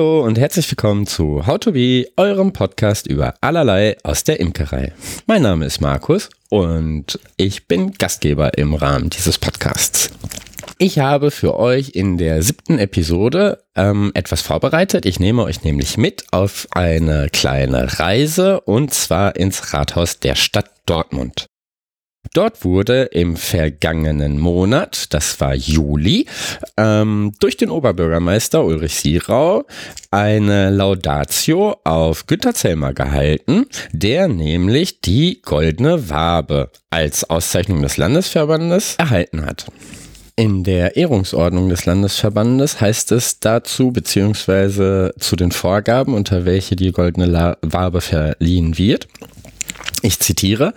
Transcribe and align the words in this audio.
Hallo 0.00 0.24
und 0.24 0.38
herzlich 0.38 0.70
willkommen 0.70 1.06
zu 1.06 1.46
How 1.46 1.58
to 1.58 1.72
Be, 1.72 2.06
eurem 2.16 2.54
Podcast 2.54 3.06
über 3.06 3.34
allerlei 3.42 3.98
aus 4.02 4.24
der 4.24 4.40
Imkerei. 4.40 4.94
Mein 5.26 5.42
Name 5.42 5.66
ist 5.66 5.82
Markus 5.82 6.30
und 6.48 7.20
ich 7.36 7.68
bin 7.68 7.92
Gastgeber 7.92 8.56
im 8.56 8.72
Rahmen 8.72 9.10
dieses 9.10 9.36
Podcasts. 9.36 10.10
Ich 10.78 11.00
habe 11.00 11.30
für 11.30 11.54
euch 11.54 11.90
in 11.90 12.16
der 12.16 12.42
siebten 12.42 12.78
Episode 12.78 13.62
ähm, 13.76 14.10
etwas 14.14 14.40
vorbereitet. 14.40 15.04
Ich 15.04 15.20
nehme 15.20 15.42
euch 15.42 15.64
nämlich 15.64 15.98
mit 15.98 16.24
auf 16.30 16.66
eine 16.70 17.28
kleine 17.30 17.98
Reise 17.98 18.62
und 18.62 18.94
zwar 18.94 19.36
ins 19.36 19.74
Rathaus 19.74 20.18
der 20.18 20.34
Stadt 20.34 20.70
Dortmund. 20.86 21.44
Dort 22.32 22.64
wurde 22.64 23.04
im 23.04 23.34
vergangenen 23.36 24.38
Monat, 24.38 25.12
das 25.12 25.40
war 25.40 25.54
Juli, 25.54 26.26
ähm, 26.76 27.32
durch 27.40 27.56
den 27.56 27.70
Oberbürgermeister 27.70 28.64
Ulrich 28.64 28.94
Sierau 28.94 29.64
eine 30.12 30.70
Laudatio 30.70 31.76
auf 31.82 32.26
Günter 32.26 32.54
Zellmer 32.54 32.92
gehalten, 32.92 33.66
der 33.92 34.28
nämlich 34.28 35.00
die 35.00 35.40
Goldene 35.42 36.08
Wabe 36.08 36.70
als 36.90 37.28
Auszeichnung 37.28 37.82
des 37.82 37.96
Landesverbandes 37.96 38.94
erhalten 38.98 39.44
hat. 39.44 39.66
In 40.36 40.62
der 40.62 40.96
Ehrungsordnung 40.96 41.68
des 41.68 41.84
Landesverbandes 41.84 42.80
heißt 42.80 43.12
es 43.12 43.40
dazu, 43.40 43.90
beziehungsweise 43.90 45.12
zu 45.18 45.36
den 45.36 45.52
Vorgaben, 45.52 46.14
unter 46.14 46.44
welche 46.44 46.76
die 46.76 46.92
Goldene 46.92 47.58
Wabe 47.60 48.00
verliehen 48.00 48.78
wird. 48.78 49.08
Ich 50.02 50.18
zitiere, 50.18 50.72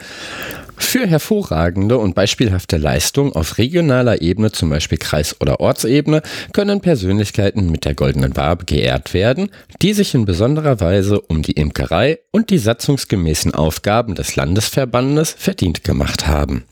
für 0.78 1.08
hervorragende 1.08 1.98
und 1.98 2.16
beispielhafte 2.16 2.78
Leistung 2.78 3.34
auf 3.34 3.58
regionaler 3.58 4.22
Ebene, 4.22 4.52
zum 4.52 4.70
Beispiel 4.70 4.98
Kreis- 4.98 5.36
oder 5.42 5.60
Ortsebene, 5.60 6.22
können 6.52 6.82
Persönlichkeiten 6.82 7.72
mit 7.72 7.86
der 7.86 7.96
Goldenen 7.96 8.36
Wabe 8.36 8.66
geehrt 8.66 9.14
werden, 9.14 9.50
die 9.82 9.94
sich 9.94 10.14
in 10.14 10.26
besonderer 10.26 10.80
Weise 10.80 11.22
um 11.22 11.42
die 11.42 11.54
Imkerei 11.54 12.20
und 12.32 12.50
die 12.50 12.58
satzungsgemäßen 12.58 13.54
Aufgaben 13.54 14.16
des 14.16 14.36
Landesverbandes 14.36 15.36
verdient 15.38 15.84
gemacht 15.84 16.28
haben. 16.28 16.64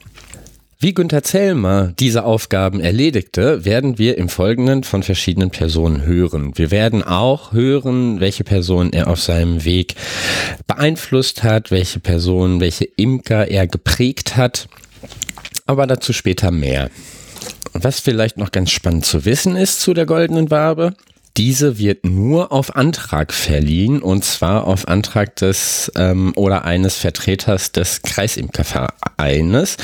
Wie 0.84 0.96
Günther 0.96 1.22
Zellmer 1.22 1.94
diese 2.00 2.24
Aufgaben 2.24 2.80
erledigte, 2.80 3.66
werden 3.66 4.00
wir 4.00 4.18
im 4.18 4.30
Folgenden 4.30 4.84
von 4.84 5.04
verschiedenen 5.04 5.52
Personen 5.52 6.08
hören. 6.08 6.58
Wir 6.58 6.72
werden 6.72 7.04
auch 7.04 7.54
hören, 7.54 8.20
welche 8.20 8.44
Person 8.44 8.92
er 8.92 9.08
auf 9.08 9.22
seinem 9.22 9.64
Weg 9.64 9.94
beeinflusst 10.66 11.44
hat, 11.44 11.70
welche 11.70 12.00
Person, 12.00 12.62
welche 12.62 12.86
Imker 12.86 13.48
er 13.48 13.68
geprägt 13.68 14.38
hat. 14.38 14.70
Aber 15.68 15.86
dazu 15.86 16.14
später 16.14 16.50
mehr. 16.50 16.90
Was 17.73 18.00
vielleicht 18.00 18.38
noch 18.38 18.50
ganz 18.52 18.72
spannend 18.72 19.06
zu 19.06 19.23
wissen 19.23 19.56
ist 19.56 19.82
zu 19.82 19.94
der 19.94 20.08
goldenen 20.08 20.50
Wabe, 20.50 20.95
diese 21.42 21.80
wird 21.80 22.06
nur 22.06 22.52
auf 22.52 22.75
Antrag 22.75 23.34
verliehen 23.34 24.03
und 24.03 24.23
zwar 24.23 24.67
auf 24.67 24.88
Antrag 24.88 25.36
des 25.38 25.92
ähm, 25.95 26.33
oder 26.36 26.66
eines 26.66 26.98
Vertreters 26.98 27.72
des 27.72 28.03
Kreisimkervereines. 28.03 29.78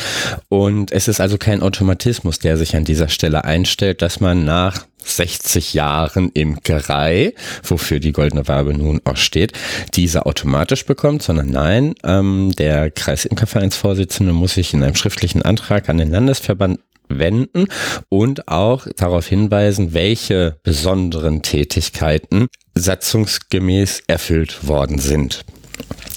Und 0.50 0.92
es 0.92 1.08
ist 1.08 1.20
also 1.20 1.40
kein 1.40 1.64
Automatismus, 1.64 2.38
der 2.38 2.58
sich 2.58 2.76
an 2.76 2.84
dieser 2.84 3.10
Stelle 3.10 3.44
einstellt, 3.44 4.04
dass 4.04 4.20
man 4.20 4.46
nach 4.46 4.86
60 5.04 5.74
Jahren 5.74 6.30
Imkerei, 6.34 7.34
wofür 7.64 8.00
die 8.00 8.12
Goldene 8.12 8.48
Wabe 8.48 8.74
nun 8.74 9.02
auch 9.06 9.18
steht, 9.18 9.54
diese 9.96 10.26
automatisch 10.26 10.86
bekommt, 10.86 11.24
sondern 11.24 11.50
nein, 11.50 11.96
ähm, 12.04 12.52
der 12.58 12.92
Kreisimkervereinsvorsitzende 12.92 14.34
muss 14.34 14.56
sich 14.56 14.74
in 14.74 14.84
einem 14.84 14.96
schriftlichen 14.96 15.42
Antrag 15.42 15.90
an 15.90 15.98
den 15.98 16.12
Landesverband 16.12 16.80
wenden 17.10 17.68
und 18.10 18.48
auch 18.48 18.88
darauf 18.96 19.28
hinweisen, 19.28 19.94
welche 19.94 20.60
besonderen 20.64 21.42
Tätigkeiten 21.42 22.48
satzungsgemäß 22.76 24.04
erfüllt 24.08 24.68
worden 24.68 25.00
sind. 25.00 25.46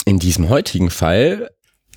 In 0.05 0.19
diesem 0.19 0.49
heutigen 0.49 0.91
Fall 0.91 1.51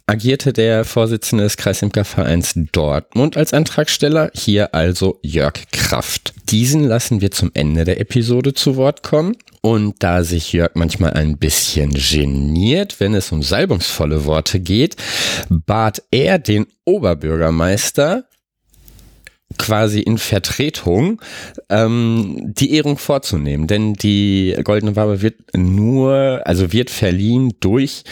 agierte 0.05 0.51
der 0.51 0.83
Vorsitzende 0.83 1.45
des 1.45 1.57
Kreisimkervereins 1.57 2.53
Dortmund 2.71 3.37
als 3.37 3.53
Antragsteller, 3.53 4.31
hier 4.33 4.75
also 4.75 5.19
Jörg 5.21 5.53
Kraft. 5.71 6.33
Diesen 6.49 6.83
lassen 6.83 7.21
wir 7.21 7.31
zum 7.31 7.51
Ende 7.53 7.85
der 7.85 7.99
Episode 7.99 8.53
zu 8.53 8.75
Wort 8.75 9.03
kommen. 9.03 9.37
Und 9.61 9.95
da 10.03 10.23
sich 10.23 10.51
Jörg 10.51 10.71
manchmal 10.73 11.13
ein 11.13 11.37
bisschen 11.37 11.91
geniert, 11.91 12.99
wenn 12.99 13.13
es 13.13 13.31
um 13.31 13.41
salbungsvolle 13.41 14.25
Worte 14.25 14.59
geht, 14.59 14.97
bat 15.49 16.03
er 16.11 16.37
den 16.37 16.67
Oberbürgermeister, 16.83 18.25
quasi 19.57 19.99
in 19.99 20.17
Vertretung 20.17 21.21
ähm, 21.69 22.53
die 22.53 22.73
Ehrung 22.75 22.97
vorzunehmen. 22.97 23.67
Denn 23.67 23.93
die 23.93 24.55
Goldene 24.63 24.95
Wabe 24.95 25.21
wird 25.21 25.35
nur, 25.55 26.41
also 26.45 26.71
wird 26.73 26.89
verliehen 26.89 27.53
durch 27.59 28.03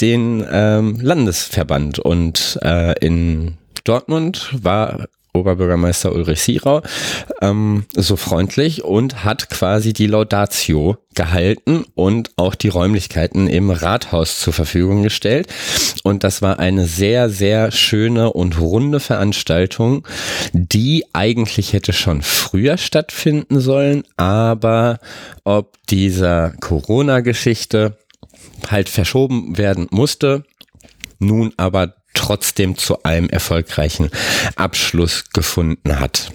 den 0.00 0.44
ähm, 0.50 0.98
Landesverband. 1.00 1.98
Und 1.98 2.58
äh, 2.62 2.98
in 3.04 3.58
Dortmund 3.84 4.50
war 4.52 5.06
Oberbürgermeister 5.32 6.12
Ulrich 6.12 6.40
Sierau 6.42 6.82
ähm, 7.40 7.84
so 7.94 8.16
freundlich 8.16 8.84
und 8.84 9.24
hat 9.24 9.50
quasi 9.50 9.92
die 9.92 10.06
Laudatio 10.06 10.96
gehalten 11.14 11.84
und 11.94 12.30
auch 12.36 12.54
die 12.54 12.68
Räumlichkeiten 12.68 13.46
im 13.46 13.70
Rathaus 13.70 14.40
zur 14.40 14.52
Verfügung 14.52 15.02
gestellt. 15.02 15.48
Und 16.02 16.24
das 16.24 16.42
war 16.42 16.58
eine 16.58 16.86
sehr, 16.86 17.30
sehr 17.30 17.70
schöne 17.70 18.32
und 18.32 18.60
runde 18.60 19.00
Veranstaltung, 19.00 20.06
die 20.52 21.04
eigentlich 21.12 21.72
hätte 21.72 21.92
schon 21.92 22.22
früher 22.22 22.78
stattfinden 22.78 23.60
sollen, 23.60 24.04
aber 24.16 24.98
ob 25.44 25.76
dieser 25.88 26.50
Corona-Geschichte 26.60 27.96
halt 28.68 28.88
verschoben 28.88 29.58
werden 29.58 29.88
musste, 29.90 30.44
nun 31.18 31.52
aber 31.56 31.94
trotzdem 32.20 32.76
zu 32.76 33.02
einem 33.02 33.30
erfolgreichen 33.30 34.10
Abschluss 34.56 35.24
gefunden 35.32 35.98
hat. 35.98 36.30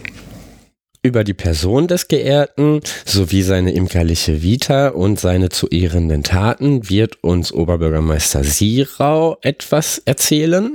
Über 1.03 1.23
die 1.23 1.35
Person 1.35 1.87
des 1.87 2.07
Geehrten 2.07 2.81
sowie 3.05 3.43
seine 3.43 3.71
imkerliche 3.73 4.41
Vita 4.41 4.87
und 4.87 5.19
seine 5.19 5.49
zu 5.49 5.67
ehrenden 5.67 6.23
Taten 6.23 6.89
wird 6.89 7.23
uns 7.23 7.53
Oberbürgermeister 7.53 8.43
Sierau 8.43 9.37
etwas 9.43 10.01
erzählen. 10.05 10.73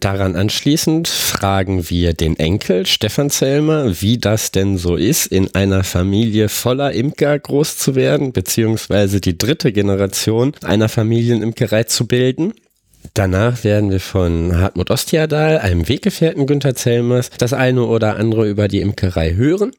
Daran 0.00 0.36
anschließend 0.36 1.08
fragen 1.08 1.90
wir 1.90 2.12
den 2.12 2.38
Enkel 2.38 2.86
Stefan 2.86 3.30
Zelmer, 3.30 4.00
wie 4.00 4.18
das 4.18 4.52
denn 4.52 4.76
so 4.76 4.96
ist, 4.96 5.26
in 5.26 5.52
einer 5.54 5.82
Familie 5.82 6.48
voller 6.48 6.92
Imker 6.92 7.38
groß 7.38 7.78
zu 7.78 7.94
werden, 7.94 8.32
beziehungsweise 8.32 9.20
die 9.20 9.38
dritte 9.38 9.72
Generation 9.72 10.52
einer 10.62 10.88
Familienimkerei 10.88 11.84
zu 11.84 12.06
bilden. 12.06 12.52
Danach 13.14 13.64
werden 13.64 13.90
wir 13.90 14.00
von 14.00 14.56
Hartmut 14.56 14.90
Ostiadal, 14.90 15.58
einem 15.58 15.88
Weggefährten 15.88 16.46
Günther 16.46 16.74
Zelmers, 16.74 17.30
das 17.38 17.52
eine 17.52 17.84
oder 17.84 18.16
andere 18.16 18.48
über 18.48 18.68
die 18.68 18.80
Imkerei 18.80 19.34
hören. 19.34 19.72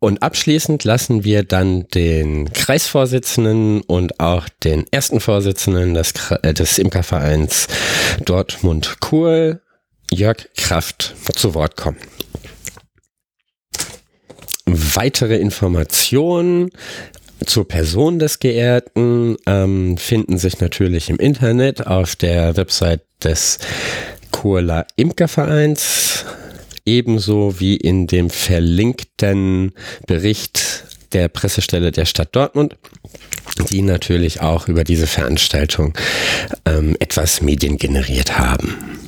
Und 0.00 0.22
abschließend 0.22 0.84
lassen 0.84 1.24
wir 1.24 1.42
dann 1.42 1.88
den 1.88 2.52
Kreisvorsitzenden 2.52 3.80
und 3.80 4.20
auch 4.20 4.48
den 4.48 4.86
ersten 4.92 5.18
Vorsitzenden 5.18 5.94
des, 5.94 6.12
äh, 6.42 6.54
des 6.54 6.78
Imkervereins 6.78 7.66
Dortmund-Kuhl, 8.24 9.60
Jörg 10.12 10.48
Kraft, 10.56 11.14
zu 11.34 11.54
Wort 11.54 11.76
kommen. 11.76 11.98
Weitere 14.66 15.36
Informationen 15.36 16.70
zur 17.46 17.66
Person 17.66 18.18
des 18.18 18.38
Geehrten 18.38 19.36
ähm, 19.46 19.96
finden 19.96 20.38
sich 20.38 20.60
natürlich 20.60 21.10
im 21.10 21.16
Internet 21.16 21.86
auf 21.86 22.16
der 22.16 22.56
Website 22.56 23.02
des 23.22 23.58
Kurla 24.30 24.86
Imkervereins, 24.96 26.24
ebenso 26.84 27.60
wie 27.60 27.76
in 27.76 28.06
dem 28.06 28.30
verlinkten 28.30 29.72
Bericht 30.06 30.84
der 31.12 31.28
Pressestelle 31.28 31.90
der 31.90 32.04
Stadt 32.04 32.34
Dortmund, 32.36 32.76
die 33.70 33.82
natürlich 33.82 34.40
auch 34.40 34.68
über 34.68 34.84
diese 34.84 35.06
Veranstaltung 35.06 35.94
ähm, 36.66 36.96
etwas 37.00 37.40
Medien 37.40 37.78
generiert 37.78 38.38
haben. 38.38 38.98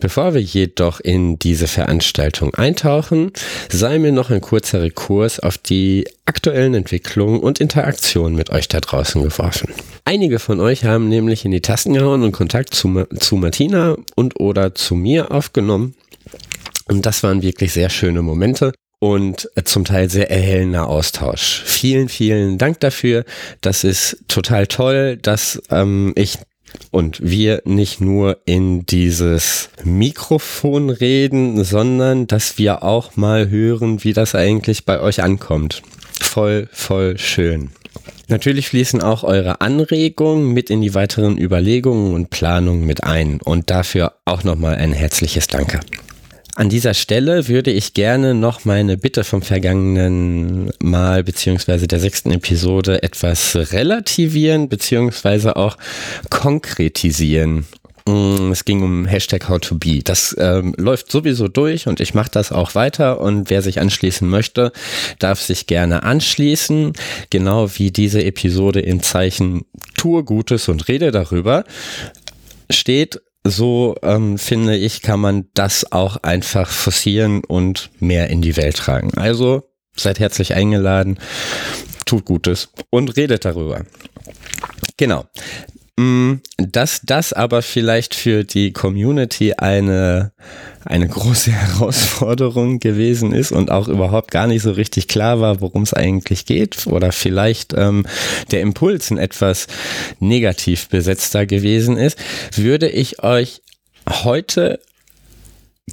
Bevor 0.00 0.34
wir 0.34 0.42
jedoch 0.42 1.00
in 1.00 1.38
diese 1.38 1.66
Veranstaltung 1.68 2.54
eintauchen, 2.54 3.32
sei 3.70 3.98
mir 3.98 4.12
noch 4.12 4.30
ein 4.30 4.40
kurzer 4.40 4.82
Rekurs 4.82 5.40
auf 5.40 5.58
die 5.58 6.06
aktuellen 6.24 6.74
Entwicklungen 6.74 7.40
und 7.40 7.60
Interaktionen 7.60 8.36
mit 8.36 8.50
euch 8.50 8.68
da 8.68 8.80
draußen 8.80 9.22
geworfen. 9.22 9.72
Einige 10.04 10.38
von 10.38 10.60
euch 10.60 10.84
haben 10.84 11.08
nämlich 11.08 11.44
in 11.44 11.50
die 11.50 11.60
Tasten 11.60 11.94
gehauen 11.94 12.22
und 12.22 12.32
Kontakt 12.32 12.74
zu, 12.74 13.04
zu 13.18 13.36
Martina 13.36 13.96
und 14.14 14.38
oder 14.40 14.74
zu 14.74 14.94
mir 14.94 15.30
aufgenommen. 15.30 15.94
Und 16.88 17.06
das 17.06 17.22
waren 17.22 17.42
wirklich 17.42 17.72
sehr 17.72 17.90
schöne 17.90 18.22
Momente 18.22 18.72
und 18.98 19.50
zum 19.64 19.84
Teil 19.84 20.08
sehr 20.08 20.30
erhellender 20.30 20.88
Austausch. 20.88 21.62
Vielen, 21.64 22.08
vielen 22.08 22.58
Dank 22.58 22.80
dafür. 22.80 23.24
Das 23.60 23.84
ist 23.84 24.24
total 24.28 24.66
toll, 24.66 25.16
dass 25.16 25.60
ähm, 25.70 26.12
ich 26.16 26.38
und 26.90 27.18
wir 27.22 27.62
nicht 27.64 28.00
nur 28.00 28.38
in 28.44 28.86
dieses 28.86 29.70
Mikrofon 29.84 30.90
reden, 30.90 31.64
sondern 31.64 32.26
dass 32.26 32.58
wir 32.58 32.82
auch 32.82 33.16
mal 33.16 33.48
hören, 33.48 34.04
wie 34.04 34.12
das 34.12 34.34
eigentlich 34.34 34.84
bei 34.84 35.00
euch 35.00 35.22
ankommt. 35.22 35.82
voll, 36.20 36.68
voll 36.72 37.18
schön. 37.18 37.70
Natürlich 38.28 38.68
fließen 38.68 39.02
auch 39.02 39.22
eure 39.22 39.60
Anregungen 39.60 40.52
mit 40.52 40.68
in 40.70 40.80
die 40.80 40.94
weiteren 40.94 41.38
Überlegungen 41.38 42.12
und 42.14 42.30
Planungen 42.30 42.84
mit 42.84 43.04
ein 43.04 43.40
und 43.40 43.70
dafür 43.70 44.14
auch 44.24 44.42
nochmal 44.42 44.76
ein 44.76 44.92
herzliches 44.92 45.46
Danke. 45.46 45.80
An 46.56 46.70
dieser 46.70 46.94
Stelle 46.94 47.48
würde 47.48 47.70
ich 47.70 47.92
gerne 47.92 48.32
noch 48.32 48.64
meine 48.64 48.96
Bitte 48.96 49.24
vom 49.24 49.42
vergangenen 49.42 50.70
Mal 50.82 51.22
beziehungsweise 51.22 51.86
der 51.86 52.00
sechsten 52.00 52.30
Episode 52.30 53.02
etwas 53.02 53.54
relativieren 53.72 54.70
beziehungsweise 54.70 55.56
auch 55.56 55.76
konkretisieren. 56.30 57.66
Mm, 58.08 58.52
es 58.52 58.64
ging 58.64 58.82
um 58.82 59.04
Hashtag 59.04 59.50
How2Be. 59.50 60.02
Das 60.02 60.34
ähm, 60.38 60.74
läuft 60.78 61.12
sowieso 61.12 61.46
durch 61.46 61.88
und 61.88 62.00
ich 62.00 62.14
mache 62.14 62.30
das 62.30 62.52
auch 62.52 62.74
weiter. 62.74 63.20
Und 63.20 63.50
wer 63.50 63.60
sich 63.60 63.78
anschließen 63.78 64.26
möchte, 64.26 64.72
darf 65.18 65.42
sich 65.42 65.66
gerne 65.66 66.04
anschließen. 66.04 66.94
Genau 67.28 67.68
wie 67.76 67.90
diese 67.90 68.24
Episode 68.24 68.80
im 68.80 69.02
Zeichen 69.02 69.66
Tue 69.94 70.24
Gutes 70.24 70.70
und 70.70 70.88
rede 70.88 71.10
darüber 71.10 71.64
steht 72.70 73.20
so 73.50 73.96
ähm, 74.02 74.38
finde 74.38 74.76
ich, 74.76 75.02
kann 75.02 75.20
man 75.20 75.46
das 75.54 75.92
auch 75.92 76.16
einfach 76.18 76.68
forcieren 76.68 77.42
und 77.44 77.90
mehr 78.00 78.28
in 78.28 78.42
die 78.42 78.56
Welt 78.56 78.76
tragen. 78.76 79.16
Also 79.16 79.62
seid 79.96 80.18
herzlich 80.18 80.54
eingeladen, 80.54 81.18
tut 82.04 82.24
Gutes 82.24 82.68
und 82.90 83.16
redet 83.16 83.44
darüber. 83.44 83.84
Genau. 84.96 85.24
Mm, 85.98 86.40
dass 86.58 87.00
das 87.04 87.32
aber 87.32 87.62
vielleicht 87.62 88.14
für 88.14 88.44
die 88.44 88.72
Community 88.72 89.54
eine, 89.54 90.32
eine 90.84 91.08
große 91.08 91.50
Herausforderung 91.52 92.80
gewesen 92.80 93.32
ist 93.32 93.50
und 93.50 93.70
auch 93.70 93.88
überhaupt 93.88 94.30
gar 94.30 94.46
nicht 94.46 94.62
so 94.62 94.72
richtig 94.72 95.08
klar 95.08 95.40
war, 95.40 95.62
worum 95.62 95.84
es 95.84 95.94
eigentlich 95.94 96.44
geht 96.44 96.86
oder 96.86 97.12
vielleicht 97.12 97.72
ähm, 97.74 98.04
der 98.50 98.60
Impuls 98.60 99.10
ein 99.10 99.16
etwas 99.16 99.68
negativ 100.20 100.88
besetzter 100.88 101.46
gewesen 101.46 101.96
ist, 101.96 102.18
würde 102.54 102.90
ich 102.90 103.22
euch 103.22 103.62
heute 104.06 104.80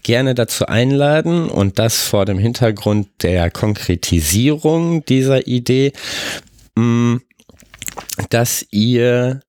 gerne 0.02 0.36
dazu 0.36 0.66
einladen 0.66 1.48
und 1.50 1.80
das 1.80 2.02
vor 2.02 2.26
dem 2.26 2.40
Hintergrund 2.40 3.08
der 3.22 3.50
Konkretisierung 3.52 5.06
dieser 5.06 5.48
Idee, 5.48 5.94
mm, 6.76 7.18
dass 8.30 8.66
ihr 8.72 9.42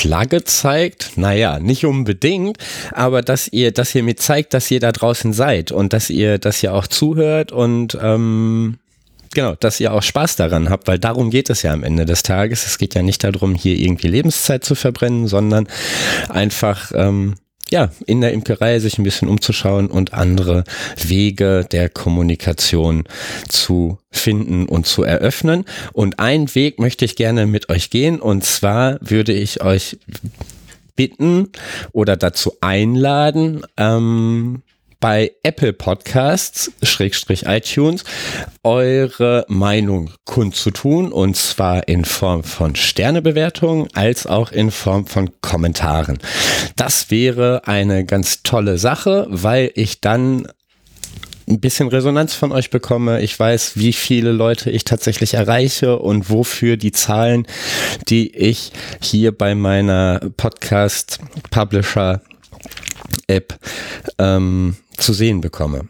Flagge 0.00 0.44
zeigt, 0.44 1.18
naja, 1.18 1.58
nicht 1.58 1.84
unbedingt, 1.84 2.56
aber 2.92 3.20
dass 3.20 3.48
ihr, 3.48 3.70
dass 3.70 3.94
ihr 3.94 4.02
mir 4.02 4.16
zeigt, 4.16 4.54
dass 4.54 4.70
ihr 4.70 4.80
da 4.80 4.92
draußen 4.92 5.34
seid 5.34 5.72
und 5.72 5.92
dass 5.92 6.08
ihr, 6.08 6.38
dass 6.38 6.62
ihr 6.62 6.72
auch 6.72 6.86
zuhört 6.86 7.52
und 7.52 7.98
ähm, 8.00 8.78
genau, 9.34 9.56
dass 9.56 9.78
ihr 9.78 9.92
auch 9.92 10.02
Spaß 10.02 10.36
daran 10.36 10.70
habt, 10.70 10.88
weil 10.88 10.98
darum 10.98 11.28
geht 11.28 11.50
es 11.50 11.62
ja 11.62 11.74
am 11.74 11.84
Ende 11.84 12.06
des 12.06 12.22
Tages. 12.22 12.64
Es 12.64 12.78
geht 12.78 12.94
ja 12.94 13.02
nicht 13.02 13.22
darum, 13.22 13.54
hier 13.54 13.76
irgendwie 13.76 14.08
Lebenszeit 14.08 14.64
zu 14.64 14.74
verbrennen, 14.74 15.26
sondern 15.26 15.68
einfach 16.30 16.92
ähm, 16.94 17.34
ja, 17.70 17.90
in 18.06 18.20
der 18.20 18.32
Imkerei 18.32 18.78
sich 18.78 18.98
ein 18.98 19.04
bisschen 19.04 19.28
umzuschauen 19.28 19.86
und 19.86 20.12
andere 20.12 20.64
Wege 20.96 21.66
der 21.70 21.88
Kommunikation 21.88 23.04
zu 23.48 23.98
finden 24.10 24.66
und 24.66 24.86
zu 24.86 25.02
eröffnen. 25.02 25.64
Und 25.92 26.18
einen 26.18 26.54
Weg 26.54 26.78
möchte 26.78 27.04
ich 27.04 27.16
gerne 27.16 27.46
mit 27.46 27.68
euch 27.68 27.90
gehen 27.90 28.20
und 28.20 28.44
zwar 28.44 28.98
würde 29.00 29.32
ich 29.32 29.62
euch 29.62 29.98
bitten 30.96 31.48
oder 31.92 32.16
dazu 32.16 32.52
einladen, 32.60 33.62
ähm, 33.76 34.62
bei 35.00 35.32
Apple 35.42 35.72
Podcasts, 35.72 36.70
Schrägstrich 36.82 37.46
iTunes, 37.46 38.04
eure 38.62 39.46
Meinung 39.48 40.10
kundzutun 40.26 41.10
und 41.10 41.36
zwar 41.36 41.88
in 41.88 42.04
Form 42.04 42.44
von 42.44 42.76
Sternebewertungen 42.76 43.88
als 43.94 44.26
auch 44.26 44.52
in 44.52 44.70
Form 44.70 45.06
von 45.06 45.30
Kommentaren. 45.40 46.18
Das 46.76 47.10
wäre 47.10 47.62
eine 47.66 48.04
ganz 48.04 48.42
tolle 48.42 48.78
Sache, 48.78 49.26
weil 49.30 49.72
ich 49.74 50.00
dann 50.00 50.46
ein 51.48 51.60
bisschen 51.60 51.88
Resonanz 51.88 52.34
von 52.34 52.52
euch 52.52 52.70
bekomme. 52.70 53.20
Ich 53.22 53.38
weiß, 53.38 53.72
wie 53.74 53.92
viele 53.92 54.32
Leute 54.32 54.70
ich 54.70 54.84
tatsächlich 54.84 55.34
erreiche 55.34 55.98
und 55.98 56.30
wofür 56.30 56.76
die 56.76 56.92
Zahlen, 56.92 57.46
die 58.08 58.34
ich 58.36 58.70
hier 59.00 59.36
bei 59.36 59.54
meiner 59.54 60.20
Podcast 60.36 61.18
Publisher 61.50 62.20
App 63.26 63.58
ähm, 64.18 64.76
zu 64.96 65.12
sehen 65.12 65.40
bekomme. 65.40 65.88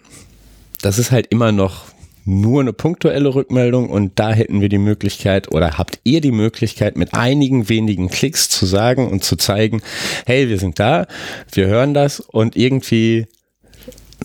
Das 0.83 0.99
ist 0.99 1.11
halt 1.11 1.27
immer 1.29 1.53
noch 1.53 1.91
nur 2.25 2.61
eine 2.61 2.73
punktuelle 2.73 3.35
Rückmeldung 3.35 3.89
und 3.89 4.19
da 4.19 4.33
hätten 4.33 4.61
wir 4.61 4.69
die 4.69 4.79
Möglichkeit 4.79 5.51
oder 5.53 5.79
habt 5.79 6.01
ihr 6.05 6.21
die 6.21 6.33
Möglichkeit 6.33 6.97
mit 6.97 7.15
einigen 7.15 7.69
wenigen 7.69 8.09
Klicks 8.09 8.49
zu 8.49 8.67
sagen 8.67 9.09
und 9.11 9.25
zu 9.25 9.37
zeigen, 9.37 9.83
hey, 10.27 10.49
wir 10.49 10.59
sind 10.59 10.79
da, 10.79 11.07
wir 11.53 11.67
hören 11.67 11.95
das 11.95 12.21
und 12.21 12.57
irgendwie, 12.57 13.27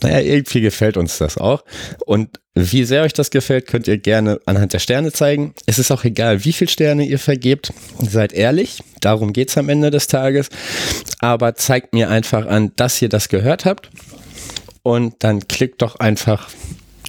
naja, 0.02 0.20
irgendwie 0.20 0.62
gefällt 0.62 0.98
uns 0.98 1.18
das 1.18 1.38
auch. 1.38 1.64
Und 2.06 2.40
wie 2.54 2.86
sehr 2.86 3.04
euch 3.04 3.14
das 3.14 3.32
gefällt, 3.32 3.68
könnt 3.68 3.88
ihr 3.88 3.98
gerne 3.98 4.40
anhand 4.46 4.74
der 4.74 4.80
Sterne 4.80 5.12
zeigen. 5.12 5.54
Es 5.66 5.78
ist 5.78 5.92
auch 5.92 6.04
egal, 6.06 6.46
wie 6.46 6.54
viele 6.54 6.70
Sterne 6.70 7.06
ihr 7.06 7.20
vergebt. 7.20 7.74
Seid 8.00 8.32
ehrlich, 8.34 8.82
darum 9.02 9.34
geht's 9.34 9.58
am 9.58 9.70
Ende 9.70 9.92
des 9.92 10.08
Tages. 10.08 10.50
Aber 11.20 11.56
zeigt 11.56 11.94
mir 11.94 12.10
einfach 12.10 12.46
an, 12.46 12.72
dass 12.76 13.02
ihr 13.02 13.10
das 13.10 13.30
gehört 13.30 13.66
habt 13.66 13.90
und 14.84 15.16
dann 15.20 15.48
klickt 15.48 15.82
doch 15.82 15.98
einfach 15.98 16.50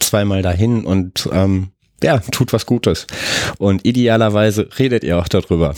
zweimal 0.01 0.43
dahin 0.43 0.85
und 0.85 1.29
ähm, 1.33 1.73
ja, 2.03 2.19
tut 2.31 2.53
was 2.53 2.67
Gutes. 2.67 3.07
Und 3.59 3.85
idealerweise 3.85 4.69
redet 4.79 5.05
ihr 5.05 5.19
auch 5.19 5.29
darüber. 5.29 5.75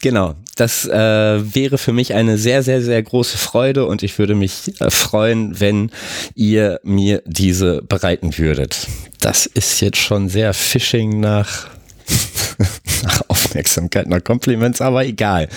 Genau, 0.00 0.34
das 0.56 0.86
äh, 0.86 1.54
wäre 1.54 1.78
für 1.78 1.92
mich 1.92 2.14
eine 2.14 2.38
sehr, 2.38 2.62
sehr, 2.62 2.82
sehr 2.82 3.02
große 3.02 3.38
Freude 3.38 3.86
und 3.86 4.02
ich 4.02 4.18
würde 4.18 4.34
mich 4.34 4.80
äh, 4.80 4.90
freuen, 4.90 5.60
wenn 5.60 5.90
ihr 6.34 6.80
mir 6.82 7.22
diese 7.26 7.82
bereiten 7.82 8.36
würdet. 8.38 8.88
Das 9.20 9.46
ist 9.46 9.80
jetzt 9.80 9.98
schon 9.98 10.28
sehr 10.28 10.54
Phishing 10.54 11.20
nach, 11.20 11.68
nach 13.02 13.22
Aufmerksamkeit, 13.28 14.08
nach 14.08 14.22
Compliments, 14.22 14.80
aber 14.80 15.04
egal. 15.04 15.48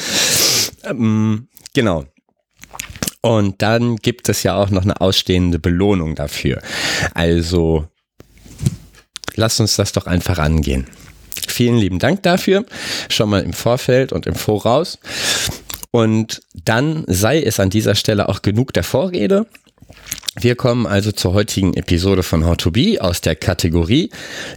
Ähm, 0.83 1.47
genau. 1.73 2.05
Und 3.21 3.61
dann 3.61 3.97
gibt 3.97 4.29
es 4.29 4.43
ja 4.43 4.55
auch 4.55 4.71
noch 4.71 4.81
eine 4.81 4.99
ausstehende 4.99 5.59
Belohnung 5.59 6.15
dafür. 6.15 6.61
Also 7.13 7.87
lasst 9.35 9.59
uns 9.59 9.75
das 9.75 9.91
doch 9.91 10.07
einfach 10.07 10.39
angehen. 10.39 10.87
Vielen 11.51 11.77
lieben 11.77 11.99
Dank 11.99 12.23
dafür, 12.23 12.65
schon 13.09 13.29
mal 13.29 13.43
im 13.43 13.53
Vorfeld 13.53 14.11
und 14.13 14.25
im 14.25 14.35
Voraus. 14.35 14.99
Und 15.91 16.41
dann 16.65 17.03
sei 17.07 17.41
es 17.41 17.59
an 17.59 17.69
dieser 17.69 17.95
Stelle 17.95 18.29
auch 18.29 18.41
genug 18.41 18.73
der 18.73 18.83
Vorrede. 18.83 19.45
Wir 20.39 20.55
kommen 20.55 20.87
also 20.87 21.11
zur 21.11 21.33
heutigen 21.33 21.73
Episode 21.73 22.23
von 22.23 22.45
How 22.45 22.55
to 22.55 22.71
Be 22.71 22.97
aus 22.99 23.19
der 23.19 23.35
Kategorie 23.35 24.09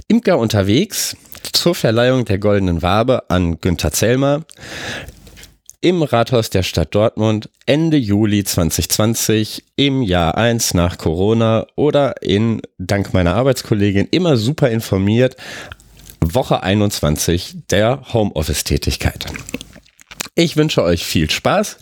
Imker 0.07 0.39
unterwegs 0.39 1.17
zur 1.53 1.75
Verleihung 1.75 2.25
der 2.25 2.39
Goldenen 2.39 2.83
Wabe 2.83 3.29
an 3.29 3.61
Günther 3.61 3.91
Zellmer 3.91 4.45
im 5.85 6.03
Rathaus 6.03 6.49
der 6.49 6.63
Stadt 6.63 6.95
Dortmund 6.95 7.51
Ende 7.67 7.99
Juli 7.99 8.43
2020 8.43 9.65
im 9.77 10.01
Jahr 10.03 10.37
1 10.39 10.73
nach 10.73 10.97
Corona 10.97 11.67
oder 11.77 12.23
in, 12.23 12.63
dank 12.79 13.13
meiner 13.13 13.35
Arbeitskollegin, 13.35 14.09
immer 14.11 14.39
super 14.39 14.71
informiert, 14.71 15.37
Woche 16.33 16.63
21 16.63 17.67
der 17.71 18.03
Homeoffice-Tätigkeit. 18.13 19.27
Ich 20.37 20.57
wünsche 20.57 20.83
euch 20.83 21.05
viel 21.05 21.31
Spaß 21.31 21.77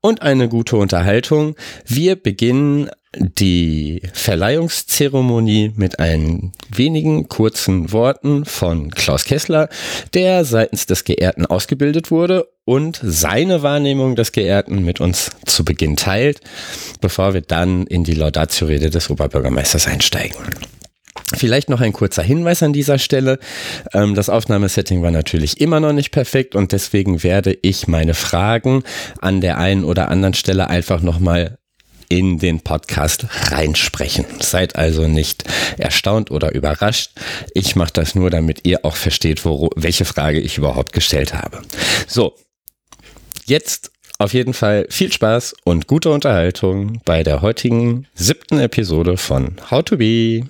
und 0.00 0.22
eine 0.22 0.48
gute 0.48 0.76
Unterhaltung. 0.76 1.56
Wir 1.86 2.16
beginnen 2.16 2.90
die 3.14 4.02
Verleihungszeremonie 4.12 5.72
mit 5.74 5.98
ein 5.98 6.52
wenigen 6.72 7.28
kurzen 7.28 7.92
Worten 7.92 8.44
von 8.44 8.90
Klaus 8.90 9.24
Kessler, 9.24 9.68
der 10.14 10.44
seitens 10.44 10.86
des 10.86 11.04
Geehrten 11.04 11.44
ausgebildet 11.44 12.10
wurde 12.10 12.46
und 12.64 13.00
seine 13.02 13.62
Wahrnehmung 13.62 14.14
des 14.14 14.30
Geehrten 14.30 14.84
mit 14.84 15.00
uns 15.00 15.30
zu 15.44 15.64
Beginn 15.64 15.96
teilt, 15.96 16.40
bevor 17.00 17.34
wir 17.34 17.40
dann 17.40 17.86
in 17.86 18.04
die 18.04 18.14
Laudatio-Rede 18.14 18.90
des 18.90 19.10
Oberbürgermeisters 19.10 19.88
einsteigen. 19.88 20.36
Vielleicht 21.40 21.70
noch 21.70 21.80
ein 21.80 21.94
kurzer 21.94 22.22
Hinweis 22.22 22.62
an 22.62 22.74
dieser 22.74 22.98
Stelle. 22.98 23.38
Ähm, 23.94 24.14
das 24.14 24.28
Aufnahmesetting 24.28 25.02
war 25.02 25.10
natürlich 25.10 25.58
immer 25.58 25.80
noch 25.80 25.94
nicht 25.94 26.10
perfekt 26.10 26.54
und 26.54 26.72
deswegen 26.72 27.22
werde 27.22 27.56
ich 27.62 27.88
meine 27.88 28.12
Fragen 28.12 28.82
an 29.22 29.40
der 29.40 29.56
einen 29.56 29.84
oder 29.84 30.10
anderen 30.10 30.34
Stelle 30.34 30.68
einfach 30.68 31.00
nochmal 31.00 31.56
in 32.10 32.38
den 32.38 32.60
Podcast 32.60 33.24
reinsprechen. 33.50 34.26
Seid 34.40 34.76
also 34.76 35.08
nicht 35.08 35.44
erstaunt 35.78 36.30
oder 36.30 36.52
überrascht. 36.54 37.12
Ich 37.54 37.74
mache 37.74 37.94
das 37.94 38.14
nur, 38.14 38.28
damit 38.28 38.66
ihr 38.66 38.84
auch 38.84 38.96
versteht, 38.96 39.46
wo, 39.46 39.70
welche 39.76 40.04
Frage 40.04 40.40
ich 40.40 40.58
überhaupt 40.58 40.92
gestellt 40.92 41.32
habe. 41.32 41.62
So, 42.06 42.34
jetzt 43.46 43.92
auf 44.18 44.34
jeden 44.34 44.52
Fall 44.52 44.86
viel 44.90 45.10
Spaß 45.10 45.54
und 45.64 45.86
gute 45.86 46.10
Unterhaltung 46.10 47.00
bei 47.06 47.22
der 47.22 47.40
heutigen 47.40 48.06
siebten 48.12 48.58
Episode 48.58 49.16
von 49.16 49.56
How 49.70 49.82
to 49.82 49.96
Be. 49.96 50.42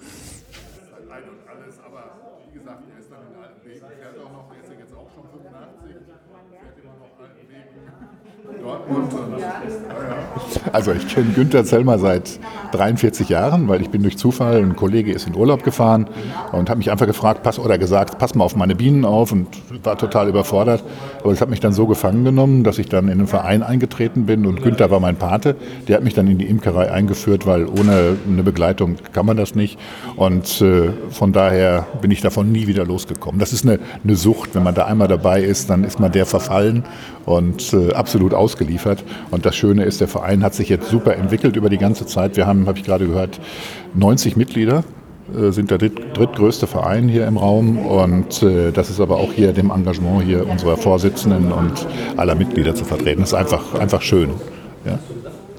Also 10.72 10.92
ich 10.92 11.06
kenne 11.08 11.32
Günther 11.32 11.64
Zellmer 11.64 11.98
seit 11.98 12.38
43 12.72 13.28
Jahren, 13.28 13.68
weil 13.68 13.80
ich 13.82 13.90
bin 13.90 14.02
durch 14.02 14.16
Zufall, 14.18 14.58
ein 14.58 14.76
Kollege 14.76 15.12
ist 15.12 15.26
in 15.26 15.34
Urlaub 15.34 15.62
gefahren 15.64 16.08
und 16.52 16.70
hat 16.70 16.78
mich 16.78 16.90
einfach 16.90 17.06
gefragt, 17.06 17.42
pass 17.42 17.58
oder 17.58 17.78
gesagt, 17.78 18.18
pass 18.18 18.34
mal 18.34 18.44
auf 18.44 18.56
meine 18.56 18.74
Bienen 18.74 19.04
auf 19.04 19.32
und 19.32 19.48
war 19.84 19.98
total 19.98 20.28
überfordert. 20.28 20.82
Aber 21.20 21.30
das 21.30 21.40
hat 21.40 21.50
mich 21.50 21.60
dann 21.60 21.72
so 21.72 21.86
gefangen 21.86 22.24
genommen, 22.24 22.64
dass 22.64 22.78
ich 22.78 22.88
dann 22.88 23.08
in 23.08 23.18
den 23.18 23.26
Verein 23.26 23.62
eingetreten 23.62 24.26
bin 24.26 24.46
und 24.46 24.62
Günther 24.62 24.90
war 24.90 25.00
mein 25.00 25.16
Pate. 25.16 25.56
Der 25.88 25.96
hat 25.96 26.04
mich 26.04 26.14
dann 26.14 26.26
in 26.26 26.38
die 26.38 26.46
Imkerei 26.46 26.90
eingeführt, 26.90 27.46
weil 27.46 27.66
ohne 27.66 28.16
eine 28.28 28.42
Begleitung 28.42 28.96
kann 29.12 29.26
man 29.26 29.36
das 29.36 29.54
nicht. 29.54 29.78
Und 30.16 30.60
äh, 30.60 30.90
von 31.10 31.32
daher 31.32 31.86
bin 32.00 32.10
ich 32.10 32.20
davon 32.20 32.52
nie 32.52 32.66
wieder 32.66 32.84
losgekommen. 32.84 33.40
Das 33.40 33.52
ist 33.52 33.64
eine, 33.64 33.78
eine 34.04 34.16
Sucht. 34.16 34.54
Wenn 34.54 34.62
man 34.62 34.74
da 34.74 34.86
einmal 34.86 35.08
dabei 35.08 35.42
ist, 35.42 35.70
dann 35.70 35.84
ist 35.84 36.00
man 36.00 36.12
der 36.12 36.26
verfallen 36.26 36.84
und 37.26 37.72
äh, 37.72 37.92
absolut 37.92 38.34
ausgeliefert. 38.34 39.04
Und 39.30 39.46
das 39.46 39.56
Schöne 39.56 39.84
ist, 39.84 40.00
der 40.00 40.08
Verein 40.08 40.42
hat 40.42 40.54
sich 40.54 40.68
jetzt 40.68 40.88
super 40.88 41.16
entwickelt 41.16 41.56
über 41.56 41.68
die 41.68 41.78
ganze 41.78 42.06
Zeit. 42.06 42.36
Wir 42.36 42.46
haben, 42.46 42.66
habe 42.66 42.78
ich 42.78 42.84
gerade 42.84 43.06
gehört, 43.06 43.40
90 43.94 44.36
Mitglieder 44.36 44.84
äh, 45.34 45.52
sind 45.52 45.70
der 45.70 45.78
drittgrößte 45.78 46.66
Verein 46.66 47.08
hier 47.08 47.26
im 47.26 47.36
Raum 47.36 47.78
und 47.78 48.42
äh, 48.42 48.72
das 48.72 48.90
ist 48.90 49.00
aber 49.00 49.18
auch 49.18 49.32
hier 49.32 49.52
dem 49.52 49.70
Engagement 49.70 50.24
hier 50.24 50.48
unserer 50.48 50.76
Vorsitzenden 50.76 51.52
und 51.52 51.86
aller 52.16 52.34
Mitglieder 52.34 52.74
zu 52.74 52.84
vertreten. 52.84 53.20
Das 53.20 53.30
ist 53.30 53.34
einfach, 53.34 53.74
einfach 53.74 54.02
schön. 54.02 54.30
Ja. 54.84 54.98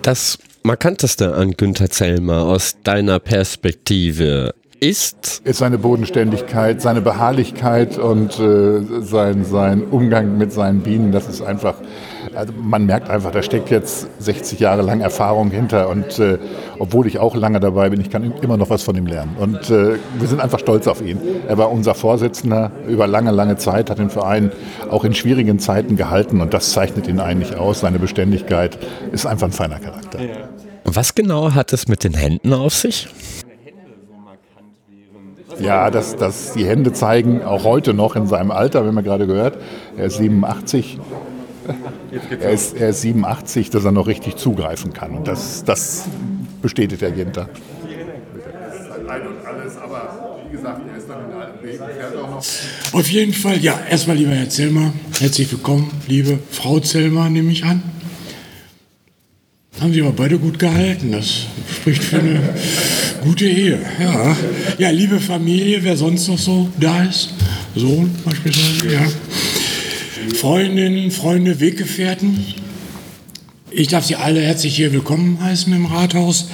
Das 0.02 0.38
Markanteste 0.64 1.34
an 1.36 1.52
Günther 1.52 1.90
Zellmer 1.90 2.44
aus 2.44 2.76
deiner 2.84 3.20
Perspektive 3.20 4.54
ist? 4.82 5.42
Ist 5.44 5.60
seine 5.60 5.78
Bodenständigkeit, 5.78 6.82
seine 6.82 7.02
Beharrlichkeit 7.02 8.00
und 8.00 8.40
äh, 8.40 8.82
sein, 9.02 9.46
sein 9.46 9.84
Umgang 9.84 10.40
mit 10.40 10.52
seinen 10.52 10.82
Bienen. 10.82 11.12
Das 11.12 11.30
ist 11.30 11.44
einfach, 11.44 11.76
also 12.34 12.52
man 12.60 12.88
merkt 12.88 13.08
einfach, 13.08 13.30
da 13.32 13.44
steckt 13.44 13.70
jetzt 13.70 14.08
60 14.18 14.60
Jahre 14.60 14.82
lang 14.82 15.02
Erfahrung 15.02 15.52
hinter. 15.52 15.88
Und 15.88 16.18
äh, 16.18 16.40
obwohl 16.80 17.06
ich 17.06 17.20
auch 17.20 17.36
lange 17.36 17.60
dabei 17.60 17.92
bin, 17.92 18.02
ich 18.02 18.10
kann 18.10 18.34
immer 18.42 18.58
noch 18.58 18.72
was 18.72 18.82
von 18.82 18.96
ihm 18.96 19.06
lernen. 19.06 19.36
Und 19.38 19.70
äh, 19.70 19.98
wir 20.18 20.28
sind 20.28 20.42
einfach 20.42 20.60
stolz 20.60 20.88
auf 20.88 21.00
ihn. 21.00 21.20
Er 21.48 21.60
war 21.60 21.72
unser 21.72 21.94
Vorsitzender 21.94 22.72
über 22.88 23.06
lange, 23.06 23.30
lange 23.30 23.58
Zeit, 23.58 23.92
hat 23.92 24.00
den 24.00 24.10
Verein 24.10 24.52
auch 24.90 25.04
in 25.04 25.14
schwierigen 25.14 25.60
Zeiten 25.60 25.96
gehalten. 25.96 26.42
Und 26.42 26.56
das 26.56 26.72
zeichnet 26.72 27.08
ihn 27.08 27.20
eigentlich 27.20 27.56
aus. 27.56 27.82
Seine 27.82 28.00
Beständigkeit 28.00 28.80
ist 29.12 29.28
einfach 29.28 29.48
ein 29.48 29.54
feiner 29.54 29.78
Charakter. 29.78 30.18
Was 30.86 31.14
genau 31.14 31.54
hat 31.54 31.72
es 31.72 31.88
mit 31.88 32.04
den 32.04 32.16
Händen 32.16 32.52
auf 32.54 32.74
sich? 32.74 33.08
Ja, 35.62 35.90
dass, 35.92 36.16
dass 36.16 36.54
die 36.54 36.66
Hände 36.66 36.94
zeigen, 36.94 37.44
auch 37.44 37.64
heute 37.64 37.94
noch 37.94 38.16
in 38.16 38.28
seinem 38.28 38.52
Alter, 38.52 38.86
wenn 38.86 38.94
man 38.94 39.04
gerade 39.04 39.28
gehört, 39.28 39.58
er 39.98 40.06
ist 40.06 40.18
87. 40.18 41.00
Er 42.42 42.50
ist, 42.52 42.76
er 42.76 42.90
ist 42.90 43.02
87, 43.02 43.70
dass 43.70 43.86
er 43.86 43.92
noch 43.92 44.08
richtig 44.08 44.36
zugreifen 44.36 44.94
kann. 44.94 45.12
Und 45.16 45.28
das, 45.28 45.64
das 45.64 46.06
bestätigt 46.62 47.02
der 47.02 47.12
Ginter. 47.12 47.48
Auf 52.92 53.10
jeden 53.10 53.34
Fall, 53.34 53.58
ja, 53.60 53.80
erstmal 53.90 54.18
lieber 54.18 54.32
Herr 54.32 54.50
Zellmer, 54.50 54.94
herzlich 55.20 55.52
willkommen, 55.52 55.92
liebe 56.08 56.40
Frau 56.50 56.80
Zellmer, 56.80 57.30
nehme 57.30 57.52
ich 57.52 57.64
an. 57.64 57.84
Haben 59.80 59.94
Sie 59.94 60.02
aber 60.02 60.12
beide 60.12 60.38
gut 60.38 60.60
gehalten. 60.60 61.12
Das 61.12 61.48
spricht 61.80 62.04
für 62.04 62.20
eine 62.20 62.54
gute 63.24 63.48
Ehe. 63.48 63.80
Ja. 64.00 64.36
ja, 64.78 64.90
liebe 64.90 65.20
Familie, 65.20 65.84
wer 65.84 65.98
sonst 65.98 66.28
noch 66.28 66.38
so 66.38 66.70
da 66.80 67.04
ist. 67.04 67.34
Sohn 67.76 68.14
beispielsweise, 68.26 68.94
ja. 68.94 69.02
Freundinnen, 70.36 71.10
Freunde, 71.10 71.60
Weggefährten. 71.60 72.44
Ich 73.72 73.88
darf 73.88 74.06
Sie 74.06 74.16
alle 74.16 74.42
herzlich 74.42 74.76
hier 74.76 74.92
willkommen 74.92 75.42
heißen 75.42 75.74
im 75.74 75.86
Rathaus. 75.86 76.50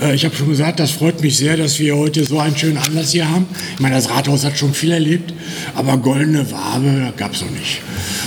Äh, 0.00 0.14
ich 0.14 0.24
habe 0.24 0.34
schon 0.34 0.48
gesagt, 0.48 0.80
das 0.80 0.90
freut 0.90 1.20
mich 1.20 1.36
sehr, 1.36 1.56
dass 1.56 1.78
wir 1.78 1.96
heute 1.96 2.24
so 2.24 2.38
einen 2.38 2.56
schönen 2.56 2.78
Anlass 2.78 3.12
hier 3.12 3.28
haben. 3.28 3.46
Ich 3.74 3.80
meine, 3.80 3.94
das 3.94 4.10
Rathaus 4.10 4.44
hat 4.44 4.58
schon 4.58 4.74
viel 4.74 4.90
erlebt, 4.90 5.32
aber 5.74 5.98
goldene 5.98 6.50
Wabe 6.50 7.12
gab 7.16 7.34
es 7.34 7.42
noch 7.42 7.50
nicht. 7.50 7.82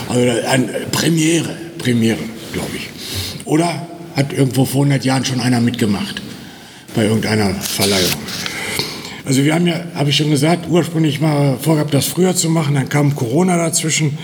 Also 0.08 0.48
eine 0.48 0.68
Premiere, 0.92 1.56
Premiere, 1.80 2.20
glaube 2.54 2.72
ich. 2.78 2.90
Oder 3.46 3.88
hat 4.16 4.34
irgendwo 4.34 4.66
vor 4.66 4.82
100 4.84 5.06
Jahren 5.06 5.26
schon 5.26 5.40
einer 5.40 5.60
mitgemacht 5.60 6.22
bei 6.96 7.04
irgendeiner 7.04 7.54
Verleihung. 7.56 8.14
Also 9.26 9.44
wir 9.44 9.56
haben 9.56 9.66
ja, 9.66 9.84
habe 9.96 10.12
ich 10.12 10.18
schon 10.18 10.30
gesagt, 10.30 10.70
ursprünglich 10.70 11.20
mal 11.20 11.58
vorgehabt, 11.60 11.94
das 11.96 12.06
früher 12.06 12.36
zu 12.36 12.48
machen, 12.48 12.76
dann 12.76 12.90
kam 12.90 13.16
Corona 13.16 13.58
dazwischen, 13.58 14.18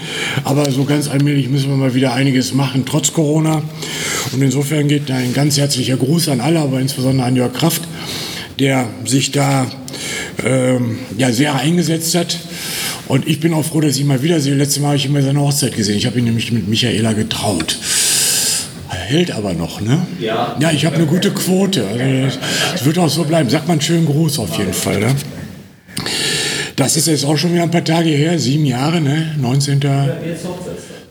aber 0.43 0.69
so 0.69 0.86
ganz 0.86 1.10
allmählich 1.10 1.50
müssen 1.50 1.69
wir 1.69 1.75
mal 1.75 1.95
wieder 1.95 2.13
einiges 2.13 2.53
machen, 2.53 2.83
trotz 2.86 3.12
Corona. 3.12 3.63
Und 4.31 4.41
insofern 4.41 4.88
geht 4.88 5.10
ein 5.10 5.33
ganz 5.33 5.57
herzlicher 5.57 5.98
Gruß 5.98 6.29
an 6.29 6.39
alle, 6.39 6.60
aber 6.60 6.79
insbesondere 6.79 7.25
an 7.25 7.36
Jörg 7.36 7.51
Kraft, 7.51 7.81
der 8.60 8.88
sich 9.05 9.31
da 9.31 9.65
ähm, 10.45 11.00
ja, 11.17 11.31
sehr 11.31 11.55
eingesetzt 11.55 12.13
hat. 12.13 12.38
Und 13.07 13.27
ich 13.27 13.39
bin 13.39 13.55
auch 13.55 13.65
froh, 13.65 13.81
dass 13.81 13.95
ich 13.95 14.01
ihn 14.01 14.07
mal 14.07 14.21
wiedersehe. 14.21 14.53
Letztes 14.53 14.81
Mal 14.81 14.89
habe 14.89 14.98
ich 14.98 15.05
ihn 15.05 15.13
bei 15.13 15.21
seiner 15.21 15.41
Hochzeit 15.41 15.75
gesehen. 15.75 15.98
Ich 15.98 16.05
habe 16.05 16.19
ihn 16.19 16.25
nämlich 16.25 16.51
mit 16.51 16.67
Michaela 16.67 17.13
getraut 17.13 17.77
hält 19.12 19.32
aber 19.32 19.53
noch, 19.53 19.82
ne? 19.82 20.06
Ja. 20.20 20.56
Ja, 20.60 20.72
ich 20.72 20.86
habe 20.86 20.96
eine 20.96 21.06
gute 21.06 21.32
Quote. 21.32 21.86
Also 21.86 22.39
das 22.72 22.86
wird 22.86 22.98
auch 22.98 23.10
so 23.10 23.24
bleiben. 23.24 23.50
Sagt 23.50 23.68
mal 23.68 23.74
einen 23.74 23.82
schönen 23.82 24.06
Gruß 24.06 24.39
auf 24.39 24.58
jeden 24.58 24.74
Fall, 24.74 25.00
ne? 25.00 25.15
Das 26.75 26.98
ist 26.98 27.08
jetzt 27.08 27.25
auch 27.25 27.38
schon 27.38 27.53
wieder 27.53 27.63
ein 27.63 27.72
paar 27.72 27.84
Tage 27.84 28.10
her, 28.10 28.39
sieben 28.39 28.65
Jahre, 28.65 29.01
ne? 29.01 29.36
19. 29.39 29.82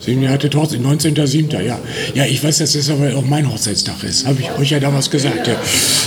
Sieben 0.00 0.22
Jahre 0.22 0.38
Hochzeit, 0.54 0.80
19.07. 0.80 1.60
Ja. 1.62 1.78
ja, 2.14 2.24
ich 2.24 2.42
weiß, 2.42 2.58
dass 2.58 2.72
das 2.72 2.88
aber 2.88 3.14
auch 3.14 3.24
mein 3.24 3.50
Hochzeitstag 3.50 4.02
ist. 4.02 4.26
Habe 4.26 4.40
ich 4.40 4.50
euch 4.58 4.70
ja 4.70 4.80
damals 4.80 5.10
gesagt. 5.10 5.46
Ja. 5.46 5.56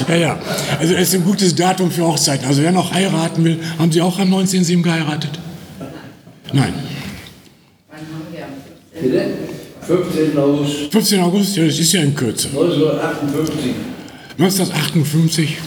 ja, 0.10 0.16
ja. 0.16 0.40
Also, 0.80 0.96
es 0.96 1.10
ist 1.10 1.16
ein 1.16 1.24
gutes 1.24 1.54
Datum 1.54 1.92
für 1.92 2.04
Hochzeiten. 2.04 2.48
Also, 2.48 2.64
wer 2.64 2.72
noch 2.72 2.92
heiraten 2.92 3.44
will, 3.44 3.60
haben 3.78 3.92
Sie 3.92 4.02
auch 4.02 4.18
am 4.18 4.34
19.07. 4.34 4.82
geheiratet? 4.82 5.40
Nein. 6.52 6.74
Bitte? 9.00 9.52
15. 9.88 10.38
August. 10.38 10.92
15. 10.92 11.20
August, 11.22 11.56
ja, 11.58 11.66
das 11.66 11.80
ist 11.80 11.94
ja 11.94 12.02
in 12.02 12.16
Kürze. 12.16 12.48
1958. 12.48 13.72
1958. 14.38 15.58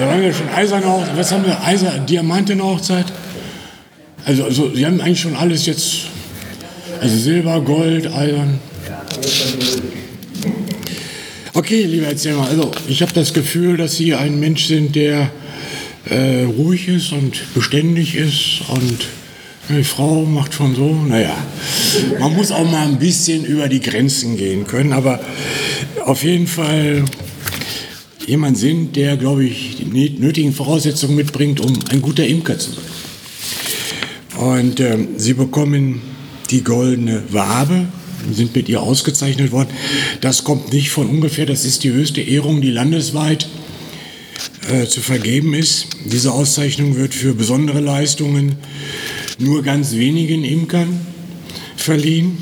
Da 0.00 0.06
waren 0.06 0.22
wir 0.22 0.32
schon 0.32 0.48
eiserne 0.48 0.86
Hochzeit. 0.86 1.16
Was 1.16 1.32
haben 1.32 1.44
wir? 1.44 1.62
Eiser, 1.62 1.98
Diamantene 1.98 2.62
Hochzeit? 2.62 3.06
Also, 4.24 4.44
also, 4.44 4.74
Sie 4.74 4.86
haben 4.86 5.00
eigentlich 5.00 5.20
schon 5.20 5.36
alles 5.36 5.66
jetzt. 5.66 6.06
Also 7.00 7.16
Silber, 7.16 7.60
Gold, 7.60 8.06
Eisern. 8.06 8.58
Okay, 11.52 11.84
lieber 11.84 12.06
Erzähler, 12.06 12.46
also 12.48 12.70
ich 12.88 13.02
habe 13.02 13.12
das 13.12 13.34
Gefühl, 13.34 13.76
dass 13.76 13.96
Sie 13.96 14.14
ein 14.14 14.40
Mensch 14.40 14.64
sind, 14.66 14.96
der 14.96 15.30
äh, 16.08 16.44
ruhig 16.44 16.88
ist 16.88 17.12
und 17.12 17.54
beständig 17.54 18.14
ist 18.14 18.62
und 18.68 19.06
die 19.68 19.84
Frau 19.84 20.24
macht 20.24 20.54
schon 20.54 20.74
so, 20.74 20.94
naja, 20.94 21.36
man 22.20 22.34
muss 22.34 22.50
auch 22.50 22.70
mal 22.70 22.86
ein 22.86 22.98
bisschen 22.98 23.44
über 23.44 23.68
die 23.68 23.80
Grenzen 23.80 24.36
gehen 24.36 24.66
können, 24.66 24.92
aber 24.92 25.20
auf 26.04 26.22
jeden 26.22 26.46
Fall 26.46 27.04
jemand 28.26 28.58
sind, 28.58 28.96
der, 28.96 29.16
glaube 29.16 29.44
ich, 29.44 29.76
die 29.76 30.16
nötigen 30.18 30.52
Voraussetzungen 30.52 31.16
mitbringt, 31.16 31.60
um 31.60 31.72
ein 31.90 32.02
guter 32.02 32.26
Imker 32.26 32.58
zu 32.58 32.72
sein. 32.72 32.84
Und 34.36 34.80
äh, 34.80 34.98
sie 35.16 35.34
bekommen 35.34 36.02
die 36.50 36.62
goldene 36.62 37.22
Wabe, 37.30 37.86
sind 38.32 38.54
mit 38.54 38.68
ihr 38.68 38.82
ausgezeichnet 38.82 39.52
worden. 39.52 39.70
Das 40.20 40.44
kommt 40.44 40.72
nicht 40.72 40.90
von 40.90 41.08
ungefähr, 41.08 41.46
das 41.46 41.64
ist 41.64 41.84
die 41.84 41.92
höchste 41.92 42.20
Ehrung, 42.20 42.60
die 42.60 42.70
landesweit 42.70 43.48
äh, 44.70 44.86
zu 44.86 45.00
vergeben 45.00 45.54
ist. 45.54 45.88
Diese 46.04 46.32
Auszeichnung 46.32 46.96
wird 46.96 47.14
für 47.14 47.34
besondere 47.34 47.80
Leistungen 47.80 48.56
nur 49.38 49.62
ganz 49.62 49.92
wenigen 49.92 50.44
Imkern 50.44 51.00
verliehen. 51.76 52.38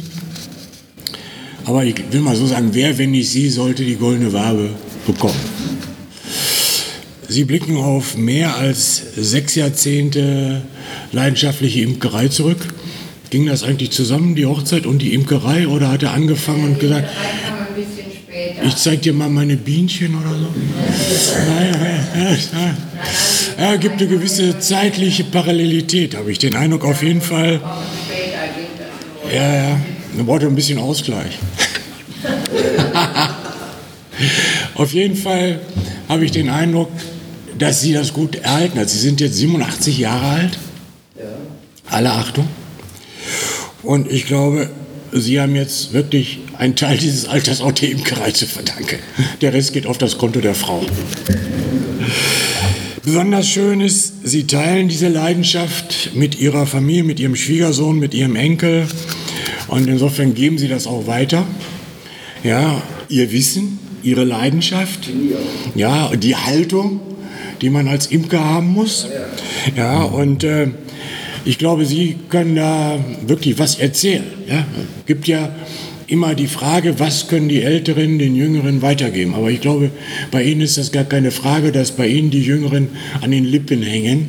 Aber 1.65 1.85
ich 1.85 1.95
will 2.11 2.21
mal 2.21 2.37
so 2.37 2.47
sagen, 2.47 2.71
wer, 2.73 2.99
wenn 2.99 3.13
nicht 3.13 3.31
Sie, 3.31 3.49
sollte 3.49 3.85
die 3.85 3.97
goldene 3.97 4.33
Wabe 4.33 4.71
bekommen? 5.07 5.39
Sie 7.29 7.45
blicken 7.45 7.77
auf 7.77 8.17
mehr 8.17 8.57
als 8.57 9.03
sechs 9.17 9.55
Jahrzehnte 9.55 10.63
leidenschaftliche 11.13 11.81
Imkerei 11.81 12.29
zurück. 12.29 12.59
Ging 13.31 13.47
das 13.47 13.63
eigentlich 13.63 13.93
zusammen, 13.93 14.35
die 14.35 14.45
Hochzeit 14.45 14.85
und 14.85 15.01
die 15.01 15.15
Imkerei, 15.15 15.67
oder 15.67 15.91
hat 15.91 16.03
er 16.03 16.13
angefangen 16.13 16.65
und 16.65 16.81
gesagt, 16.81 17.09
ich 18.67 18.77
zeig 18.77 19.03
dir 19.03 19.15
mal 19.15 19.31
meine 19.31 19.57
Bienchen 19.57 20.15
oder 20.15 20.31
so? 20.31 20.49
Nein, 21.49 22.07
nein, 22.15 22.39
nein. 22.53 22.77
Ja, 23.63 23.77
gibt 23.77 24.01
eine 24.01 24.09
gewisse 24.09 24.59
zeitliche 24.59 25.23
Parallelität, 25.23 26.17
habe 26.17 26.33
ich 26.33 26.41
den 26.41 26.57
Eindruck 26.57 26.85
auf 26.85 27.01
jeden 27.01 27.21
Fall. 27.21 27.61
Ja, 29.33 29.55
ja, 29.55 29.81
man 30.15 30.27
braucht 30.27 30.43
ein 30.43 30.57
bisschen 30.57 30.81
Ausgleich. 30.81 31.39
auf 34.75 34.93
jeden 34.93 35.15
Fall 35.15 35.61
habe 36.09 36.25
ich 36.25 36.33
den 36.33 36.49
Eindruck, 36.49 36.91
dass 37.57 37.81
Sie 37.81 37.93
das 37.93 38.13
gut 38.13 38.35
erhalten 38.35 38.81
hat. 38.81 38.91
Sie 38.91 38.99
sind 38.99 39.21
jetzt 39.21 39.37
87 39.37 39.97
Jahre 39.97 40.27
alt. 40.27 40.59
Alle 41.89 42.11
Achtung. 42.11 42.49
Und 43.85 44.11
ich 44.11 44.27
glaube, 44.27 44.71
Sie 45.13 45.41
haben 45.41 45.55
jetzt 45.55 45.93
wirklich 45.93 46.41
einen 46.59 46.75
Teil 46.75 46.99
dieses 46.99 47.29
Alters 47.29 47.61
auch 47.61 47.71
der 47.71 47.93
Imkerei 47.93 48.33
zu 48.33 48.47
verdanken. 48.47 48.99
Der 49.41 49.53
Rest 49.53 49.73
geht 49.73 49.87
auf 49.87 49.99
das 49.99 50.19
Konto 50.19 50.41
der 50.41 50.57
Frau. 50.57 50.85
Besonders 53.05 53.49
schön 53.49 53.81
ist, 53.81 54.29
Sie 54.29 54.47
teilen 54.47 54.87
diese 54.87 55.09
Leidenschaft 55.09 56.11
mit 56.15 56.39
Ihrer 56.39 56.67
Familie, 56.67 57.03
mit 57.03 57.19
Ihrem 57.19 57.35
Schwiegersohn, 57.35 57.99
mit 57.99 58.15
Ihrem 58.15 58.37
Enkel. 58.37 58.87
Und 59.67 59.89
insofern 59.89 60.35
geben 60.35 60.57
Sie 60.57 60.69
das 60.69 60.87
auch 60.87 61.09
weiter. 61.09 61.45
Ja, 62.45 62.81
Ihr 63.09 63.33
Wissen, 63.33 63.81
Ihre 64.05 64.23
Leidenschaft, 64.23 65.11
ja, 65.75 66.15
die 66.15 66.37
Haltung, 66.37 67.01
die 67.61 67.71
man 67.71 67.89
als 67.89 68.07
Imker 68.07 68.45
haben 68.45 68.69
muss. 68.69 69.09
Ja, 69.77 70.03
und 70.03 70.45
äh, 70.45 70.69
ich 71.45 71.59
glaube, 71.59 71.87
Sie 71.87 72.17
können 72.29 72.55
da 72.55 73.01
wirklich 73.27 73.59
was 73.59 73.81
erzählen. 73.81 74.25
Ja, 74.49 74.65
gibt 75.07 75.27
ja 75.27 75.53
immer 76.07 76.35
die 76.35 76.47
Frage, 76.47 76.99
was 76.99 77.29
können 77.29 77.49
die 77.49 77.63
Älteren 77.63 78.19
den 78.19 78.37
Jüngeren 78.37 78.83
weitergeben. 78.83 79.35
Aber 79.35 79.51
ich 79.51 79.61
glaube, 79.61 79.91
bei 80.31 80.43
Ihnen 80.43 80.61
ist 80.61 80.79
das 80.79 80.93
gar 80.93 81.05
keine 81.05 81.31
Frage, 81.31 81.73
dass 81.73 81.93
bei 81.93 82.07
Ihnen 82.07 82.31
die 82.31 82.43
Jüngeren 82.43 82.89
an 83.21 83.31
den 83.31 83.45
Lippen 83.45 83.83
hängen 83.83 84.29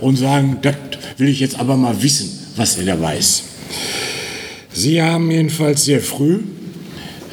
und 0.00 0.16
sagen, 0.16 0.58
das 0.62 0.76
will 1.18 1.28
ich 1.28 1.40
jetzt 1.40 1.58
aber 1.58 1.76
mal 1.76 2.02
wissen, 2.02 2.30
was 2.56 2.78
er 2.78 2.84
da 2.84 3.00
weiß. 3.00 3.44
Sie 4.72 5.02
haben 5.02 5.30
jedenfalls 5.30 5.84
sehr 5.84 6.00
früh 6.00 6.40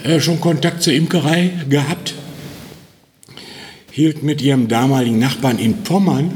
äh, 0.03 0.19
schon 0.19 0.39
Kontakt 0.39 0.83
zur 0.83 0.93
Imkerei 0.93 1.51
gehabt, 1.69 2.13
hielt 3.91 4.23
mit 4.23 4.41
ihrem 4.41 4.67
damaligen 4.67 5.19
Nachbarn 5.19 5.59
in 5.59 5.83
Pommern 5.83 6.31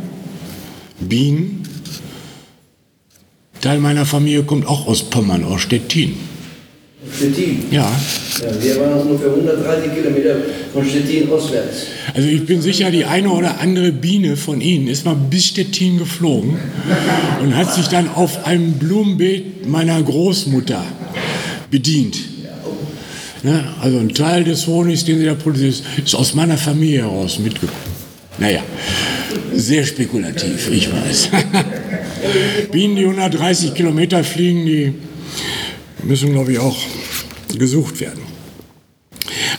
Bienen. 1.00 1.64
Teil 3.62 3.80
meiner 3.80 4.06
Familie 4.06 4.44
kommt 4.44 4.66
auch 4.66 4.88
aus 4.88 5.10
Pommern, 5.10 5.44
aus 5.44 5.62
Stettin. 5.62 6.16
Stettin? 7.16 7.66
Ja. 7.72 7.92
ja. 8.42 8.64
Wir 8.64 8.80
waren 8.80 9.02
ungefähr 9.02 9.30
130 9.30 9.94
Kilometer 9.94 10.36
von 10.74 10.86
Stettin 10.86 11.30
auswärts. 11.30 11.88
Also 12.14 12.28
ich 12.28 12.46
bin 12.46 12.62
sicher, 12.62 12.92
die 12.92 13.06
eine 13.06 13.30
oder 13.30 13.60
andere 13.60 13.92
Biene 13.92 14.38
von 14.38 14.62
Ihnen 14.62 14.88
ist 14.88 15.06
mal 15.06 15.16
bis 15.16 15.48
Stettin 15.48 15.98
geflogen 15.98 16.58
und 17.42 17.56
hat 17.56 17.74
sich 17.74 17.88
dann 17.88 18.10
auf 18.10 18.46
einem 18.46 18.74
Blumenbeet 18.74 19.68
meiner 19.68 20.02
Großmutter 20.02 20.84
bedient. 21.70 22.18
Ne? 23.44 23.64
Also 23.82 23.98
ein 23.98 24.14
Teil 24.14 24.44
des 24.44 24.68
Honigs, 24.68 25.06
den 25.06 25.20
sie 25.20 25.26
da 25.26 25.34
produziert, 25.34 25.82
ist 26.04 26.16
aus 26.16 26.34
meiner 26.36 26.58
Familie 26.58 27.02
heraus 27.02 27.40
mitgekommen. 27.40 27.92
Naja, 28.38 28.62
sehr 29.54 29.86
spekulativ, 29.86 30.70
ich 30.72 30.92
weiß. 30.92 31.30
Bienen, 32.72 32.96
die 32.96 33.04
130 33.04 33.74
Kilometer 33.74 34.24
fliegen, 34.24 34.66
die 34.66 34.94
müssen, 36.04 36.32
glaube 36.32 36.54
ich, 36.54 36.60
auch 36.60 36.78
gesucht 37.58 38.00
werden. 38.00 38.22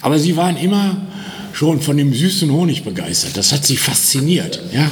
Aber 0.01 0.19
sie 0.19 0.37
waren 0.37 0.57
immer 0.57 1.07
schon 1.53 1.81
von 1.81 1.97
dem 1.97 2.13
süßen 2.13 2.51
Honig 2.51 2.83
begeistert. 2.83 3.37
Das 3.37 3.53
hat 3.53 3.65
sie 3.65 3.77
fasziniert, 3.77 4.61
ja. 4.73 4.91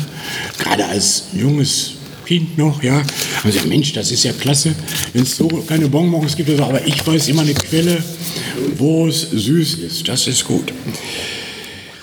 Gerade 0.58 0.86
als 0.86 1.24
junges 1.32 1.92
Kind 2.26 2.56
noch, 2.56 2.82
ja. 2.82 3.02
Also 3.42 3.58
ja, 3.58 3.64
Mensch, 3.64 3.92
das 3.92 4.12
ist 4.12 4.22
ja 4.22 4.32
klasse, 4.32 4.74
wenn 5.12 5.22
es 5.22 5.36
so 5.36 5.48
keine 5.66 5.88
Bonbons 5.88 6.36
gibt. 6.36 6.60
Aber 6.60 6.86
ich 6.86 7.04
weiß 7.04 7.28
immer 7.28 7.42
eine 7.42 7.54
Quelle, 7.54 8.02
wo 8.76 9.08
es 9.08 9.22
süß 9.22 9.74
ist. 9.74 10.06
Das 10.06 10.26
ist 10.28 10.44
gut. 10.44 10.72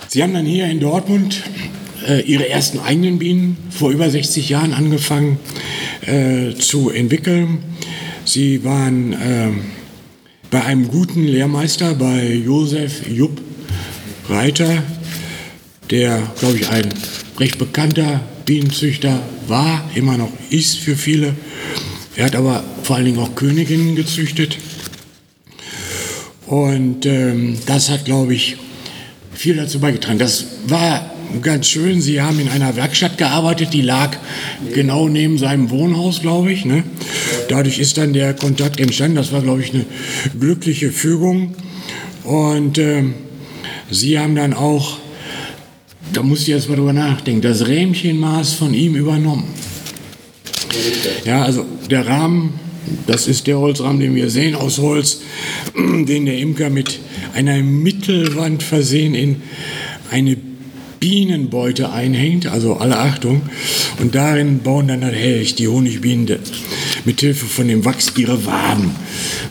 Sie 0.09 0.23
haben 0.23 0.33
dann 0.33 0.45
hier 0.45 0.65
in 0.65 0.79
Dortmund 0.79 1.43
äh, 2.05 2.21
ihre 2.21 2.49
ersten 2.49 2.79
eigenen 2.79 3.19
Bienen 3.19 3.57
vor 3.69 3.91
über 3.91 4.09
60 4.09 4.49
Jahren 4.49 4.73
angefangen 4.73 5.39
äh, 6.05 6.53
zu 6.55 6.89
entwickeln. 6.89 7.59
Sie 8.27 8.65
waren 8.65 9.13
äh, 9.13 9.51
bei 10.51 10.61
einem 10.65 10.89
guten 10.89 11.23
Lehrmeister, 11.23 11.93
bei 11.93 12.33
Josef 12.33 13.07
Jupp 13.07 13.39
Reiter, 14.27 14.83
der, 15.89 16.21
glaube 16.37 16.57
ich, 16.57 16.67
ein 16.67 16.93
recht 17.39 17.57
bekannter 17.57 18.19
Bienenzüchter 18.45 19.21
war, 19.47 19.89
immer 19.95 20.17
noch 20.17 20.29
ist 20.49 20.77
für 20.77 20.97
viele. 20.97 21.35
Er 22.17 22.25
hat 22.25 22.35
aber 22.35 22.65
vor 22.83 22.97
allen 22.97 23.05
Dingen 23.05 23.19
auch 23.19 23.33
Königinnen 23.33 23.95
gezüchtet. 23.95 24.57
Und 26.47 27.05
ähm, 27.05 27.57
das 27.65 27.89
hat, 27.89 28.03
glaube 28.03 28.33
ich, 28.33 28.57
viel 29.33 29.55
dazu 29.55 29.79
beigetragen. 29.79 30.19
Das 30.19 30.47
war 30.67 31.11
ganz 31.41 31.67
schön. 31.67 32.01
Sie 32.01 32.21
haben 32.21 32.41
in 32.41 32.49
einer 32.49 32.75
Werkstatt 32.75 33.17
gearbeitet, 33.17 33.73
die 33.73 33.81
lag 33.81 34.17
genau 34.73 35.07
neben 35.07 35.37
seinem 35.37 35.69
Wohnhaus, 35.69 36.21
glaube 36.21 36.51
ich. 36.51 36.65
Ne? 36.65 36.83
Dadurch 37.49 37.79
ist 37.79 37.97
dann 37.97 38.13
der 38.13 38.33
Kontakt 38.33 38.79
entstanden. 38.79 39.15
Das 39.15 39.31
war, 39.31 39.41
glaube 39.41 39.61
ich, 39.61 39.73
eine 39.73 39.85
glückliche 40.39 40.91
Fügung. 40.91 41.55
Und 42.23 42.77
äh, 42.77 43.03
Sie 43.89 44.19
haben 44.19 44.35
dann 44.35 44.53
auch, 44.53 44.97
da 46.11 46.21
muss 46.23 46.41
ich 46.41 46.47
jetzt 46.47 46.67
mal 46.67 46.75
drüber 46.75 46.93
nachdenken, 46.93 47.41
das 47.41 47.67
Rähmchenmaß 47.67 48.53
von 48.53 48.73
ihm 48.73 48.95
übernommen. 48.95 49.45
Ja, 51.23 51.43
also 51.43 51.65
der 51.89 52.05
Rahmen, 52.05 52.59
das 53.05 53.27
ist 53.27 53.47
der 53.47 53.59
Holzrahmen, 53.59 53.99
den 54.01 54.15
wir 54.15 54.29
sehen 54.29 54.55
aus 54.55 54.77
Holz, 54.79 55.21
den 55.75 56.25
der 56.25 56.37
Imker 56.37 56.69
mit 56.69 56.99
einer 57.33 57.57
Mittelwand 57.57 58.61
versehen 58.61 59.15
in 59.15 59.41
eine 60.11 60.37
Bienenbeute 60.99 61.91
einhängt, 61.91 62.47
also 62.47 62.75
alle 62.75 62.97
Achtung. 62.97 63.43
Und 63.99 64.15
darin 64.15 64.59
bauen 64.59 64.87
dann 64.87 64.99
natürlich 64.99 65.55
die 65.55 65.67
Honigbienen 65.67 66.25
mit 67.07 67.21
Hilfe 67.21 67.45
von 67.45 67.69
dem 67.69 67.85
Wachs 67.85 68.11
ihre 68.17 68.45
Waben. 68.45 68.91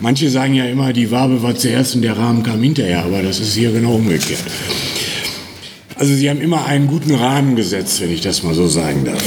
Manche 0.00 0.28
sagen 0.28 0.54
ja 0.54 0.66
immer, 0.66 0.92
die 0.92 1.10
Wabe 1.10 1.42
war 1.42 1.56
zuerst 1.56 1.96
und 1.96 2.02
der 2.02 2.16
Rahmen 2.16 2.42
kam 2.42 2.62
hinterher, 2.62 3.02
aber 3.02 3.22
das 3.22 3.40
ist 3.40 3.54
hier 3.54 3.72
genau 3.72 3.94
umgekehrt. 3.94 4.44
Also 5.94 6.14
sie 6.14 6.28
haben 6.28 6.42
immer 6.42 6.66
einen 6.66 6.86
guten 6.86 7.14
Rahmen 7.14 7.56
gesetzt, 7.56 8.02
wenn 8.02 8.12
ich 8.12 8.20
das 8.20 8.42
mal 8.42 8.54
so 8.54 8.68
sagen 8.68 9.06
darf. 9.06 9.24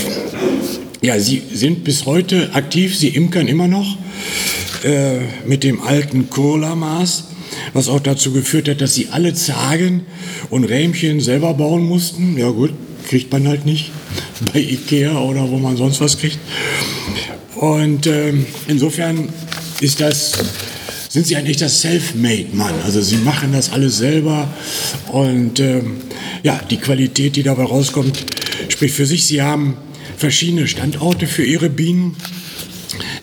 Ja, 1.02 1.20
sie 1.20 1.42
sind 1.52 1.84
bis 1.84 2.06
heute 2.06 2.52
aktiv, 2.54 2.96
sie 2.96 3.08
imkern 3.08 3.48
immer 3.48 3.68
noch 3.68 3.98
äh, 4.84 5.22
mit 5.48 5.63
dem 5.63 5.82
alten 5.82 6.30
Kurla-Maß 6.30 7.26
was 7.74 7.89
auch 7.89 8.00
dazu 8.00 8.32
geführt 8.32 8.70
hat, 8.70 8.80
dass 8.82 8.94
sie 8.94 9.10
alle 9.12 9.34
Zagen 9.34 10.06
und 10.50 10.63
Rähmchen 10.63 11.20
selber 11.20 11.54
bauen 11.56 11.84
mussten. 11.84 12.38
Ja 12.38 12.50
gut, 12.50 12.72
kriegt 13.08 13.32
man 13.32 13.48
halt 13.48 13.65
nicht 13.65 13.92
bei 14.54 14.60
Ikea 14.60 15.20
oder 15.20 15.50
wo 15.50 15.58
man 15.58 15.78
sonst 15.78 16.00
was 16.00 16.18
kriegt. 16.18 16.39
Und 17.60 18.08
ähm, 18.08 18.45
insofern 18.69 19.28
ist 19.82 20.00
das, 20.00 20.32
sind 21.10 21.28
sie 21.28 21.36
eigentlich 21.36 21.58
das 21.58 21.82
Self-Made-Mann. 21.82 22.76
Also 22.86 23.02
sie 23.02 23.17
machen 23.17 23.52
das 23.52 23.74
alles 23.74 23.98
selber 23.98 24.48
und 25.12 25.60
ähm, 25.60 25.98
ja, 26.41 26.58
die 26.69 26.78
Qualität, 26.78 27.36
die 27.36 27.43
dabei 27.43 27.63
rauskommt, 27.63 28.17
spricht 28.69 28.95
für 28.95 29.06
sich. 29.06 29.26
Sie 29.26 29.41
haben 29.41 29.76
verschiedene 30.15 30.69
Standorte 30.69 31.28
für 31.28 31.43
ihre 31.43 31.69
Bienen. 31.69 32.15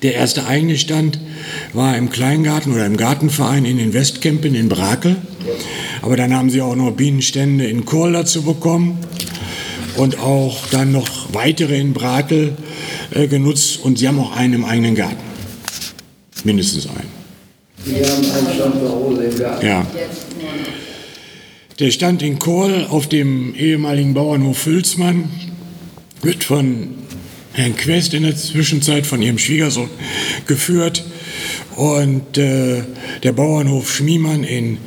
Der 0.02 0.12
erste 0.12 0.46
eigene 0.46 0.76
Stand 0.76 1.18
war 1.72 1.96
im 1.96 2.10
Kleingarten 2.10 2.74
oder 2.74 2.84
im 2.84 2.98
Gartenverein 2.98 3.64
in 3.64 3.78
den 3.78 3.94
Westkempen 3.94 4.54
in 4.54 4.68
Brakel. 4.68 5.16
Aber 6.02 6.18
dann 6.18 6.34
haben 6.34 6.50
sie 6.50 6.60
auch 6.60 6.76
noch 6.76 6.90
Bienenstände 6.90 7.64
in 7.64 7.86
Kohl 7.86 8.12
dazu 8.12 8.42
bekommen 8.42 8.98
und 9.96 10.18
auch 10.18 10.66
dann 10.70 10.92
noch 10.92 11.32
weitere 11.32 11.80
in 11.80 11.94
Brakel 11.94 12.54
äh, 13.10 13.26
genutzt. 13.26 13.80
Und 13.82 13.98
sie 13.98 14.08
haben 14.08 14.18
auch 14.18 14.36
einen 14.36 14.54
im 14.54 14.64
eigenen 14.64 14.94
Garten. 14.94 15.16
Mindestens 16.44 16.86
einen. 16.86 17.16
Wir 17.84 18.06
haben 18.08 18.30
einen 18.30 18.54
Stand 18.54 18.74
zu 18.80 18.88
Hause 18.88 19.24
im 19.24 19.38
Garten. 19.38 19.66
Ja. 19.66 19.86
Der 21.78 21.90
stand 21.90 22.22
in 22.22 22.38
Kohl 22.38 22.86
auf 22.88 23.06
dem 23.06 23.54
ehemaligen 23.54 24.14
Bauernhof 24.14 24.64
Hülsmann, 24.64 25.28
wird 26.22 26.42
von 26.42 26.94
Herrn 27.52 27.76
Quest 27.76 28.14
in 28.14 28.22
der 28.22 28.34
Zwischenzeit 28.34 29.06
von 29.06 29.20
ihrem 29.20 29.38
Schwiegersohn 29.38 29.90
geführt. 30.46 31.04
Und 31.76 32.38
äh, 32.38 32.82
der 33.22 33.32
Bauernhof 33.32 33.94
Schmiemann 33.94 34.42
in 34.42 34.78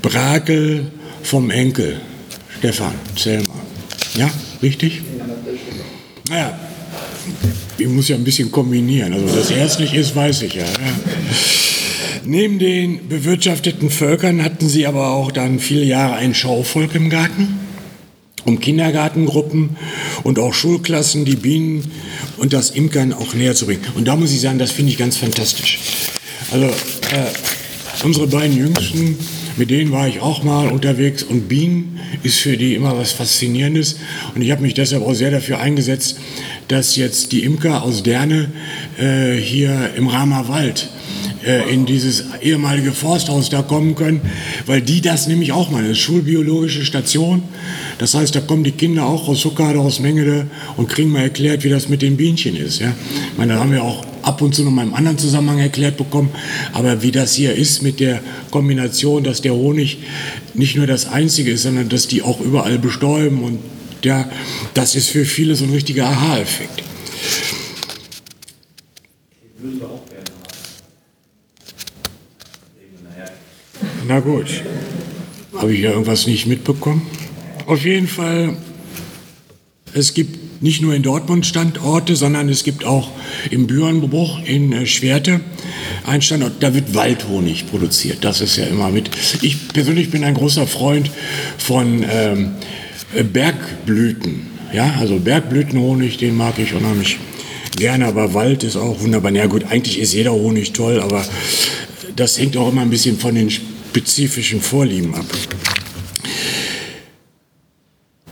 Brakel 0.00 0.90
vom 1.22 1.50
Enkel 1.50 2.00
Stefan 2.58 2.94
Zellmer. 3.16 3.54
Ja, 4.14 4.30
richtig? 4.62 5.02
Naja, 6.28 6.58
ich 7.80 7.88
muss 7.88 8.08
ja 8.08 8.16
ein 8.16 8.24
bisschen 8.24 8.50
kombinieren. 8.50 9.12
Also, 9.12 9.34
dass 9.34 9.50
ärztlich 9.50 9.94
ist, 9.94 10.14
weiß 10.14 10.42
ich 10.42 10.54
ja. 10.54 10.64
ja. 10.64 10.68
Neben 12.24 12.58
den 12.58 13.08
bewirtschafteten 13.08 13.90
Völkern 13.90 14.44
hatten 14.44 14.68
sie 14.68 14.86
aber 14.86 15.10
auch 15.10 15.32
dann 15.32 15.58
viele 15.58 15.84
Jahre 15.84 16.14
ein 16.14 16.34
Schauvolk 16.34 16.94
im 16.94 17.08
Garten, 17.08 17.58
um 18.44 18.60
Kindergartengruppen 18.60 19.76
und 20.22 20.38
auch 20.38 20.52
Schulklassen 20.52 21.24
die 21.24 21.36
Bienen 21.36 21.90
und 22.36 22.52
das 22.52 22.70
Imkern 22.70 23.12
auch 23.12 23.34
näher 23.34 23.54
zu 23.54 23.66
bringen. 23.66 23.82
Und 23.94 24.06
da 24.06 24.16
muss 24.16 24.32
ich 24.32 24.40
sagen, 24.40 24.58
das 24.58 24.70
finde 24.70 24.92
ich 24.92 24.98
ganz 24.98 25.16
fantastisch. 25.16 25.78
Also 26.52 26.66
äh, 26.66 28.02
unsere 28.04 28.26
beiden 28.26 28.56
Jüngsten, 28.56 29.16
mit 29.56 29.70
denen 29.70 29.92
war 29.92 30.08
ich 30.08 30.20
auch 30.20 30.42
mal 30.42 30.68
unterwegs 30.68 31.22
und 31.22 31.48
Bienen 31.48 31.98
ist 32.22 32.38
für 32.38 32.56
die 32.56 32.74
immer 32.74 32.96
was 32.96 33.12
Faszinierendes. 33.12 33.96
Und 34.34 34.42
ich 34.42 34.50
habe 34.50 34.62
mich 34.62 34.74
deshalb 34.74 35.02
auch 35.02 35.14
sehr 35.14 35.30
dafür 35.30 35.60
eingesetzt, 35.60 36.18
dass 36.68 36.96
jetzt 36.96 37.32
die 37.32 37.42
Imker 37.42 37.82
aus 37.82 38.02
Derne 38.02 38.50
äh, 38.98 39.36
hier 39.36 39.90
im 39.96 40.08
Ramer 40.08 40.48
Wald 40.48 40.88
äh, 41.44 41.72
in 41.72 41.86
dieses 41.86 42.24
ehemalige 42.42 42.92
Forsthaus 42.92 43.48
da 43.48 43.62
kommen 43.62 43.94
können, 43.94 44.20
weil 44.66 44.82
die 44.82 45.00
das 45.00 45.26
nämlich 45.26 45.52
auch 45.52 45.70
mal, 45.70 45.82
eine 45.84 45.94
schulbiologische 45.94 46.84
Station. 46.84 47.42
Das 47.98 48.14
heißt, 48.14 48.34
da 48.34 48.40
kommen 48.40 48.64
die 48.64 48.72
Kinder 48.72 49.06
auch 49.06 49.28
aus 49.28 49.44
Huckade, 49.44 49.78
aus 49.78 50.00
Mengede 50.00 50.46
und 50.76 50.88
kriegen 50.88 51.10
mal 51.10 51.22
erklärt, 51.22 51.64
wie 51.64 51.70
das 51.70 51.88
mit 51.88 52.02
den 52.02 52.16
Bienchen 52.16 52.56
ist. 52.56 52.80
Ja? 52.80 52.92
Ich 53.32 53.38
meine, 53.38 53.54
da 53.54 53.60
haben 53.60 53.72
wir 53.72 53.82
auch 53.82 54.04
ab 54.30 54.42
und 54.42 54.54
zu 54.54 54.62
noch 54.62 54.70
mal 54.70 54.86
im 54.86 54.94
anderen 54.94 55.18
Zusammenhang 55.18 55.58
erklärt 55.58 55.96
bekommen, 55.96 56.30
aber 56.72 57.02
wie 57.02 57.10
das 57.10 57.34
hier 57.34 57.52
ist 57.52 57.82
mit 57.82 57.98
der 57.98 58.20
Kombination, 58.52 59.24
dass 59.24 59.42
der 59.42 59.54
Honig 59.54 59.98
nicht 60.54 60.76
nur 60.76 60.86
das 60.86 61.08
Einzige 61.08 61.50
ist, 61.50 61.64
sondern 61.64 61.88
dass 61.88 62.06
die 62.06 62.22
auch 62.22 62.40
überall 62.40 62.78
bestäuben 62.78 63.42
und 63.42 63.58
ja, 64.04 64.30
das 64.72 64.94
ist 64.94 65.08
für 65.08 65.24
viele 65.24 65.56
so 65.56 65.64
ein 65.64 65.72
richtiger 65.72 66.06
Aha-Effekt. 66.06 66.84
Na 74.06 74.20
gut. 74.20 74.62
Habe 75.56 75.74
ich 75.74 75.80
ja 75.80 75.90
irgendwas 75.90 76.26
nicht 76.28 76.46
mitbekommen? 76.46 77.02
Auf 77.66 77.84
jeden 77.84 78.06
Fall, 78.06 78.56
es 79.92 80.14
gibt 80.14 80.49
nicht 80.60 80.82
nur 80.82 80.94
in 80.94 81.02
Dortmund 81.02 81.46
Standorte, 81.46 82.16
sondern 82.16 82.48
es 82.48 82.64
gibt 82.64 82.84
auch 82.84 83.10
im 83.50 83.66
Bürenbruch 83.66 84.42
in 84.44 84.72
äh, 84.72 84.86
Schwerte 84.86 85.40
einen 86.06 86.22
Standort, 86.22 86.54
da 86.60 86.74
wird 86.74 86.94
Waldhonig 86.94 87.70
produziert. 87.70 88.18
Das 88.22 88.40
ist 88.40 88.56
ja 88.56 88.66
immer 88.66 88.90
mit. 88.90 89.10
Ich 89.40 89.68
persönlich 89.68 90.10
bin 90.10 90.22
ein 90.22 90.34
großer 90.34 90.66
Freund 90.66 91.10
von 91.58 92.04
ähm, 92.08 92.50
Bergblüten. 93.32 94.46
Ja, 94.72 94.94
also 95.00 95.18
Bergblütenhonig, 95.18 96.18
den 96.18 96.36
mag 96.36 96.58
ich 96.58 96.74
unheimlich 96.74 97.18
gerne, 97.76 98.06
aber 98.06 98.34
Wald 98.34 98.62
ist 98.62 98.76
auch 98.76 99.00
wunderbar. 99.00 99.32
Ja 99.32 99.46
gut, 99.46 99.64
eigentlich 99.64 99.98
ist 99.98 100.12
jeder 100.12 100.32
Honig 100.32 100.72
toll, 100.72 101.00
aber 101.00 101.24
das 102.14 102.38
hängt 102.38 102.56
auch 102.56 102.70
immer 102.70 102.82
ein 102.82 102.90
bisschen 102.90 103.18
von 103.18 103.34
den 103.34 103.50
spezifischen 103.50 104.60
Vorlieben 104.60 105.14
ab. 105.14 105.24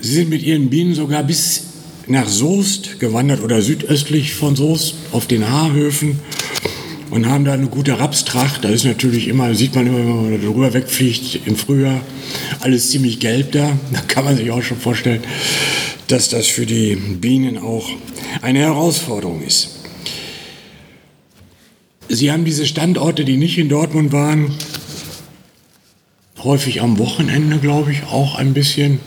Sie 0.00 0.14
sind 0.14 0.30
mit 0.30 0.42
ihren 0.42 0.70
Bienen 0.70 0.94
sogar 0.94 1.24
bis 1.24 1.67
nach 2.08 2.28
Soest 2.28 3.00
gewandert 3.00 3.42
oder 3.42 3.60
südöstlich 3.62 4.34
von 4.34 4.56
Soest 4.56 4.94
auf 5.12 5.26
den 5.26 5.48
Haarhöfen 5.48 6.18
und 7.10 7.26
haben 7.26 7.44
da 7.44 7.52
eine 7.52 7.66
gute 7.66 7.98
Rapstracht. 7.98 8.64
Da 8.64 8.68
ist 8.68 8.84
natürlich 8.84 9.28
immer, 9.28 9.54
sieht 9.54 9.74
man 9.74 9.86
immer, 9.86 9.98
wenn 9.98 10.30
man 10.30 10.40
drüber 10.40 10.72
wegfliegt 10.72 11.46
im 11.46 11.56
Frühjahr, 11.56 12.00
alles 12.60 12.90
ziemlich 12.90 13.20
gelb 13.20 13.52
da. 13.52 13.78
Da 13.92 14.00
kann 14.00 14.24
man 14.24 14.36
sich 14.36 14.50
auch 14.50 14.62
schon 14.62 14.78
vorstellen, 14.78 15.22
dass 16.08 16.28
das 16.28 16.46
für 16.46 16.66
die 16.66 16.96
Bienen 16.96 17.58
auch 17.58 17.88
eine 18.42 18.60
Herausforderung 18.60 19.42
ist. 19.42 19.76
Sie 22.08 22.32
haben 22.32 22.46
diese 22.46 22.66
Standorte, 22.66 23.24
die 23.24 23.36
nicht 23.36 23.58
in 23.58 23.68
Dortmund 23.68 24.12
waren, 24.12 24.54
häufig 26.42 26.80
am 26.80 26.98
Wochenende, 26.98 27.58
glaube 27.58 27.92
ich, 27.92 28.04
auch 28.04 28.36
ein 28.36 28.54
bisschen 28.54 29.00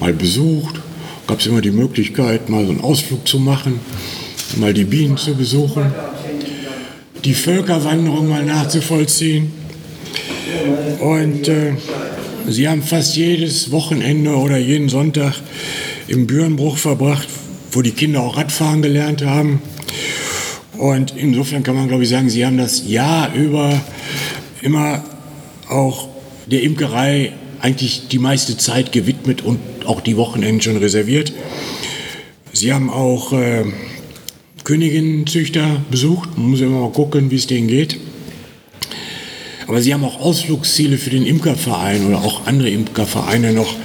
mal 0.00 0.14
besucht. 0.14 0.80
Gab 1.28 1.40
es 1.40 1.46
immer 1.46 1.60
die 1.60 1.70
Möglichkeit, 1.70 2.48
mal 2.48 2.64
so 2.64 2.72
einen 2.72 2.80
Ausflug 2.80 3.28
zu 3.28 3.38
machen, 3.38 3.80
mal 4.56 4.72
die 4.72 4.84
Bienen 4.84 5.18
zu 5.18 5.34
besuchen, 5.34 5.92
die 7.22 7.34
Völkerwanderung 7.34 8.30
mal 8.30 8.42
nachzuvollziehen. 8.42 9.52
Und 11.00 11.46
äh, 11.48 11.74
sie 12.48 12.66
haben 12.66 12.82
fast 12.82 13.14
jedes 13.14 13.70
Wochenende 13.70 14.36
oder 14.36 14.56
jeden 14.56 14.88
Sonntag 14.88 15.34
im 16.06 16.26
Bürenbruch 16.26 16.78
verbracht, 16.78 17.28
wo 17.72 17.82
die 17.82 17.90
Kinder 17.90 18.22
auch 18.22 18.38
Radfahren 18.38 18.80
gelernt 18.80 19.22
haben. 19.22 19.60
Und 20.78 21.12
insofern 21.14 21.62
kann 21.62 21.74
man, 21.74 21.88
glaube 21.88 22.04
ich, 22.04 22.08
sagen, 22.08 22.30
sie 22.30 22.46
haben 22.46 22.56
das 22.56 22.88
Jahr 22.88 23.34
über 23.34 23.78
immer 24.62 25.04
auch 25.68 26.08
der 26.46 26.62
Imkerei 26.62 27.32
eigentlich 27.60 28.08
die 28.08 28.18
meiste 28.18 28.56
Zeit 28.56 28.92
gewidmet 28.92 29.42
und 29.42 29.58
auch 29.84 30.00
die 30.00 30.16
Wochenenden 30.16 30.60
schon 30.60 30.76
reserviert. 30.76 31.32
Sie 32.52 32.72
haben 32.72 32.90
auch 32.90 33.32
äh, 33.32 33.64
Königinnenzüchter 34.64 35.82
besucht. 35.90 36.36
Man 36.36 36.50
muss 36.50 36.60
immer 36.60 36.80
mal 36.80 36.92
gucken, 36.92 37.30
wie 37.30 37.36
es 37.36 37.46
denen 37.46 37.68
geht. 37.68 37.98
Aber 39.66 39.82
sie 39.82 39.92
haben 39.92 40.04
auch 40.04 40.20
Ausflugsziele 40.20 40.96
für 40.96 41.10
den 41.10 41.26
Imkerverein 41.26 42.06
oder 42.06 42.18
auch 42.18 42.46
andere 42.46 42.70
Imkervereine 42.70 43.52
noch 43.52 43.76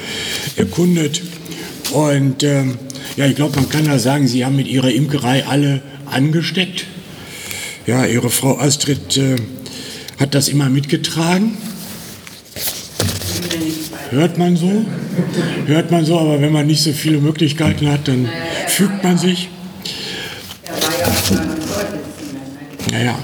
erkundet. 0.55 1.21
Und 1.91 2.43
ähm, 2.43 2.77
ja, 3.17 3.27
ich 3.27 3.36
glaube, 3.36 3.57
man 3.57 3.69
kann 3.69 3.86
da 3.86 3.99
sagen, 3.99 4.27
sie 4.27 4.45
haben 4.45 4.55
mit 4.55 4.67
ihrer 4.67 4.91
Imkerei 4.91 5.45
alle 5.45 5.81
angesteckt. 6.05 6.86
Ja, 7.86 8.05
ihre 8.05 8.29
Frau 8.29 8.57
Astrid 8.57 9.17
äh, 9.17 9.36
hat 10.19 10.36
das 10.36 10.47
immer 10.47 10.69
mitgetragen. 10.69 11.57
Hört 14.13 14.38
man 14.38 14.56
so, 14.56 14.86
hört 15.65 15.89
man 15.89 16.06
so, 16.06 16.19
aber 16.19 16.39
wenn 16.39 16.52
man 16.52 16.67
nicht 16.67 16.84
so 16.84 16.91
viele 16.91 17.17
Möglichkeiten 17.17 17.89
hat, 17.89 18.08
dann 18.08 18.30
fügt 18.67 19.04
man 19.04 19.17
sich. 19.17 19.49
Ja, 22.91 22.99
ja. 22.99 23.19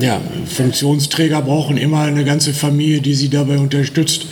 Ja, 0.00 0.20
Funktionsträger 0.46 1.40
brauchen 1.40 1.78
immer 1.78 2.00
eine 2.00 2.24
ganze 2.24 2.52
Familie, 2.52 3.00
die 3.00 3.14
sie 3.14 3.30
dabei 3.30 3.56
unterstützt. 3.56 4.26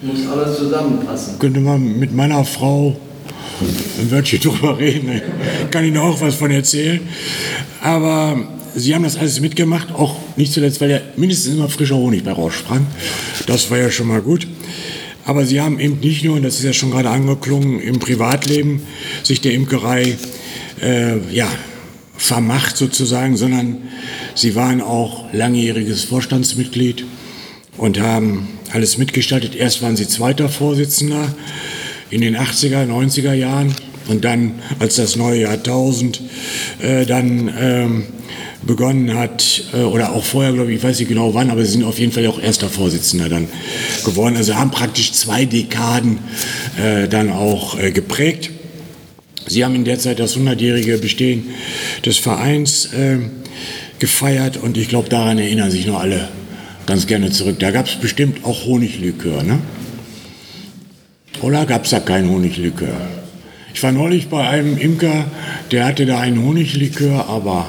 Muss 0.00 0.28
alles 0.28 0.58
zusammenpassen. 0.58 1.38
Könnte 1.40 1.58
man 1.58 1.98
mit 1.98 2.14
meiner 2.14 2.44
Frau 2.44 2.94
ein 4.00 4.10
Wörtchen 4.12 4.40
drüber 4.42 4.78
reden. 4.78 5.20
Kann 5.72 5.84
ich 5.84 5.92
noch 5.92 6.04
auch 6.04 6.20
was 6.20 6.36
von 6.36 6.52
erzählen. 6.52 7.00
Aber 7.82 8.36
sie 8.76 8.94
haben 8.94 9.02
das 9.02 9.16
alles 9.16 9.40
mitgemacht, 9.40 9.92
auch 9.92 10.14
nicht 10.36 10.52
zuletzt, 10.52 10.80
weil 10.80 10.90
ja 10.90 11.00
mindestens 11.16 11.54
immer 11.54 11.68
frischer 11.68 11.96
Honig 11.96 12.22
bei 12.22 12.30
raussprang. 12.32 12.86
Das 13.46 13.70
war 13.72 13.78
ja 13.78 13.90
schon 13.90 14.06
mal 14.06 14.20
gut. 14.20 14.46
Aber 15.30 15.46
sie 15.46 15.60
haben 15.60 15.78
eben 15.78 16.00
nicht 16.00 16.24
nur, 16.24 16.34
und 16.34 16.42
das 16.42 16.56
ist 16.56 16.64
ja 16.64 16.72
schon 16.72 16.90
gerade 16.90 17.08
angeklungen, 17.08 17.78
im 17.78 18.00
Privatleben 18.00 18.82
sich 19.22 19.40
der 19.40 19.54
Imkerei 19.54 20.16
äh, 20.82 21.18
ja, 21.32 21.46
vermacht 22.16 22.76
sozusagen, 22.76 23.36
sondern 23.36 23.76
sie 24.34 24.56
waren 24.56 24.80
auch 24.80 25.32
langjähriges 25.32 26.02
Vorstandsmitglied 26.02 27.04
und 27.76 28.00
haben 28.00 28.48
alles 28.72 28.98
mitgestaltet. 28.98 29.54
Erst 29.54 29.82
waren 29.82 29.96
sie 29.96 30.08
zweiter 30.08 30.48
Vorsitzender 30.48 31.32
in 32.10 32.22
den 32.22 32.36
80er, 32.36 32.84
90er 32.88 33.32
Jahren 33.32 33.72
und 34.08 34.24
dann, 34.24 34.54
als 34.80 34.96
das 34.96 35.14
neue 35.14 35.42
Jahrtausend 35.42 36.20
äh, 36.80 37.06
dann 37.06 37.54
ähm, 37.56 38.06
begonnen 38.62 39.14
hat, 39.16 39.64
äh, 39.72 39.82
oder 39.82 40.12
auch 40.12 40.24
vorher, 40.24 40.52
glaube 40.52 40.70
ich, 40.70 40.78
ich 40.78 40.84
weiß 40.84 40.98
nicht 40.98 41.08
genau 41.08 41.34
wann, 41.34 41.50
aber 41.50 41.64
sie 41.64 41.72
sind 41.72 41.84
auf 41.84 41.98
jeden 41.98 42.12
Fall 42.12 42.26
auch 42.26 42.40
erster 42.40 42.68
Vorsitzender 42.68 43.28
dann 43.28 43.48
geworden. 44.04 44.36
Also 44.36 44.54
haben 44.54 44.70
praktisch 44.70 45.12
zwei 45.12 45.44
Dekaden 45.44 46.18
äh, 46.78 47.08
dann 47.08 47.30
auch 47.30 47.78
äh, 47.78 47.90
geprägt. 47.90 48.50
Sie 49.46 49.64
haben 49.64 49.74
in 49.74 49.84
der 49.84 49.98
Zeit 49.98 50.20
das 50.20 50.36
100-jährige 50.36 50.98
Bestehen 50.98 51.44
des 52.04 52.18
Vereins 52.18 52.86
äh, 52.92 53.18
gefeiert 53.98 54.56
und 54.56 54.76
ich 54.76 54.88
glaube, 54.88 55.08
daran 55.08 55.38
erinnern 55.38 55.70
sich 55.70 55.86
noch 55.86 56.00
alle 56.00 56.28
ganz 56.86 57.06
gerne 57.06 57.30
zurück. 57.30 57.58
Da 57.58 57.70
gab 57.70 57.86
es 57.86 57.96
bestimmt 57.96 58.44
auch 58.44 58.66
Honiglikör, 58.66 59.42
ne? 59.42 59.58
Oder 61.42 61.64
gab 61.64 61.84
es 61.84 61.90
da 61.90 62.00
kein 62.00 62.28
Honiglikör? 62.28 63.00
Ich 63.72 63.82
war 63.82 63.92
neulich 63.92 64.28
bei 64.28 64.46
einem 64.46 64.76
Imker, 64.76 65.24
der 65.70 65.86
hatte 65.86 66.04
da 66.04 66.18
einen 66.18 66.44
Honiglikör, 66.44 67.28
aber 67.28 67.66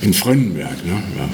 in 0.00 0.14
Frönnenberg. 0.14 0.84
Ne? 0.84 1.02
Ja. 1.18 1.28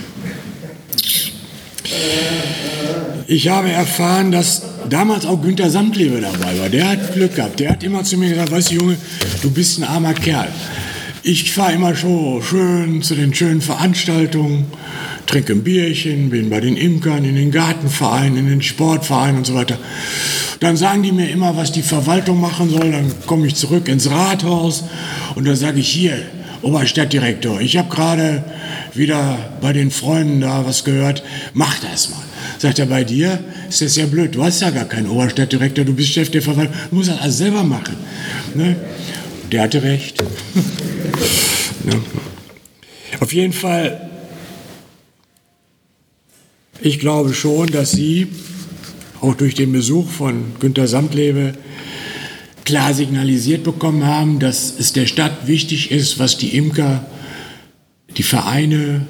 Ich 3.27 3.49
habe 3.49 3.71
erfahren, 3.71 4.33
dass 4.33 4.63
damals 4.89 5.25
auch 5.25 5.41
Günther 5.41 5.71
Samtlebe 5.71 6.21
dabei 6.21 6.59
war. 6.59 6.69
Der 6.69 6.89
hat 6.89 7.15
Glück 7.15 7.37
gehabt. 7.37 7.61
Der 7.61 7.71
hat 7.71 7.83
immer 7.83 8.05
zu 8.05 8.19
mir 8.19 8.31
gesagt, 8.31 8.51
weißt 8.51 8.71
du 8.71 8.75
Junge, 8.75 8.97
du 9.43 9.51
bist 9.51 9.79
ein 9.79 9.85
armer 9.85 10.15
Kerl. 10.15 10.49
Ich 11.23 11.53
fahre 11.53 11.73
immer 11.73 11.95
schon 11.95 12.43
schön 12.43 13.01
zu 13.01 13.15
den 13.15 13.33
schönen 13.33 13.63
Veranstaltungen, 13.63 14.67
trinke 15.25 15.55
ein 15.55 15.65
Bierchen, 15.65 16.29
bin 16.29 16.51
bei 16.51 16.61
den 16.61 16.77
Imkern, 16.77 17.25
in 17.25 17.37
den 17.37 17.51
Gartenvereinen, 17.51 18.37
in 18.37 18.49
den 18.49 18.61
Sportvereinen 18.61 19.39
und 19.39 19.47
so 19.47 19.55
weiter. 19.55 19.79
Dann 20.61 20.77
sagen 20.77 21.03
die 21.03 21.13
mir 21.13 21.31
immer, 21.31 21.57
was 21.57 21.73
die 21.73 21.83
Verwaltung 21.83 22.41
machen 22.41 22.69
soll. 22.69 22.93
Dann 22.93 23.11
komme 23.27 23.47
ich 23.47 23.55
zurück 23.55 23.89
ins 23.89 24.11
Rathaus 24.11 24.85
und 25.35 25.47
dann 25.47 25.57
sage 25.57 25.81
ich 25.81 25.89
hier, 25.89 26.19
Oberstadtdirektor, 26.65 27.61
ich 27.61 27.77
habe 27.77 27.95
gerade 27.95 28.43
wieder 28.95 29.39
bei 29.61 29.73
den 29.73 29.91
Freunden 29.91 30.41
da 30.41 30.67
was 30.67 30.85
gehört, 30.85 31.23
mach 31.53 31.79
das 31.81 32.11
mal. 32.11 32.23
Sagt 32.59 32.79
er, 32.79 32.87
bei 32.87 33.05
dir 33.05 33.39
ist 33.69 33.83
das 33.83 33.97
ja 33.97 34.07
blöd, 34.07 34.35
du 34.35 34.43
hast 34.43 34.63
ja 34.63 34.71
gar 34.71 34.87
keinen 34.87 35.09
Oberstadtdirektor, 35.09 35.85
du 35.85 35.95
bist 35.95 36.11
Chef 36.11 36.31
der 36.31 36.43
Verwaltung, 36.43 36.75
du 36.91 36.97
musst 36.97 37.11
das 37.11 37.21
alles 37.21 37.39
selber 37.39 37.63
machen. 37.63 37.97
Ne? 38.55 38.77
Der 39.53 39.63
hatte 39.63 39.83
recht. 39.83 40.23
ne? 41.85 42.01
Auf 43.21 43.33
jeden 43.33 43.53
Fall, 43.53 44.11
ich 46.81 46.99
glaube 46.99 47.35
schon, 47.35 47.69
dass 47.69 47.93
Sie 47.93 48.29
auch 49.21 49.35
durch 49.35 49.55
den 49.55 49.73
Besuch 49.73 50.11
von 50.11 50.55
Günter 50.61 50.87
Samtlebe 50.87 51.55
klar 52.65 52.95
signalisiert 52.95 53.63
bekommen 53.65 54.05
haben, 54.07 54.39
dass 54.39 54.75
es 54.79 54.93
der 54.93 55.07
Stadt 55.07 55.47
wichtig 55.47 55.91
ist, 55.91 56.19
was 56.19 56.39
die 56.39 56.57
Imker, 56.57 57.05
die 58.17 58.23
Vereine 58.23 59.07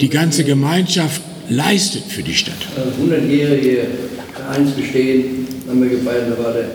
die 0.00 0.08
ganze 0.08 0.44
Gemeinschaft 0.44 1.20
leistet 1.48 2.04
für 2.04 2.22
die 2.22 2.34
Stadt. 2.34 2.56
Das 2.74 2.94
100-jährige 2.94 3.86
Vereinsbestehen 4.34 5.46
haben 5.68 5.82
wir 5.82 5.90
gefeiert, 5.90 6.30
da 6.30 6.42
war 6.42 6.52
der 6.52 6.70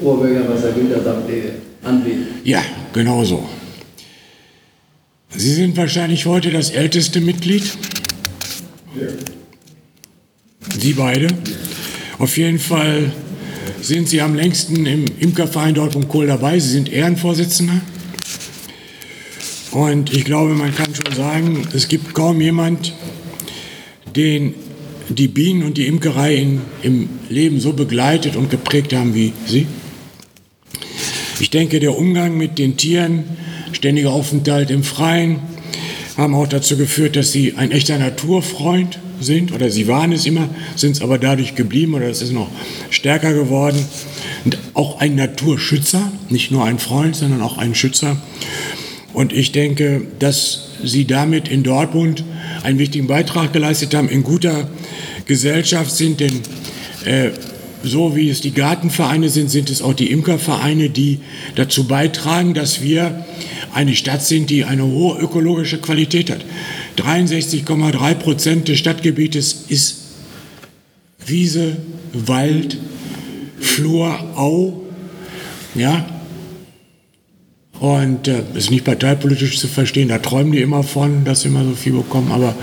Oberbürgermeister 0.00 0.72
Günther 0.72 1.02
Samtlewe 1.02 1.52
anwesend. 1.82 2.26
Ja, 2.44 2.62
genau 2.92 3.24
so. 3.24 3.48
Sie 5.30 5.52
sind 5.52 5.76
wahrscheinlich 5.76 6.26
heute 6.26 6.50
das 6.50 6.70
älteste 6.70 7.20
Mitglied. 7.20 7.64
Sie 10.78 10.92
beide. 10.92 11.28
Auf 12.18 12.36
jeden 12.38 12.58
Fall 12.58 13.12
sind 13.80 14.08
Sie 14.08 14.20
am 14.20 14.34
längsten 14.34 14.86
im 14.86 15.04
Imkerverein 15.18 15.74
Dortmund 15.74 16.08
Kohl 16.08 16.26
dabei. 16.26 16.58
Sie 16.58 16.70
sind 16.70 16.90
Ehrenvorsitzender. 16.90 17.80
Und 19.72 20.12
ich 20.12 20.24
glaube, 20.24 20.54
man 20.54 20.74
kann 20.74 20.94
schon 20.94 21.14
sagen, 21.14 21.68
es 21.74 21.88
gibt 21.88 22.14
kaum 22.14 22.40
jemand, 22.40 22.94
den 24.14 24.54
die 25.08 25.28
Bienen 25.28 25.62
und 25.62 25.76
die 25.76 25.86
Imkerei 25.86 26.34
in, 26.34 26.60
im 26.82 27.08
Leben 27.28 27.60
so 27.60 27.72
begleitet 27.72 28.36
und 28.36 28.50
geprägt 28.50 28.92
haben 28.92 29.14
wie 29.14 29.32
Sie. 29.46 29.66
Ich 31.38 31.50
denke, 31.50 31.80
der 31.80 31.96
Umgang 31.96 32.36
mit 32.36 32.58
den 32.58 32.76
Tieren, 32.76 33.24
ständiger 33.72 34.10
Aufenthalt 34.10 34.70
im 34.70 34.82
Freien, 34.82 35.40
haben 36.16 36.34
auch 36.34 36.46
dazu 36.46 36.76
geführt, 36.76 37.16
dass 37.16 37.32
Sie 37.32 37.54
ein 37.56 37.70
echter 37.70 37.98
Naturfreund 37.98 38.98
sind, 39.20 39.52
oder 39.52 39.70
Sie 39.70 39.86
waren 39.86 40.12
es 40.12 40.26
immer, 40.26 40.48
sind 40.74 40.92
es 40.92 41.02
aber 41.02 41.18
dadurch 41.18 41.54
geblieben, 41.54 41.94
oder 41.94 42.06
es 42.06 42.22
ist 42.22 42.32
noch 42.32 42.48
stärker 42.90 43.34
geworden. 43.34 43.84
Und 44.44 44.58
auch 44.74 45.00
ein 45.00 45.14
Naturschützer, 45.14 46.10
nicht 46.28 46.50
nur 46.50 46.64
ein 46.64 46.78
Freund, 46.78 47.16
sondern 47.16 47.42
auch 47.42 47.58
ein 47.58 47.74
Schützer. 47.74 48.16
Und 49.12 49.32
ich 49.32 49.52
denke, 49.52 50.02
dass 50.18 50.62
Sie 50.84 51.06
damit 51.06 51.48
in 51.48 51.62
Dortmund 51.62 52.24
einen 52.62 52.78
wichtigen 52.78 53.06
Beitrag 53.06 53.52
geleistet 53.52 53.94
haben, 53.94 54.08
in 54.08 54.22
guter 54.22 54.68
Gesellschaft 55.26 55.90
sind, 55.90 56.20
denn 56.20 56.40
äh, 57.04 57.30
so 57.82 58.16
wie 58.16 58.30
es 58.30 58.40
die 58.40 58.52
Gartenvereine 58.52 59.28
sind, 59.28 59.50
sind 59.50 59.70
es 59.70 59.80
auch 59.80 59.94
die 59.94 60.10
Imkervereine, 60.10 60.90
die 60.90 61.20
dazu 61.54 61.86
beitragen, 61.86 62.54
dass 62.54 62.82
wir 62.82 63.24
eine 63.76 63.94
Stadt 63.94 64.22
sind, 64.22 64.48
die 64.48 64.64
eine 64.64 64.84
hohe 64.84 65.20
ökologische 65.20 65.78
Qualität 65.78 66.30
hat. 66.30 66.44
63,3 66.96 68.14
Prozent 68.14 68.68
des 68.68 68.78
Stadtgebietes 68.78 69.66
ist 69.68 69.98
Wiese, 71.26 71.76
Wald, 72.12 72.78
Flur, 73.60 74.18
Au. 74.34 74.82
Ja, 75.74 76.06
und 77.78 78.26
äh, 78.28 78.42
ist 78.54 78.70
nicht 78.70 78.86
parteipolitisch 78.86 79.58
zu 79.58 79.68
verstehen, 79.68 80.08
da 80.08 80.18
träumen 80.18 80.52
die 80.52 80.62
immer 80.62 80.82
von, 80.82 81.24
dass 81.24 81.42
sie 81.42 81.48
immer 81.48 81.64
so 81.64 81.74
viel 81.74 81.92
bekommen, 81.92 82.32
aber 82.32 82.54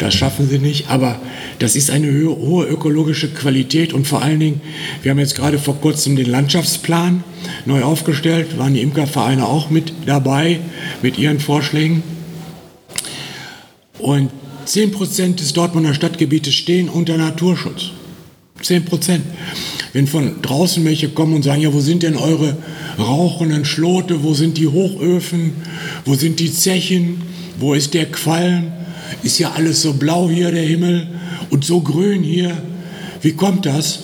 das 0.00 0.14
schaffen 0.14 0.48
sie 0.48 0.58
nicht. 0.58 0.88
Aber 0.88 1.20
das 1.58 1.76
ist 1.76 1.90
eine 1.90 2.10
hohe 2.26 2.66
ökologische 2.66 3.28
Qualität 3.28 3.92
und 3.92 4.06
vor 4.06 4.22
allen 4.22 4.40
Dingen, 4.40 4.60
wir 5.02 5.10
haben 5.10 5.18
jetzt 5.18 5.36
gerade 5.36 5.58
vor 5.58 5.80
kurzem 5.80 6.16
den 6.16 6.28
Landschaftsplan 6.28 7.22
neu 7.66 7.82
aufgestellt, 7.82 8.58
waren 8.58 8.74
die 8.74 8.80
Imkervereine 8.80 9.46
auch 9.46 9.70
mit 9.70 9.92
dabei 10.06 10.60
mit 11.02 11.18
ihren 11.18 11.38
Vorschlägen. 11.38 12.02
Und 13.98 14.30
10 14.64 14.92
Prozent 14.92 15.40
des 15.40 15.52
Dortmunder 15.52 15.92
Stadtgebietes 15.92 16.54
stehen 16.54 16.88
unter 16.88 17.18
Naturschutz. 17.18 17.90
10 18.62 18.84
Prozent. 18.86 19.24
Wenn 19.92 20.06
von 20.06 20.40
draußen 20.40 20.84
welche 20.84 21.10
kommen 21.10 21.34
und 21.34 21.42
sagen, 21.42 21.60
ja, 21.60 21.72
wo 21.72 21.80
sind 21.80 22.02
denn 22.02 22.16
eure 22.16 22.56
rauchenden 22.98 23.64
Schlote, 23.64 24.22
wo 24.22 24.32
sind 24.32 24.56
die 24.56 24.68
Hochöfen, 24.68 25.52
wo 26.06 26.14
sind 26.14 26.40
die 26.40 26.52
Zechen, 26.52 27.22
wo 27.58 27.74
ist 27.74 27.92
der 27.92 28.06
Qualm, 28.06 28.72
ist 29.22 29.38
ja 29.38 29.52
alles 29.52 29.82
so 29.82 29.94
blau 29.94 30.28
hier, 30.28 30.50
der 30.50 30.62
Himmel, 30.62 31.08
und 31.50 31.64
so 31.64 31.80
grün 31.80 32.22
hier. 32.22 32.56
Wie 33.22 33.32
kommt 33.32 33.66
das? 33.66 34.00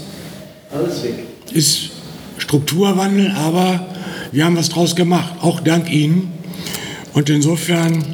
Alles 0.72 1.02
weg. 1.02 1.14
Ist 1.52 1.90
Strukturwandel, 2.38 3.30
aber 3.30 3.86
wir 4.32 4.44
haben 4.44 4.56
was 4.56 4.68
draus 4.68 4.96
gemacht, 4.96 5.34
auch 5.40 5.60
dank 5.60 5.90
Ihnen. 5.90 6.32
Und 7.14 7.30
insofern 7.30 8.04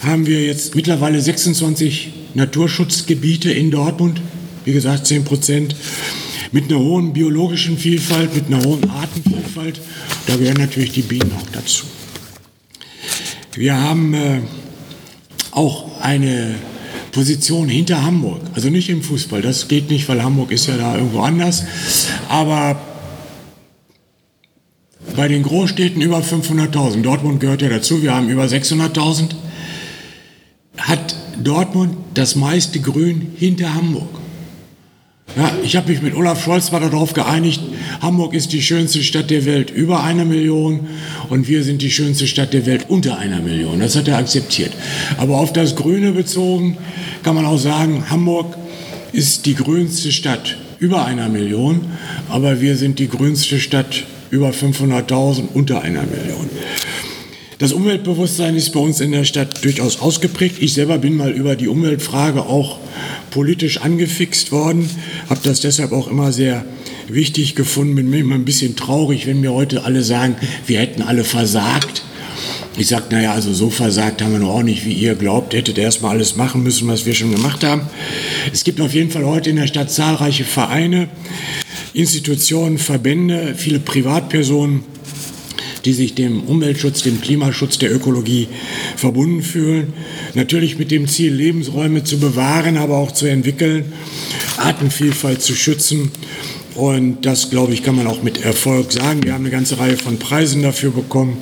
haben 0.00 0.26
wir 0.26 0.44
jetzt 0.44 0.74
mittlerweile 0.74 1.20
26 1.20 2.12
Naturschutzgebiete 2.34 3.52
in 3.52 3.70
Dortmund, 3.70 4.20
wie 4.64 4.72
gesagt 4.72 5.06
10 5.06 5.24
Prozent 5.24 5.76
mit 6.52 6.70
einer 6.70 6.78
hohen 6.78 7.12
biologischen 7.12 7.76
Vielfalt, 7.76 8.34
mit 8.34 8.46
einer 8.46 8.64
hohen 8.64 8.88
Artenvielfalt. 8.88 9.80
Da 10.26 10.36
gehören 10.36 10.56
natürlich 10.56 10.92
die 10.92 11.02
Bienen 11.02 11.32
auch 11.36 11.50
dazu. 11.52 11.84
Wir 13.54 13.80
haben 13.80 14.14
äh, 14.14 14.40
auch 15.54 16.00
eine 16.00 16.54
Position 17.12 17.68
hinter 17.68 18.02
Hamburg, 18.02 18.40
also 18.54 18.70
nicht 18.70 18.88
im 18.90 19.02
Fußball, 19.02 19.40
das 19.40 19.68
geht 19.68 19.90
nicht, 19.90 20.08
weil 20.08 20.22
Hamburg 20.22 20.50
ist 20.50 20.66
ja 20.66 20.76
da 20.76 20.96
irgendwo 20.96 21.20
anders, 21.20 21.64
aber 22.28 22.80
bei 25.14 25.28
den 25.28 25.44
Großstädten 25.44 26.02
über 26.02 26.18
500.000, 26.18 27.02
Dortmund 27.02 27.40
gehört 27.40 27.62
ja 27.62 27.68
dazu, 27.68 28.02
wir 28.02 28.14
haben 28.14 28.28
über 28.28 28.44
600.000, 28.44 29.30
hat 30.78 31.14
Dortmund 31.42 31.96
das 32.14 32.34
meiste 32.34 32.80
Grün 32.80 33.32
hinter 33.36 33.74
Hamburg. 33.74 34.23
Ja, 35.36 35.50
ich 35.64 35.74
habe 35.74 35.90
mich 35.90 36.00
mit 36.00 36.14
Olaf 36.14 36.44
Scholz 36.44 36.70
mal 36.70 36.78
darauf 36.78 37.12
geeinigt, 37.12 37.60
Hamburg 38.00 38.34
ist 38.34 38.52
die 38.52 38.62
schönste 38.62 39.02
Stadt 39.02 39.30
der 39.30 39.44
Welt 39.44 39.70
über 39.70 40.04
einer 40.04 40.24
Million 40.24 40.86
und 41.28 41.48
wir 41.48 41.64
sind 41.64 41.82
die 41.82 41.90
schönste 41.90 42.28
Stadt 42.28 42.52
der 42.52 42.66
Welt 42.66 42.86
unter 42.88 43.18
einer 43.18 43.40
Million. 43.40 43.80
Das 43.80 43.96
hat 43.96 44.06
er 44.06 44.18
akzeptiert. 44.18 44.72
Aber 45.16 45.38
auf 45.38 45.52
das 45.52 45.74
Grüne 45.74 46.12
bezogen 46.12 46.76
kann 47.24 47.34
man 47.34 47.46
auch 47.46 47.58
sagen, 47.58 48.10
Hamburg 48.10 48.56
ist 49.10 49.46
die 49.46 49.56
grünste 49.56 50.12
Stadt 50.12 50.56
über 50.78 51.04
einer 51.04 51.28
Million, 51.28 51.80
aber 52.28 52.60
wir 52.60 52.76
sind 52.76 53.00
die 53.00 53.08
grünste 53.08 53.58
Stadt 53.58 54.04
über 54.30 54.50
500.000 54.50 55.48
unter 55.52 55.82
einer 55.82 56.02
Million. 56.02 56.48
Das 57.58 57.72
Umweltbewusstsein 57.72 58.56
ist 58.56 58.70
bei 58.70 58.80
uns 58.80 59.00
in 59.00 59.12
der 59.12 59.24
Stadt 59.24 59.64
durchaus 59.64 60.00
ausgeprägt. 60.00 60.56
Ich 60.60 60.74
selber 60.74 60.98
bin 60.98 61.16
mal 61.16 61.30
über 61.30 61.54
die 61.54 61.68
Umweltfrage 61.68 62.46
auch 62.46 62.78
politisch 63.30 63.80
angefixt 63.80 64.50
worden, 64.50 64.90
habe 65.28 65.40
das 65.44 65.60
deshalb 65.60 65.92
auch 65.92 66.08
immer 66.08 66.32
sehr 66.32 66.64
wichtig 67.06 67.54
gefunden. 67.54 67.94
Bin 67.94 68.10
mir 68.10 68.20
immer 68.20 68.34
ein 68.34 68.44
bisschen 68.44 68.74
traurig, 68.74 69.26
wenn 69.26 69.40
mir 69.40 69.52
heute 69.52 69.84
alle 69.84 70.02
sagen, 70.02 70.34
wir 70.66 70.80
hätten 70.80 71.02
alle 71.02 71.22
versagt. 71.22 72.02
Ich 72.76 72.88
sage, 72.88 73.04
naja, 73.10 73.32
also 73.32 73.52
so 73.52 73.70
versagt 73.70 74.20
haben 74.20 74.32
wir 74.32 74.40
noch 74.40 74.50
auch 74.50 74.62
nicht, 74.64 74.84
wie 74.84 74.92
ihr 74.92 75.14
glaubt. 75.14 75.54
Hättet 75.54 75.78
erstmal 75.78 76.16
alles 76.16 76.34
machen 76.34 76.64
müssen, 76.64 76.88
was 76.88 77.06
wir 77.06 77.14
schon 77.14 77.30
gemacht 77.30 77.62
haben. 77.62 77.82
Es 78.52 78.64
gibt 78.64 78.80
auf 78.80 78.94
jeden 78.94 79.12
Fall 79.12 79.24
heute 79.24 79.50
in 79.50 79.56
der 79.56 79.68
Stadt 79.68 79.92
zahlreiche 79.92 80.44
Vereine, 80.44 81.08
Institutionen, 81.92 82.78
Verbände, 82.78 83.54
viele 83.56 83.78
Privatpersonen, 83.78 84.82
die 85.84 85.92
sich 85.92 86.14
dem 86.14 86.42
Umweltschutz, 86.44 87.02
dem 87.02 87.20
Klimaschutz, 87.20 87.78
der 87.78 87.94
Ökologie 87.94 88.48
verbunden 88.96 89.42
fühlen. 89.42 89.92
Natürlich 90.34 90.78
mit 90.78 90.90
dem 90.90 91.08
Ziel, 91.08 91.32
Lebensräume 91.32 92.04
zu 92.04 92.18
bewahren, 92.18 92.76
aber 92.76 92.96
auch 92.96 93.12
zu 93.12 93.26
entwickeln, 93.26 93.92
Artenvielfalt 94.56 95.42
zu 95.42 95.54
schützen. 95.54 96.10
Und 96.74 97.24
das, 97.24 97.50
glaube 97.50 97.72
ich, 97.72 97.82
kann 97.82 97.96
man 97.96 98.06
auch 98.06 98.22
mit 98.22 98.44
Erfolg 98.44 98.92
sagen. 98.92 99.22
Wir 99.22 99.34
haben 99.34 99.42
eine 99.42 99.50
ganze 99.50 99.78
Reihe 99.78 99.96
von 99.96 100.18
Preisen 100.18 100.62
dafür 100.62 100.90
bekommen 100.90 101.38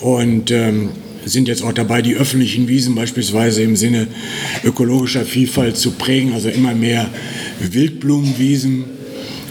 und 0.00 0.50
ähm, 0.50 0.90
sind 1.26 1.48
jetzt 1.48 1.62
auch 1.62 1.72
dabei, 1.72 2.02
die 2.02 2.14
öffentlichen 2.14 2.68
Wiesen 2.68 2.94
beispielsweise 2.94 3.62
im 3.62 3.76
Sinne 3.76 4.06
ökologischer 4.64 5.24
Vielfalt 5.24 5.76
zu 5.76 5.90
prägen, 5.92 6.32
also 6.32 6.48
immer 6.48 6.74
mehr 6.74 7.10
Wildblumenwiesen. 7.60 8.84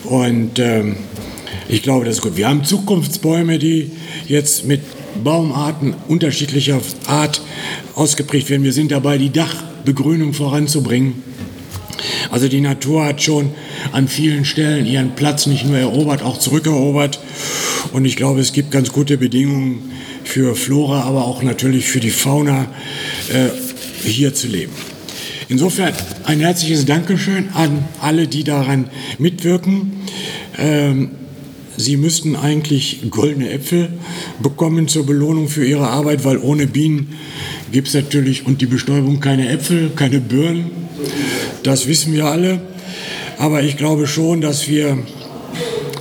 Und 0.05 0.57
ähm, 0.57 0.95
ich 1.67 1.81
glaube, 1.81 2.05
das 2.05 2.15
ist 2.15 2.21
gut. 2.21 2.37
Wir 2.37 2.47
haben 2.47 2.63
Zukunftsbäume, 2.63 3.59
die 3.59 3.91
jetzt 4.29 4.65
mit 4.65 4.81
Baumarten 5.23 5.93
unterschiedlicher 6.07 6.81
Art 7.07 7.41
ausgeprägt 7.95 8.49
werden. 8.49 8.63
Wir 8.63 8.73
sind 8.73 8.91
dabei, 8.91 9.17
die 9.17 9.31
Dachbegrünung 9.31 10.33
voranzubringen. 10.33 11.23
Also 12.31 12.47
die 12.47 12.61
Natur 12.61 13.05
hat 13.05 13.21
schon 13.21 13.51
an 13.91 14.07
vielen 14.07 14.45
Stellen 14.45 14.85
ihren 14.85 15.15
Platz 15.15 15.45
nicht 15.45 15.65
nur 15.65 15.77
erobert, 15.77 16.21
auch 16.21 16.37
zurückerobert. 16.37 17.19
Und 17.93 18.05
ich 18.05 18.15
glaube, 18.15 18.41
es 18.41 18.51
gibt 18.51 18.71
ganz 18.71 18.91
gute 18.91 19.17
Bedingungen 19.17 19.91
für 20.23 20.55
Flora, 20.55 21.03
aber 21.03 21.25
auch 21.25 21.43
natürlich 21.43 21.85
für 21.85 21.99
die 21.99 22.09
Fauna 22.09 22.67
äh, 23.31 23.49
hier 24.07 24.33
zu 24.33 24.47
leben. 24.47 24.73
Insofern 25.47 25.93
ein 26.23 26.39
herzliches 26.39 26.85
Dankeschön 26.85 27.49
an 27.53 27.85
alle, 28.01 28.27
die 28.27 28.43
daran 28.43 28.89
mitwirken. 29.19 29.93
Ähm, 30.57 31.11
Sie 31.77 31.97
müssten 31.97 32.35
eigentlich 32.35 33.01
goldene 33.09 33.49
Äpfel 33.51 33.89
bekommen 34.41 34.87
zur 34.87 35.05
Belohnung 35.05 35.49
für 35.49 35.65
Ihre 35.65 35.87
Arbeit, 35.87 36.23
weil 36.23 36.37
ohne 36.37 36.67
Bienen 36.67 37.15
gibt 37.71 37.89
es 37.89 37.93
natürlich 37.93 38.45
und 38.45 38.61
die 38.61 38.65
Bestäubung 38.65 39.19
keine 39.19 39.49
Äpfel, 39.49 39.91
keine 39.95 40.21
Birnen. 40.21 40.71
Das 41.63 41.87
wissen 41.87 42.13
wir 42.13 42.25
alle. 42.25 42.61
Aber 43.37 43.63
ich 43.63 43.75
glaube 43.75 44.07
schon, 44.07 44.41
dass 44.41 44.69
wir 44.69 44.97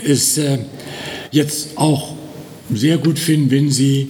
es 0.07 0.39
äh, 0.39 0.59
jetzt 1.33 1.77
auch 1.77 2.15
sehr 2.73 2.99
gut 2.99 3.19
finden, 3.19 3.51
wenn 3.51 3.71
Sie 3.71 4.09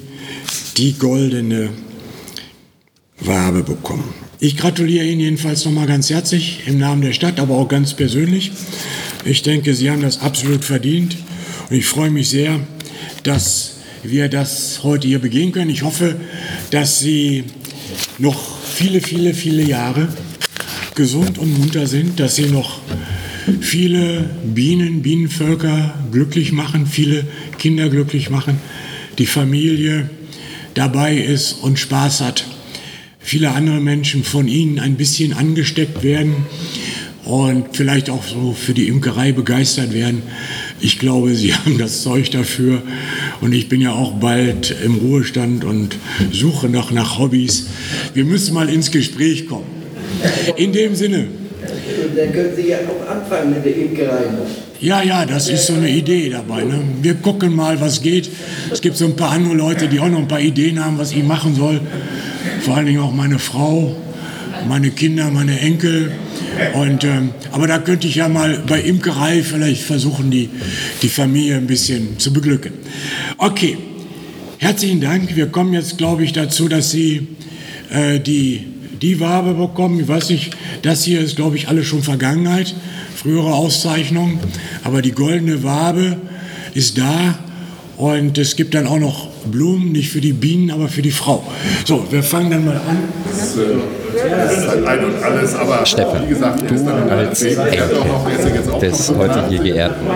die 0.76 0.92
goldene 0.92 1.70
Wabe 3.20 3.62
bekommen. 3.62 4.12
Ich 4.40 4.56
gratuliere 4.56 5.06
Ihnen 5.06 5.20
jedenfalls 5.20 5.64
nochmal 5.64 5.86
ganz 5.86 6.10
herzlich 6.10 6.64
im 6.66 6.78
Namen 6.78 7.00
der 7.00 7.12
Stadt, 7.12 7.40
aber 7.40 7.54
auch 7.54 7.68
ganz 7.68 7.94
persönlich. 7.94 8.52
Ich 9.24 9.42
denke, 9.42 9.74
Sie 9.74 9.90
haben 9.90 10.02
das 10.02 10.20
absolut 10.20 10.64
verdient 10.64 11.16
und 11.74 11.80
ich 11.80 11.86
freue 11.86 12.10
mich 12.12 12.28
sehr, 12.28 12.60
dass 13.24 13.78
wir 14.04 14.28
das 14.28 14.84
heute 14.84 15.08
hier 15.08 15.18
begehen 15.18 15.50
können. 15.50 15.70
Ich 15.70 15.82
hoffe, 15.82 16.14
dass 16.70 17.00
Sie 17.00 17.42
noch 18.18 18.40
viele, 18.64 19.00
viele, 19.00 19.34
viele 19.34 19.64
Jahre 19.64 20.06
gesund 20.94 21.36
und 21.36 21.58
munter 21.58 21.88
sind, 21.88 22.20
dass 22.20 22.36
Sie 22.36 22.46
noch 22.46 22.78
viele 23.60 24.30
Bienen, 24.44 25.02
Bienenvölker 25.02 25.94
glücklich 26.12 26.52
machen, 26.52 26.86
viele 26.86 27.26
Kinder 27.58 27.88
glücklich 27.88 28.30
machen, 28.30 28.60
die 29.18 29.26
Familie 29.26 30.08
dabei 30.74 31.16
ist 31.16 31.54
und 31.54 31.80
Spaß 31.80 32.20
hat. 32.20 32.44
Viele 33.18 33.50
andere 33.50 33.80
Menschen 33.80 34.22
von 34.22 34.46
Ihnen 34.46 34.78
ein 34.78 34.94
bisschen 34.94 35.32
angesteckt 35.32 36.04
werden 36.04 36.36
und 37.24 37.76
vielleicht 37.76 38.10
auch 38.10 38.22
so 38.22 38.52
für 38.52 38.74
die 38.74 38.86
Imkerei 38.86 39.32
begeistert 39.32 39.92
werden. 39.92 40.22
Ich 40.84 40.98
glaube, 40.98 41.34
Sie 41.34 41.54
haben 41.54 41.78
das 41.78 42.02
Zeug 42.02 42.30
dafür 42.30 42.82
und 43.40 43.54
ich 43.54 43.70
bin 43.70 43.80
ja 43.80 43.92
auch 43.92 44.12
bald 44.12 44.74
im 44.84 44.96
Ruhestand 44.96 45.64
und 45.64 45.96
suche 46.30 46.68
noch 46.68 46.90
nach 46.90 47.18
Hobbys. 47.18 47.68
Wir 48.12 48.26
müssen 48.26 48.52
mal 48.52 48.68
ins 48.68 48.90
Gespräch 48.90 49.48
kommen. 49.48 49.64
In 50.56 50.72
dem 50.72 50.94
Sinne. 50.94 51.20
Und 51.20 52.18
dann 52.18 52.30
können 52.32 52.54
Sie 52.54 52.68
ja 52.68 52.76
auch 52.80 53.10
anfangen 53.10 53.54
mit 53.54 53.64
der 53.64 53.74
Imkerei. 53.76 54.24
Ja, 54.78 55.02
ja, 55.02 55.24
das 55.24 55.48
ist 55.48 55.68
so 55.68 55.72
eine 55.72 55.88
Idee 55.88 56.28
dabei. 56.28 56.64
Ne? 56.64 56.82
Wir 57.00 57.14
gucken 57.14 57.56
mal, 57.56 57.80
was 57.80 58.02
geht. 58.02 58.28
Es 58.70 58.82
gibt 58.82 58.98
so 58.98 59.06
ein 59.06 59.16
paar 59.16 59.30
andere 59.30 59.54
Leute, 59.54 59.88
die 59.88 60.00
auch 60.00 60.10
noch 60.10 60.18
ein 60.18 60.28
paar 60.28 60.40
Ideen 60.40 60.84
haben, 60.84 60.98
was 60.98 61.12
ich 61.12 61.22
machen 61.22 61.54
soll. 61.54 61.80
Vor 62.60 62.76
allen 62.76 62.84
Dingen 62.84 63.00
auch 63.00 63.14
meine 63.14 63.38
Frau, 63.38 63.96
meine 64.68 64.90
Kinder, 64.90 65.30
meine 65.30 65.58
Enkel. 65.60 66.12
Und, 66.74 67.04
ähm, 67.04 67.30
aber 67.52 67.66
da 67.66 67.78
könnte 67.78 68.06
ich 68.06 68.16
ja 68.16 68.28
mal 68.28 68.62
bei 68.66 68.80
Imkerei 68.80 69.42
vielleicht 69.42 69.82
versuchen, 69.82 70.30
die, 70.30 70.50
die 71.02 71.08
Familie 71.08 71.56
ein 71.56 71.66
bisschen 71.66 72.18
zu 72.18 72.32
beglücken. 72.32 72.72
Okay, 73.38 73.78
herzlichen 74.58 75.00
Dank. 75.00 75.34
Wir 75.34 75.46
kommen 75.46 75.72
jetzt, 75.72 75.98
glaube 75.98 76.24
ich, 76.24 76.32
dazu, 76.32 76.68
dass 76.68 76.90
Sie 76.90 77.28
äh, 77.90 78.20
die, 78.20 78.66
die 79.02 79.20
Wabe 79.20 79.54
bekommen. 79.54 80.00
Ich 80.00 80.08
weiß 80.08 80.30
nicht, 80.30 80.50
das 80.82 81.04
hier 81.04 81.20
ist, 81.20 81.36
glaube 81.36 81.56
ich, 81.56 81.68
alles 81.68 81.86
schon 81.86 82.02
Vergangenheit, 82.02 82.74
frühere 83.16 83.54
Auszeichnungen. 83.54 84.38
Aber 84.82 85.02
die 85.02 85.12
goldene 85.12 85.62
Wabe 85.62 86.16
ist 86.74 86.98
da. 86.98 87.38
Und 87.96 88.38
es 88.38 88.56
gibt 88.56 88.74
dann 88.74 88.86
auch 88.86 88.98
noch 88.98 89.28
Blumen, 89.44 89.92
nicht 89.92 90.10
für 90.10 90.20
die 90.20 90.32
Bienen, 90.32 90.70
aber 90.70 90.88
für 90.88 91.02
die 91.02 91.12
Frau. 91.12 91.46
So, 91.84 92.06
wir 92.10 92.22
fangen 92.22 92.50
dann 92.50 92.64
mal 92.64 92.76
an. 92.76 92.98
Halt 93.56 94.03
ein 94.86 95.04
und 95.04 95.22
alles, 95.22 95.54
aber 95.54 95.84
Stefan, 95.86 96.22
wie 96.24 96.28
gesagt, 96.28 96.62
du 96.68 97.10
als 97.10 97.42
Enkel 97.42 98.78
des 98.80 99.12
heute 99.16 99.46
hier 99.48 99.58
Geehrten 99.60 100.06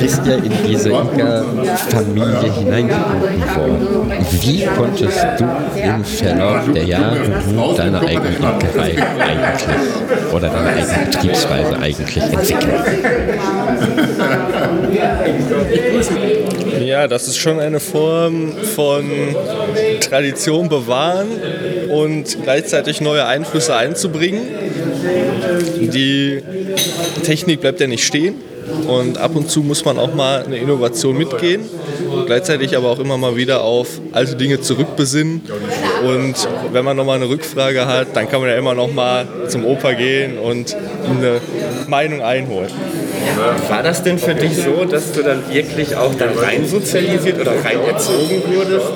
bist 0.00 0.26
ja 0.26 0.34
in 0.34 0.52
diese 0.66 0.90
Imker-Familie 0.90 2.52
hineingeboren 2.52 3.42
worden. 3.56 4.12
Wie 4.40 4.66
konntest 4.76 5.26
du 5.38 5.44
im 5.80 6.04
Verlauf 6.04 6.72
der 6.72 6.84
Jahre 6.84 7.20
du 7.48 7.74
deine 7.76 8.00
eigene 8.00 8.36
Imkerei 8.36 8.96
eigentlich 9.20 10.32
oder 10.32 10.48
deine 10.48 10.68
eigene 10.68 11.06
Betriebsweise 11.10 11.78
eigentlich 11.78 12.16
entwickeln? 12.16 12.74
Ja, 16.84 17.08
das 17.08 17.28
ist 17.28 17.38
schon 17.38 17.60
eine 17.60 17.80
Form 17.80 18.52
von 18.74 19.04
Tradition 20.00 20.68
bewahren 20.68 21.28
und 21.90 22.42
gleichzeitig 22.42 23.00
neue 23.00 23.26
Einflüsse 23.26 23.74
einzubringen. 23.74 24.42
Die 25.80 26.42
Technik 27.22 27.60
bleibt 27.60 27.80
ja 27.80 27.86
nicht 27.86 28.04
stehen 28.04 28.34
und 28.86 29.18
ab 29.18 29.34
und 29.34 29.50
zu 29.50 29.62
muss 29.62 29.84
man 29.84 29.98
auch 29.98 30.14
mal 30.14 30.44
eine 30.44 30.56
Innovation 30.56 31.16
mitgehen, 31.16 31.62
gleichzeitig 32.26 32.76
aber 32.76 32.90
auch 32.90 32.98
immer 32.98 33.16
mal 33.18 33.36
wieder 33.36 33.62
auf 33.62 33.88
alte 34.12 34.36
Dinge 34.36 34.60
zurückbesinnen 34.60 35.42
und 36.06 36.48
wenn 36.72 36.84
man 36.84 36.96
nochmal 36.96 37.16
eine 37.16 37.28
Rückfrage 37.28 37.86
hat, 37.86 38.08
dann 38.14 38.28
kann 38.28 38.40
man 38.40 38.50
ja 38.50 38.56
immer 38.56 38.74
noch 38.74 38.92
mal 38.92 39.26
zum 39.48 39.64
Opa 39.64 39.92
gehen 39.92 40.38
und 40.38 40.76
eine 41.08 41.40
Meinung 41.88 42.22
einholen. 42.22 42.70
War 43.68 43.82
das 43.82 44.02
denn 44.02 44.18
für 44.18 44.34
dich 44.34 44.56
so, 44.56 44.84
dass 44.84 45.12
du 45.12 45.22
dann 45.22 45.42
wirklich 45.52 45.96
auch 45.96 46.14
dann 46.14 46.36
rein 46.36 46.66
sozialisiert 46.66 47.40
oder 47.40 47.52
rein 47.52 47.80
erzogen 47.86 48.42
wurdest? 48.46 48.86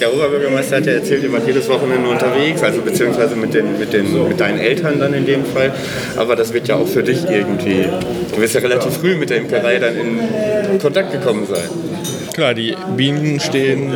Der 0.00 0.12
Oberbürgermeister 0.12 0.76
hat 0.76 0.86
ja 0.86 0.92
erzählt, 0.92 1.22
ihr 1.22 1.32
wart 1.32 1.46
jedes 1.46 1.68
Wochenende 1.68 2.08
unterwegs, 2.08 2.62
also 2.62 2.80
beziehungsweise 2.80 3.36
mit, 3.36 3.54
den, 3.54 3.78
mit, 3.78 3.92
den, 3.92 4.28
mit 4.28 4.40
deinen 4.40 4.58
Eltern 4.58 4.98
dann 4.98 5.14
in 5.14 5.26
dem 5.26 5.44
Fall. 5.44 5.72
Aber 6.16 6.36
das 6.36 6.52
wird 6.52 6.68
ja 6.68 6.76
auch 6.76 6.86
für 6.86 7.02
dich 7.02 7.28
irgendwie, 7.28 7.88
du 8.34 8.40
wirst 8.40 8.54
ja 8.54 8.60
relativ 8.60 8.94
früh 8.98 9.16
mit 9.16 9.30
der 9.30 9.38
Imkerei 9.38 9.78
dann 9.78 9.96
in 9.96 10.78
Kontakt 10.80 11.12
gekommen 11.12 11.46
sein. 11.46 11.95
Klar, 12.32 12.54
die 12.54 12.76
Bienen 12.96 13.40
stehen 13.40 13.92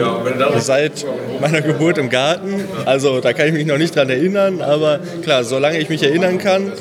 seit 0.58 1.04
meiner 1.40 1.60
Geburt 1.60 1.98
im 1.98 2.08
Garten. 2.08 2.64
Also 2.86 3.20
da 3.20 3.32
kann 3.32 3.48
ich 3.48 3.52
mich 3.52 3.66
noch 3.66 3.78
nicht 3.78 3.94
dran 3.94 4.08
erinnern, 4.08 4.62
aber 4.62 5.00
klar, 5.22 5.44
solange 5.44 5.78
ich 5.78 5.88
mich 5.88 6.02
erinnern 6.02 6.38
kann, 6.38 6.72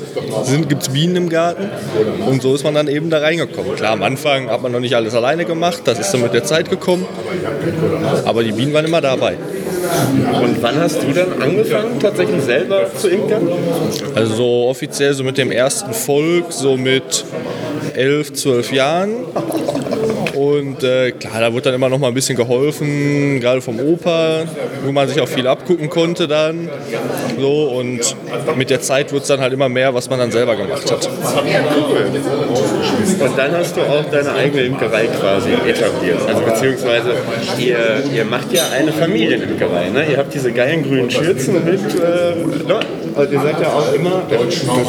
gibt 0.68 0.82
es 0.82 0.88
Bienen 0.88 1.16
im 1.16 1.28
Garten. 1.28 1.68
Und 2.26 2.42
so 2.42 2.54
ist 2.54 2.64
man 2.64 2.74
dann 2.74 2.88
eben 2.88 3.10
da 3.10 3.18
reingekommen. 3.18 3.76
Klar, 3.76 3.92
am 3.92 4.02
Anfang 4.02 4.48
hat 4.48 4.62
man 4.62 4.72
noch 4.72 4.80
nicht 4.80 4.94
alles 4.94 5.14
alleine 5.14 5.44
gemacht, 5.44 5.82
das 5.84 5.98
ist 5.98 6.12
dann 6.12 6.22
mit 6.22 6.32
der 6.32 6.44
Zeit 6.44 6.70
gekommen. 6.70 7.06
Aber 8.24 8.42
die 8.42 8.52
Bienen 8.52 8.72
waren 8.72 8.84
immer 8.84 9.00
dabei. 9.00 9.36
Und 10.42 10.62
wann 10.62 10.80
hast 10.80 11.02
du 11.02 11.12
dann 11.12 11.42
angefangen, 11.42 11.98
tatsächlich 12.00 12.42
selber 12.42 12.86
zu 12.96 13.08
imkern? 13.08 13.48
Also 14.14 14.34
so 14.34 14.66
offiziell 14.68 15.12
so 15.14 15.24
mit 15.24 15.36
dem 15.36 15.50
ersten 15.50 15.92
Volk, 15.92 16.52
so 16.52 16.76
mit 16.76 17.24
elf, 17.94 18.32
zwölf 18.32 18.72
Jahren. 18.72 19.10
Und 20.40 20.82
äh, 20.82 21.12
klar, 21.12 21.38
da 21.38 21.52
wurde 21.52 21.64
dann 21.64 21.74
immer 21.74 21.90
noch 21.90 21.98
mal 21.98 22.08
ein 22.08 22.14
bisschen 22.14 22.34
geholfen, 22.34 23.40
gerade 23.40 23.60
vom 23.60 23.78
Opa, 23.78 24.44
wo 24.86 24.90
man 24.90 25.06
sich 25.06 25.20
auch 25.20 25.28
viel 25.28 25.46
abgucken 25.46 25.90
konnte 25.90 26.26
dann. 26.26 26.70
So, 27.38 27.64
und 27.64 28.16
mit 28.56 28.70
der 28.70 28.80
Zeit 28.80 29.12
wird 29.12 29.20
es 29.20 29.28
dann 29.28 29.40
halt 29.40 29.52
immer 29.52 29.68
mehr, 29.68 29.92
was 29.92 30.08
man 30.08 30.18
dann 30.18 30.30
selber 30.30 30.56
gemacht 30.56 30.90
hat. 30.90 31.10
Und 33.20 33.38
dann 33.38 33.52
hast 33.52 33.76
du 33.76 33.82
auch 33.82 34.04
deine 34.10 34.32
eigene 34.32 34.62
Imkerei 34.62 35.08
quasi 35.08 35.50
etabliert. 35.52 36.20
Also 36.26 36.40
beziehungsweise 36.40 37.12
ihr, 37.58 38.02
ihr 38.10 38.24
macht 38.24 38.50
ja 38.50 38.62
eine 38.74 38.94
Familienimkerei. 38.94 39.90
Ne? 39.90 40.06
Ihr 40.10 40.16
habt 40.16 40.32
diese 40.32 40.52
geilen 40.52 40.84
grünen 40.84 41.10
Schürzen 41.10 41.62
mit. 41.66 41.80
Äh, 42.00 42.34
ne? 43.20 43.26
Und 43.26 43.32
ihr 43.32 43.40
seid 43.40 43.60
ja 43.60 43.68
auch 43.68 43.92
immer. 43.92 44.22
Da 44.28 44.38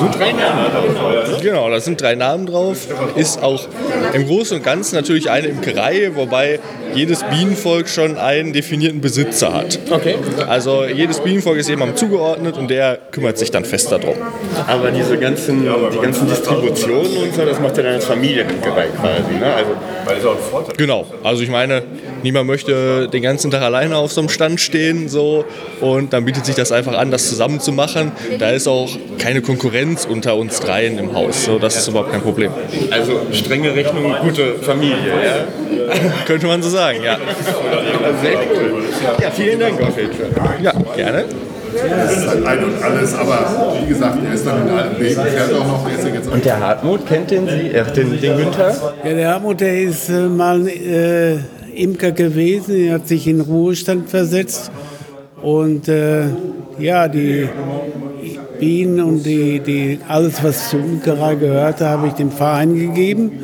sind 0.01 0.19
drei 0.19 0.31
Namen 0.31 0.71
drauf. 0.71 1.41
Genau, 1.41 1.69
da 1.69 1.79
sind 1.79 2.01
drei 2.01 2.15
Namen 2.15 2.45
drauf. 2.45 2.87
Ist 3.15 3.41
auch 3.41 3.67
im 4.13 4.27
Großen 4.27 4.57
und 4.57 4.63
Ganzen 4.63 4.95
natürlich 4.95 5.29
eine 5.29 5.47
Imkerei, 5.47 6.11
wobei 6.15 6.59
jedes 6.93 7.23
Bienenvolk 7.23 7.89
schon 7.89 8.17
einen 8.17 8.53
definierten 8.53 9.01
Besitzer 9.01 9.53
hat. 9.53 9.79
Okay. 9.89 10.15
Also 10.47 10.85
jedes 10.85 11.19
Bienenvolk 11.19 11.57
ist 11.57 11.69
jemandem 11.69 11.97
zugeordnet 11.97 12.57
und 12.57 12.69
der 12.69 12.99
kümmert 13.11 13.37
sich 13.37 13.51
dann 13.51 13.65
fest 13.65 13.91
darum. 13.91 14.15
Aber 14.67 14.91
diese 14.91 15.17
ganzen, 15.17 15.63
die 15.63 15.99
ganzen 15.99 16.27
Distributionen 16.27 17.17
und 17.17 17.33
so, 17.33 17.45
das 17.45 17.59
macht 17.59 17.77
ja 17.77 17.83
dann 17.83 17.93
als 17.93 18.05
Familienimkerei 18.05 18.87
quasi. 18.87 19.39
Ne? 19.39 19.53
Also, 19.53 19.71
Genau, 20.77 21.05
also 21.23 21.43
ich 21.43 21.49
meine, 21.49 21.83
niemand 22.23 22.47
möchte 22.47 23.07
den 23.07 23.21
ganzen 23.21 23.51
Tag 23.51 23.61
alleine 23.61 23.97
auf 23.97 24.11
so 24.11 24.21
einem 24.21 24.29
Stand 24.29 24.59
stehen 24.59 25.09
so 25.09 25.45
und 25.79 26.13
dann 26.13 26.25
bietet 26.25 26.45
sich 26.45 26.55
das 26.55 26.71
einfach 26.71 26.97
an, 26.97 27.11
das 27.11 27.29
zusammen 27.29 27.59
zu 27.59 27.71
machen. 27.71 28.11
Da 28.39 28.49
ist 28.49 28.67
auch 28.67 28.89
keine 29.19 29.41
Konkurrenz 29.41 30.05
unter 30.05 30.35
uns 30.35 30.59
dreien 30.59 30.97
im 30.97 31.13
Haus, 31.13 31.45
so 31.45 31.59
das 31.59 31.75
ist 31.75 31.87
überhaupt 31.87 32.11
kein 32.11 32.21
Problem. 32.21 32.51
also 32.89 33.21
strenge 33.31 33.73
Rechnung, 33.73 34.15
gute 34.21 34.55
Familie. 34.55 34.95
Ja? 35.23 35.95
Könnte 36.25 36.47
man 36.47 36.61
so 36.61 36.69
sagen, 36.69 36.80
ja. 36.89 37.17
Sehr 38.21 38.37
cool. 38.37 38.83
Ja, 39.21 39.31
vielen 39.31 39.59
Dank. 39.59 39.79
Ja, 40.61 40.73
gerne. 40.95 41.25
Das 41.73 42.17
ist 42.17 42.27
halt 42.27 42.45
ein 42.45 42.63
und 42.65 42.83
alles, 42.83 43.13
aber 43.13 43.73
wie 43.81 43.87
gesagt, 43.87 44.17
er 44.25 44.33
ist 44.33 44.45
dann 44.45 44.67
in 44.67 44.73
alten 44.73 44.99
Wegen, 45.01 45.15
fährt 45.21 45.53
auch 45.53 45.65
noch, 45.65 45.89
ist 45.89 46.05
jetzt 46.05 46.27
Und 46.27 46.43
der 46.43 46.59
Hartmut, 46.59 47.07
kennt 47.07 47.31
den 47.31 47.47
Sie, 47.47 47.69
äh, 47.69 47.83
den, 47.93 48.19
den 48.19 48.37
Günther? 48.37 48.93
Ja, 49.03 49.13
der 49.13 49.33
Hartmut, 49.33 49.61
der 49.61 49.81
ist 49.81 50.09
äh, 50.09 50.27
mal 50.27 50.67
äh, 50.67 51.37
Imker 51.73 52.11
gewesen, 52.11 52.75
er 52.75 52.95
hat 52.95 53.07
sich 53.07 53.27
in 53.27 53.37
den 53.37 53.45
Ruhestand 53.45 54.09
versetzt. 54.09 54.71
Und 55.41 55.87
äh, 55.87 56.25
ja, 56.77 57.07
die 57.07 57.47
Bienen 58.59 59.01
und 59.01 59.23
die, 59.23 59.59
die, 59.59 59.99
alles, 60.07 60.43
was 60.43 60.69
zur 60.69 60.81
Imkerei 60.81 61.35
gehörte, 61.35 61.87
habe 61.87 62.07
ich 62.07 62.13
dem 62.13 62.31
Verein 62.31 62.75
gegeben. 62.75 63.43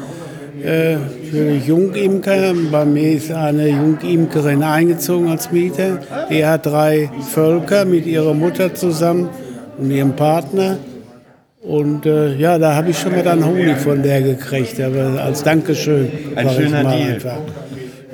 Äh, 0.64 0.98
für 1.30 1.52
Jungimker. 1.52 2.54
Bei 2.72 2.86
mir 2.86 3.14
ist 3.14 3.32
eine 3.32 3.68
Jungimkerin 3.68 4.64
eingezogen 4.64 5.30
als 5.30 5.52
Mieter. 5.52 6.00
Die 6.30 6.46
hat 6.46 6.66
drei 6.66 7.10
Völker 7.34 7.86
mit 7.86 8.06
ihrer 8.06 8.34
Mutter 8.34 8.74
zusammen 8.74 9.30
und 9.78 9.92
ihrem 9.92 10.16
Partner. 10.16 10.78
Und 11.62 12.06
äh, 12.06 12.36
ja, 12.36 12.58
da 12.58 12.76
habe 12.76 12.92
ich 12.92 12.98
schon 12.98 13.12
mal 13.12 13.24
dann 13.24 13.46
Honig 13.46 13.78
von 13.78 14.02
der 14.02 14.22
gekriegt, 14.22 14.80
aber 14.80 15.22
als 15.22 15.44
Dankeschön. 15.44 16.10
Ein 16.36 16.50
schöner 16.50 16.84
mal 16.84 16.98
Deal. 16.98 17.14
einfach. 17.14 17.38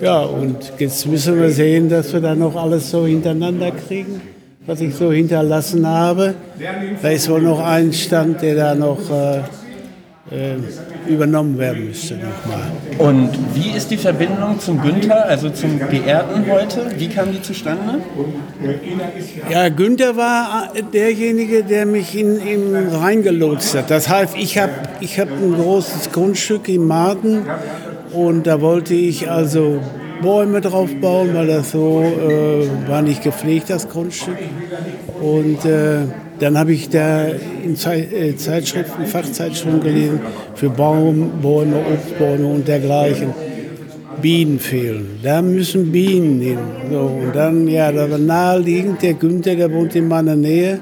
Ja, 0.02 0.22
und 0.22 0.74
jetzt 0.80 1.06
müssen 1.08 1.40
wir 1.40 1.50
sehen, 1.50 1.88
dass 1.88 2.12
wir 2.14 2.20
da 2.20 2.34
noch 2.36 2.56
alles 2.56 2.90
so 2.90 3.06
hintereinander 3.06 3.72
kriegen. 3.72 4.22
was 4.66 4.82
ich 4.82 4.96
so 4.96 5.12
hinterlassen 5.12 5.86
habe. 5.86 6.36
Da 7.02 7.10
ist 7.10 7.30
wohl 7.30 7.42
noch 7.42 7.60
ein 7.60 7.92
Stand, 7.94 8.42
der 8.42 8.56
da 8.56 8.76
noch 8.76 9.00
äh, 9.10 9.42
übernommen 11.08 11.58
werden 11.58 11.88
müsste 11.88 12.16
nochmal. 12.16 12.72
Und 12.98 13.30
wie 13.54 13.76
ist 13.76 13.92
die 13.92 13.98
Verbindung 13.98 14.60
zum 14.60 14.82
Günther, 14.82 15.26
also 15.26 15.50
zum 15.50 15.80
Geehrten 15.90 16.46
heute? 16.50 16.92
Wie 16.98 17.08
kam 17.08 17.32
die 17.32 17.42
zustande? 17.42 18.02
Ja, 19.50 19.70
Günther 19.70 20.16
war 20.16 20.72
derjenige, 20.94 21.64
der 21.64 21.86
mich 21.86 22.18
in, 22.18 22.38
in 22.38 22.76
reingelotst 22.76 23.76
hat. 23.76 23.92
Das 23.92 24.10
heißt, 24.10 24.36
ich 24.38 24.58
habe 24.58 24.72
ich 25.02 25.20
hab 25.20 25.30
ein 25.30 25.54
großes 25.54 26.12
Grundstück 26.12 26.68
im 26.70 26.88
Marken 26.88 27.46
und 28.14 28.48
da 28.48 28.62
wollte 28.62 28.94
ich 28.94 29.30
also 29.30 29.82
Bäume 30.22 30.62
drauf 30.62 30.90
bauen, 31.02 31.34
weil 31.34 31.48
das 31.48 31.72
so 31.72 32.02
äh, 32.02 32.90
war 32.90 33.02
nicht 33.02 33.24
gepflegt, 33.24 33.70
das 33.70 33.90
Grundstück. 33.90 34.38
Und 35.22 35.66
äh, 35.66 36.06
dann 36.44 36.58
habe 36.58 36.74
ich 36.74 36.90
da 36.90 37.26
in 37.64 37.76
äh, 37.76 38.36
Zeitschriften, 38.36 39.06
Fachzeitschriften 39.06 39.82
gelesen 39.82 40.20
für 40.56 40.70
Baumbäume, 40.70 41.78
Obstbäume 41.78 42.48
und 42.48 42.68
dergleichen. 42.68 43.34
Bienen 44.22 44.60
fehlen. 44.60 45.20
Da 45.24 45.42
müssen 45.42 45.92
Bienen 45.92 46.42
hin. 46.42 46.58
So, 46.92 47.00
und 47.00 47.34
dann, 47.34 47.68
ja, 47.70 47.92
da 47.94 48.12
war 48.12 48.18
naheliegend, 48.18 49.02
der 49.02 49.14
Günther, 49.14 49.56
der 49.56 49.72
wohnt 49.72 49.96
in 49.96 50.10
meiner 50.10 50.36
Nähe, 50.36 50.80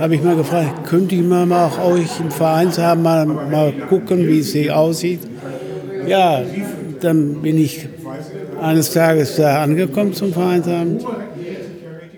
habe 0.00 0.14
ich 0.14 0.22
mal 0.22 0.36
gefragt, 0.36 0.86
könnte 0.86 1.14
ich 1.14 1.22
mal, 1.22 1.44
mal 1.44 1.66
auch 1.66 1.84
euch 1.84 2.20
im 2.20 2.30
Vereinsheim 2.30 3.02
mal, 3.02 3.26
mal 3.26 3.72
gucken, 3.88 4.26
wie 4.26 4.38
es 4.38 4.52
hier 4.52 4.76
aussieht. 4.76 5.20
Ja, 6.06 6.42
dann 7.00 7.42
bin 7.42 7.58
ich 7.58 7.86
eines 8.62 8.92
Tages 8.92 9.36
da 9.36 9.62
angekommen 9.62 10.14
zum 10.14 10.32
Vereinsheim. 10.32 10.98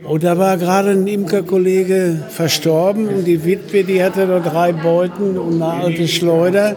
Und 0.07 0.23
da 0.23 0.39
war 0.39 0.57
gerade 0.57 0.91
ein 0.91 1.07
Imkerkollege 1.07 2.21
verstorben 2.29 3.09
und 3.09 3.25
die 3.25 3.45
Witwe, 3.45 3.83
die 3.83 4.03
hatte 4.03 4.27
da 4.27 4.39
drei 4.39 4.73
Beuten 4.73 5.37
und 5.37 5.61
eine 5.61 5.85
alte 5.85 6.07
Schleuder. 6.07 6.77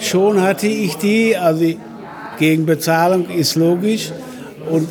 Schon 0.00 0.42
hatte 0.42 0.66
ich 0.66 0.96
die, 0.96 1.36
also 1.36 1.64
gegen 2.38 2.66
Bezahlung 2.66 3.28
ist 3.30 3.54
logisch. 3.54 4.10
Und 4.68 4.88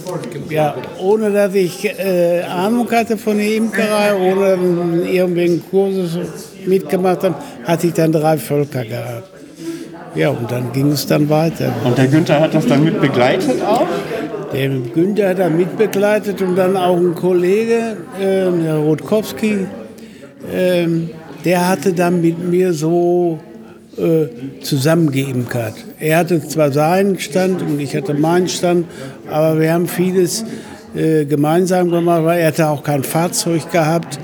ja, 0.50 0.76
ohne 1.00 1.32
dass 1.32 1.54
ich 1.54 1.86
äh, 1.86 2.44
Ahnung 2.44 2.90
hatte 2.92 3.18
von 3.18 3.38
der 3.38 3.54
Imkerei, 3.54 4.16
ohne 4.16 5.10
irgendwelchen 5.10 5.62
Kurse 5.70 6.22
mitgemacht 6.66 7.24
habe, 7.24 7.36
hatte 7.66 7.88
ich 7.88 7.94
dann 7.94 8.14
drei 8.14 8.38
Völker 8.38 8.86
gehabt. 8.86 9.30
Ja, 10.16 10.30
und 10.30 10.50
dann 10.50 10.72
ging 10.72 10.92
es 10.92 11.06
dann 11.06 11.30
weiter. 11.30 11.74
Und 11.84 11.98
der 11.98 12.08
Günther 12.08 12.40
hat 12.40 12.54
das 12.54 12.66
dann 12.68 12.86
mit 12.86 13.02
begleitet 13.02 13.62
auch? 13.62 13.86
Der 14.56 14.70
Günther 14.70 15.30
hat 15.32 15.40
da 15.40 15.50
mitbegleitet 15.50 16.42
und 16.42 16.56
dann 16.56 16.78
auch 16.78 16.96
ein 16.96 17.14
Kollege, 17.14 17.98
äh, 18.18 18.50
der 18.50 18.78
Rotkowski, 18.78 19.68
äh, 20.50 20.88
der 21.44 21.68
hatte 21.68 21.92
dann 21.92 22.22
mit 22.22 22.40
mir 22.40 22.72
so 22.72 23.38
äh, 23.98 24.62
zusammengeimkert. 24.62 25.74
Er 26.00 26.20
hatte 26.20 26.40
zwar 26.48 26.72
seinen 26.72 27.20
Stand 27.20 27.64
und 27.64 27.82
ich 27.82 27.98
hatte 27.98 28.14
meinen 28.14 28.48
Stand, 28.48 28.86
aber 29.30 29.60
wir 29.60 29.74
haben 29.74 29.90
vieles 29.90 30.46
äh, 30.96 31.26
gemeinsam 31.26 31.92
gemacht, 31.92 32.24
weil 32.24 32.40
er 32.40 32.48
hatte 32.48 32.70
auch 32.70 32.82
kein 32.82 33.04
Fahrzeug 33.04 33.70
gehabt. 33.74 34.20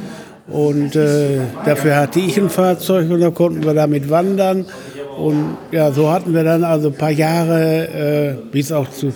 Und 0.48 0.96
äh, 0.96 1.40
dafür 1.66 1.98
hatte 1.98 2.22
ich 2.22 2.38
ein 2.38 2.50
Fahrzeug 2.50 3.12
und 3.12 3.20
da 3.20 3.32
konnten 3.32 3.66
wir 3.66 3.74
damit 3.74 4.10
wandern. 4.10 4.66
Und 5.18 5.58
ja, 5.74 5.92
so 5.92 6.10
hatten 6.10 6.34
wir 6.34 6.46
dann 6.46 6.64
also 6.64 6.88
ein 6.88 6.94
paar 6.94 7.12
Jahre, 7.12 7.88
äh, 7.90 8.36
bis 8.50 8.72
auch 8.72 8.90
zu 8.90 9.12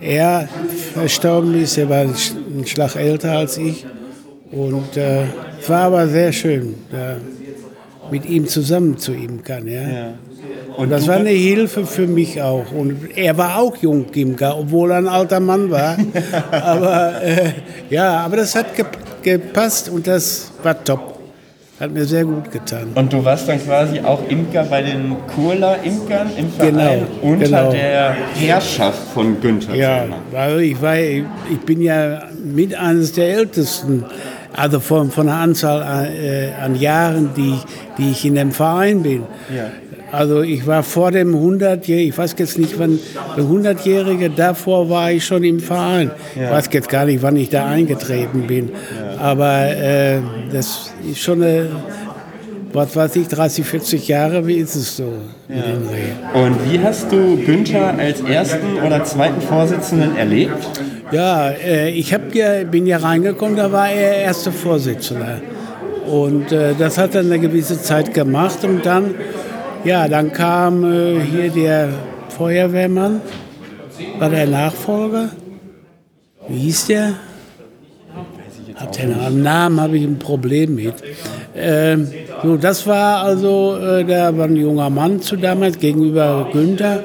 er 0.00 0.48
verstorben 0.94 1.60
ist. 1.60 1.76
Er 1.78 1.88
war 1.88 2.00
ein 2.00 2.66
Schlag 2.66 2.96
älter 2.96 3.32
als 3.32 3.58
ich. 3.58 3.86
Und 4.50 4.96
äh, 4.96 5.24
es 5.60 5.68
war 5.68 5.82
aber 5.82 6.08
sehr 6.08 6.32
schön, 6.32 6.74
da 6.90 7.16
mit 8.10 8.26
ihm 8.26 8.46
zusammen 8.48 8.98
zu 8.98 9.12
imkern. 9.12 9.66
Ja. 9.68 9.82
ja. 9.82 10.14
Und 10.76 10.90
das 10.90 11.06
war 11.06 11.16
eine 11.16 11.30
Hilfe 11.30 11.86
für 11.86 12.06
mich 12.06 12.40
auch. 12.40 12.72
Und 12.72 13.16
er 13.16 13.36
war 13.36 13.58
auch 13.58 13.76
Jungimker, 13.76 14.56
obwohl 14.58 14.90
er 14.92 14.98
ein 14.98 15.08
alter 15.08 15.40
Mann 15.40 15.70
war. 15.70 15.96
aber 16.50 17.22
äh, 17.22 17.52
ja, 17.90 18.20
aber 18.20 18.38
das 18.38 18.54
hat 18.54 18.66
gepasst 19.22 19.88
und 19.88 20.06
das 20.06 20.50
war 20.62 20.82
top. 20.82 21.19
Hat 21.80 21.92
mir 21.92 22.04
sehr 22.04 22.24
gut 22.24 22.50
getan. 22.50 22.88
Und 22.94 23.10
du 23.10 23.24
warst 23.24 23.48
dann 23.48 23.58
quasi 23.58 24.00
auch 24.00 24.20
Imker 24.28 24.64
bei 24.64 24.82
den 24.82 25.16
Kurler 25.34 25.78
Imkern 25.82 26.28
im 26.36 26.52
Verein 26.52 26.74
genau, 26.74 27.06
unter 27.22 27.46
genau. 27.46 27.72
der 27.72 28.16
Herrschaft 28.34 28.98
von 29.14 29.40
Günther. 29.40 29.74
Ja, 29.74 30.04
also 30.34 30.58
ich, 30.58 30.82
war, 30.82 30.98
ich 30.98 31.24
bin 31.64 31.80
ja 31.80 32.24
mit 32.44 32.74
eines 32.74 33.12
der 33.14 33.34
ältesten, 33.34 34.04
also 34.54 34.78
von, 34.78 35.10
von 35.10 35.24
der 35.24 35.36
Anzahl 35.36 35.82
an, 35.82 36.04
äh, 36.04 36.50
an 36.62 36.78
Jahren, 36.78 37.30
die, 37.34 37.54
die 37.96 38.10
ich 38.10 38.26
in 38.26 38.34
dem 38.34 38.52
Verein 38.52 39.02
bin. 39.02 39.22
Ja. 39.48 39.70
Also 40.12 40.42
ich 40.42 40.66
war 40.66 40.82
vor 40.82 41.12
dem 41.12 41.34
100-Jährigen, 41.34 42.08
ich 42.08 42.18
weiß 42.18 42.34
jetzt 42.38 42.58
nicht, 42.58 42.78
wann 42.78 42.98
der 43.36 43.44
100-Jährige, 43.44 44.28
davor 44.28 44.90
war 44.90 45.12
ich 45.12 45.24
schon 45.24 45.44
im 45.44 45.60
Verein. 45.60 46.10
Ja. 46.36 46.44
Ich 46.44 46.50
weiß 46.50 46.68
jetzt 46.72 46.88
gar 46.88 47.04
nicht, 47.04 47.22
wann 47.22 47.36
ich 47.36 47.48
da 47.48 47.66
eingetreten 47.66 48.46
bin. 48.46 48.70
Ja. 48.70 49.09
Aber 49.20 49.68
äh, 49.68 50.20
das 50.52 50.92
ist 51.08 51.20
schon 51.20 51.42
eine, 51.42 51.68
was 52.72 52.96
weiß 52.96 53.16
ich, 53.16 53.28
30, 53.28 53.66
40 53.66 54.08
Jahre, 54.08 54.46
wie 54.46 54.54
ist 54.54 54.74
es 54.74 54.96
so? 54.96 55.12
Ja. 55.48 56.40
Und 56.40 56.56
wie 56.70 56.80
hast 56.80 57.12
du 57.12 57.36
Günther 57.44 57.98
als 57.98 58.20
ersten 58.22 58.78
oder 58.84 59.04
zweiten 59.04 59.40
Vorsitzenden 59.40 60.16
erlebt? 60.16 60.68
Ja, 61.12 61.50
äh, 61.50 61.90
ich 61.90 62.10
ja, 62.10 62.64
bin 62.64 62.86
ja 62.86 62.98
reingekommen, 62.98 63.56
da 63.56 63.70
war 63.70 63.90
er 63.90 64.22
erster 64.22 64.52
Vorsitzender. 64.52 65.40
Und 66.06 66.50
äh, 66.50 66.74
das 66.78 66.96
hat 66.96 67.14
dann 67.14 67.26
eine 67.26 67.38
gewisse 67.38 67.80
Zeit 67.80 68.14
gemacht 68.14 68.64
und 68.64 68.86
dann 68.86 69.14
ja, 69.84 70.08
dann 70.08 70.30
kam 70.32 70.84
äh, 70.84 71.20
hier 71.20 71.50
der 71.50 71.88
Feuerwehrmann, 72.36 73.22
war 74.18 74.28
der 74.28 74.46
Nachfolger. 74.46 75.30
Wie 76.48 76.58
hieß 76.58 76.86
der? 76.88 77.14
Hab 78.80 78.92
den 78.92 79.42
Namen, 79.42 79.78
habe 79.78 79.98
ich 79.98 80.04
ein 80.04 80.18
Problem 80.18 80.74
mit. 80.76 80.94
Ähm, 81.54 82.08
so, 82.42 82.56
das 82.56 82.86
war 82.86 83.22
also, 83.22 83.76
äh, 83.76 84.04
der 84.04 84.36
war 84.38 84.46
ein 84.46 84.56
junger 84.56 84.88
Mann 84.88 85.20
zu 85.20 85.36
damals 85.36 85.78
gegenüber 85.78 86.48
Günther. 86.50 87.02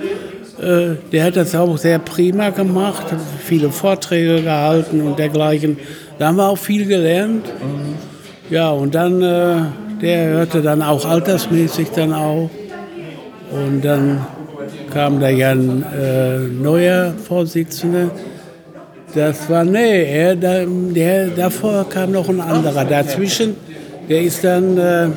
Äh, 0.61 0.95
der 1.11 1.25
hat 1.25 1.35
das 1.35 1.53
auch 1.53 1.77
sehr 1.77 1.99
prima 1.99 2.51
gemacht, 2.51 3.11
hat 3.11 3.19
viele 3.43 3.71
Vorträge 3.71 4.41
gehalten 4.41 5.01
und 5.01 5.19
dergleichen. 5.19 5.77
Da 6.17 6.27
haben 6.27 6.37
wir 6.37 6.47
auch 6.47 6.57
viel 6.57 6.85
gelernt. 6.85 7.45
Ja, 8.49 8.69
und 8.69 8.95
dann, 8.95 9.21
äh, 9.21 9.55
der 10.01 10.27
hörte 10.29 10.61
dann 10.61 10.81
auch 10.81 11.03
altersmäßig 11.03 11.89
dann 11.89 12.13
auch. 12.13 12.49
Und 13.51 13.83
dann 13.83 14.25
kam 14.93 15.19
da 15.19 15.27
ja 15.27 15.51
ein 15.51 15.83
äh, 15.83 16.39
neuer 16.39 17.13
Vorsitzender. 17.27 18.11
Das 19.15 19.49
war, 19.49 19.63
nee, 19.63 20.03
er, 20.03 20.35
der, 20.35 21.27
davor 21.29 21.87
kam 21.89 22.11
noch 22.11 22.27
ein 22.27 22.41
anderer 22.41 22.83
dazwischen. 22.83 23.55
Der 24.09 24.21
ist 24.21 24.43
dann 24.43 24.77
äh, 24.77 25.07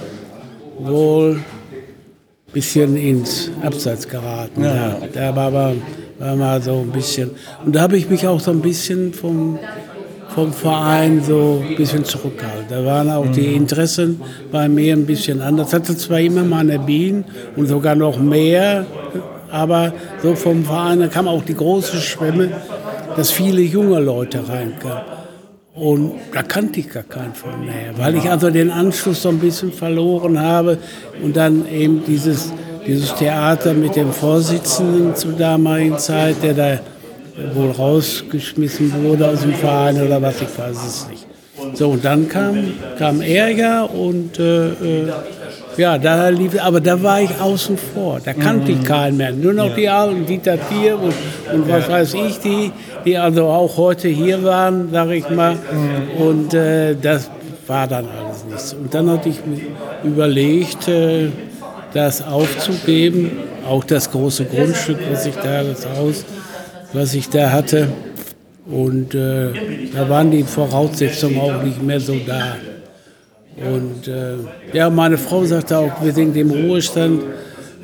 wohl 0.78 1.32
ein 1.32 2.52
bisschen 2.52 2.96
ins 2.96 3.50
Abseits 3.60 4.08
geraten. 4.08 4.62
Ja. 4.62 4.74
Ja. 4.74 4.98
Da 5.12 5.36
war, 5.36 5.52
war, 5.52 5.72
war 6.20 6.36
mal 6.36 6.62
so 6.62 6.78
ein 6.78 6.92
bisschen. 6.92 7.32
Und 7.66 7.74
da 7.74 7.80
habe 7.80 7.96
ich 7.96 8.08
mich 8.08 8.24
auch 8.26 8.38
so 8.38 8.52
ein 8.52 8.60
bisschen 8.60 9.12
vom 9.12 9.58
vom 10.34 10.52
Verein 10.52 11.20
so 11.24 11.64
ein 11.68 11.74
bisschen 11.74 12.04
zurückgehalten. 12.04 12.66
Da 12.68 12.84
waren 12.84 13.10
auch 13.10 13.26
die 13.32 13.54
Interessen 13.54 14.20
bei 14.52 14.68
mir 14.68 14.94
ein 14.94 15.04
bisschen 15.06 15.40
anders. 15.40 15.68
Ich 15.68 15.74
hatte 15.74 15.96
zwar 15.96 16.20
immer 16.20 16.44
meine 16.44 16.78
Bienen 16.78 17.24
und 17.56 17.66
sogar 17.66 17.96
noch 17.96 18.18
mehr, 18.18 18.86
aber 19.50 19.92
so 20.22 20.36
vom 20.36 20.64
Verein, 20.64 21.00
da 21.00 21.08
kam 21.08 21.26
auch 21.26 21.42
die 21.42 21.54
große 21.54 21.96
Schwemme, 21.96 22.50
dass 23.18 23.32
viele 23.32 23.60
junge 23.62 23.98
Leute 23.98 24.48
reinkamen. 24.48 25.02
Und 25.74 26.12
da 26.32 26.42
kannte 26.42 26.80
ich 26.80 26.88
gar 26.88 27.02
keinen 27.02 27.34
von 27.34 27.64
mehr, 27.64 27.96
weil 27.96 28.16
ich 28.16 28.28
also 28.30 28.50
den 28.50 28.70
Anschluss 28.70 29.22
so 29.22 29.28
ein 29.28 29.38
bisschen 29.38 29.72
verloren 29.72 30.40
habe 30.40 30.78
und 31.22 31.36
dann 31.36 31.68
eben 31.68 32.02
dieses, 32.04 32.52
dieses 32.86 33.14
Theater 33.14 33.74
mit 33.74 33.96
dem 33.96 34.12
Vorsitzenden 34.12 35.14
zur 35.14 35.32
damaligen 35.32 35.98
Zeit, 35.98 36.36
der 36.42 36.54
da 36.54 36.80
wohl 37.54 37.70
rausgeschmissen 37.70 39.04
wurde 39.04 39.28
aus 39.28 39.42
dem 39.42 39.54
Verein 39.54 40.00
oder 40.00 40.20
was, 40.22 40.40
ich 40.40 40.58
weiß 40.58 40.76
es 40.86 41.08
nicht. 41.10 41.26
So, 41.74 41.90
und 41.90 42.04
dann 42.04 42.28
kam, 42.28 42.72
kam 42.98 43.20
er 43.20 43.50
ja 43.50 43.82
und 43.82 44.38
äh, 44.38 44.68
äh, 44.68 45.12
ja, 45.78 45.96
da 45.96 46.28
lief, 46.28 46.60
aber 46.60 46.80
da 46.80 47.00
war 47.02 47.20
ich 47.20 47.30
außen 47.40 47.78
vor, 47.78 48.20
da 48.24 48.32
kannte 48.32 48.72
mhm. 48.72 48.80
ich 48.80 48.84
keinen 48.84 49.16
mehr. 49.16 49.32
Nur 49.32 49.52
noch 49.52 49.70
ja. 49.70 49.74
die 49.76 49.88
alten 49.88 50.26
Dieter 50.26 50.58
Tier 50.68 50.98
und, 50.98 51.14
und 51.52 51.68
was 51.68 51.86
ja. 51.86 51.92
weiß 51.92 52.14
ich, 52.14 52.38
die, 52.40 52.72
die 53.08 53.16
also 53.16 53.46
auch 53.46 53.76
heute 53.78 54.08
hier 54.08 54.42
waren, 54.42 54.90
sage 54.90 55.16
ich 55.16 55.28
mal. 55.30 55.56
Und 56.18 56.52
äh, 56.52 56.94
das 56.94 57.30
war 57.66 57.86
dann 57.86 58.06
alles 58.06 58.44
nichts. 58.44 58.74
Und 58.74 58.92
dann 58.92 59.10
hatte 59.10 59.30
ich 59.30 59.38
überlegt, 60.04 60.88
äh, 60.88 61.28
das 61.94 62.22
aufzugeben, 62.22 63.30
auch 63.66 63.84
das 63.84 64.10
große 64.10 64.44
Grundstück, 64.44 64.98
was 65.10 65.24
ich 65.24 65.34
da, 65.36 65.64
das 65.64 65.86
Haus, 65.96 66.24
was 66.92 67.14
ich 67.14 67.30
da 67.30 67.50
hatte. 67.50 67.88
Und 68.66 69.14
äh, 69.14 69.48
da 69.94 70.08
waren 70.08 70.30
die 70.30 70.42
Voraussetzungen 70.42 71.40
auch 71.40 71.62
nicht 71.62 71.82
mehr 71.82 72.00
so 72.00 72.16
da. 72.26 72.56
Und 73.56 74.06
äh, 74.06 74.34
ja, 74.74 74.90
meine 74.90 75.16
Frau 75.16 75.44
sagte 75.44 75.78
auch, 75.78 76.02
wir 76.02 76.12
sind 76.12 76.36
im 76.36 76.50
Ruhestand, 76.50 77.22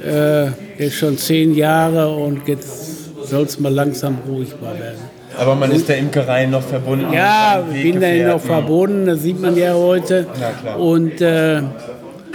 äh, 0.05 0.47
jetzt 0.79 0.97
schon 0.97 1.16
zehn 1.16 1.55
Jahre 1.55 2.14
und 2.14 2.47
jetzt 2.47 3.27
soll 3.27 3.45
es 3.45 3.59
mal 3.59 3.72
langsam 3.72 4.18
ruhig 4.29 4.51
mal 4.61 4.79
werden. 4.79 5.14
Aber 5.39 5.55
man 5.55 5.72
ist 5.72 5.89
der 5.89 5.99
Imkerei 5.99 6.47
noch 6.47 6.62
verbunden. 6.62 7.12
Ja, 7.12 7.62
ich 7.72 7.82
bin 7.82 8.01
da 8.01 8.32
noch 8.32 8.41
verbunden, 8.41 9.07
das 9.07 9.22
sieht 9.22 9.41
man 9.41 9.57
ja 9.57 9.74
heute. 9.74 10.26
Na 10.41 10.51
klar. 10.51 10.80
Und 10.80 11.20
äh, 11.20 11.62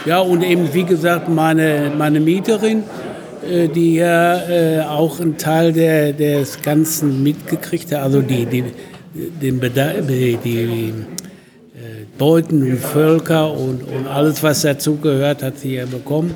ja, 0.06 0.20
und 0.20 0.44
eben 0.44 0.74
wie 0.74 0.84
gesagt, 0.84 1.30
meine, 1.30 1.92
meine 1.98 2.20
Mieterin, 2.20 2.84
äh, 3.50 3.68
die 3.68 3.96
ja 3.96 4.38
äh, 4.50 4.82
auch 4.82 5.20
einen 5.20 5.38
Teil 5.38 5.74
der, 5.74 6.14
des 6.14 6.62
Ganzen 6.62 7.24
mitgekriegt 7.24 7.92
hat, 7.94 8.04
also 8.04 8.22
die, 8.22 8.46
die, 8.46 8.64
den 9.14 9.60
Bedarf, 9.60 9.96
die, 10.08 10.38
die 10.38 10.94
äh, 11.76 12.06
Beuten 12.18 12.62
und 12.64 12.80
Völker 12.80 13.52
und, 13.52 13.84
und 13.84 14.08
alles, 14.08 14.42
was 14.44 14.62
dazugehört, 14.62 15.44
hat 15.44 15.58
sie 15.58 15.76
ja 15.76 15.86
bekommen. 15.86 16.36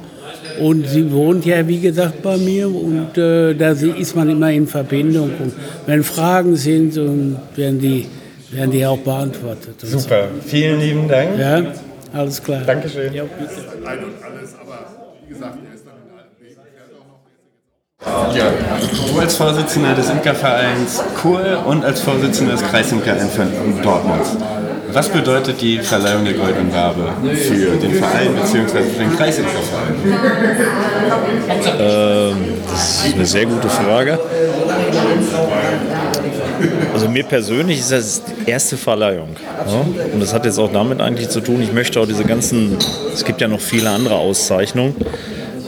Und 0.60 0.88
sie 0.88 1.12
wohnt 1.12 1.45
ja, 1.45 1.68
wie 1.68 1.80
gesagt, 1.80 2.22
bei 2.22 2.38
mir 2.38 2.68
und 2.68 3.18
äh, 3.18 3.54
da 3.54 3.72
ist 3.72 4.16
man 4.16 4.30
immer 4.30 4.51
in 4.51 4.68
Verbindung. 4.68 5.32
Und 5.39 5.54
wenn 5.86 6.04
Fragen 6.04 6.56
sind, 6.56 6.97
und 6.97 7.38
werden, 7.56 7.80
die, 7.80 8.08
werden 8.51 8.72
die 8.72 8.86
auch 8.86 8.99
beantwortet. 8.99 9.76
Und 9.82 9.89
so. 9.89 9.99
Super, 9.99 10.28
vielen 10.45 10.80
lieben 10.80 11.08
Dank. 11.08 11.38
Ja, 11.39 11.64
alles 12.14 12.41
klar. 12.43 12.62
Dankeschön. 12.66 13.14
Ja, 13.14 13.24
bitte. 13.24 13.62
Ja, 18.36 18.51
du 19.08 19.20
als 19.20 19.36
Vorsitzender 19.36 19.95
des 19.95 20.10
Imkervereins 20.10 21.01
Kur 21.22 21.66
und 21.66 21.86
als 21.86 22.01
Vorsitzender 22.01 22.54
des 22.54 22.64
Kreisimkervereins 22.64 23.82
Dortmund. 23.82 24.26
Was 24.94 25.10
bedeutet 25.10 25.60
die 25.60 25.80
Verleihung 25.80 26.24
der 26.24 26.34
Goldenen 26.34 26.72
Wabe 26.72 27.10
für 27.36 27.78
den 27.78 27.96
Verein 27.96 28.36
bzw. 28.36 28.84
für 28.84 29.00
den 29.00 29.16
Kreisimkerverein? 29.16 29.96
Ähm, 31.80 32.36
das 32.70 33.06
ist 33.06 33.16
eine 33.16 33.26
sehr 33.26 33.46
gute 33.46 33.70
Frage. 33.70 34.20
Also 36.94 37.10
mir 37.10 37.24
persönlich 37.24 37.80
ist 37.80 37.91
das 37.91 38.22
die 38.24 38.50
erste 38.50 38.78
Verleihung. 38.78 39.30
Ja? 39.68 39.86
Und 40.14 40.20
das 40.20 40.34
hat 40.34 40.46
jetzt 40.46 40.60
auch 40.60 40.72
damit 40.72 41.02
eigentlich 41.02 41.30
zu 41.30 41.41
tun, 41.41 41.62
ich 41.64 41.74
möchte 41.74 42.00
auch 42.00 42.06
diese 42.06 42.24
ganzen, 42.24 42.78
es 43.14 43.26
gibt 43.26 43.41
ja 43.41 43.48
noch 43.48 43.62
viele 43.62 43.89
andere 43.89 44.16
Auszeichnungen 44.16 44.96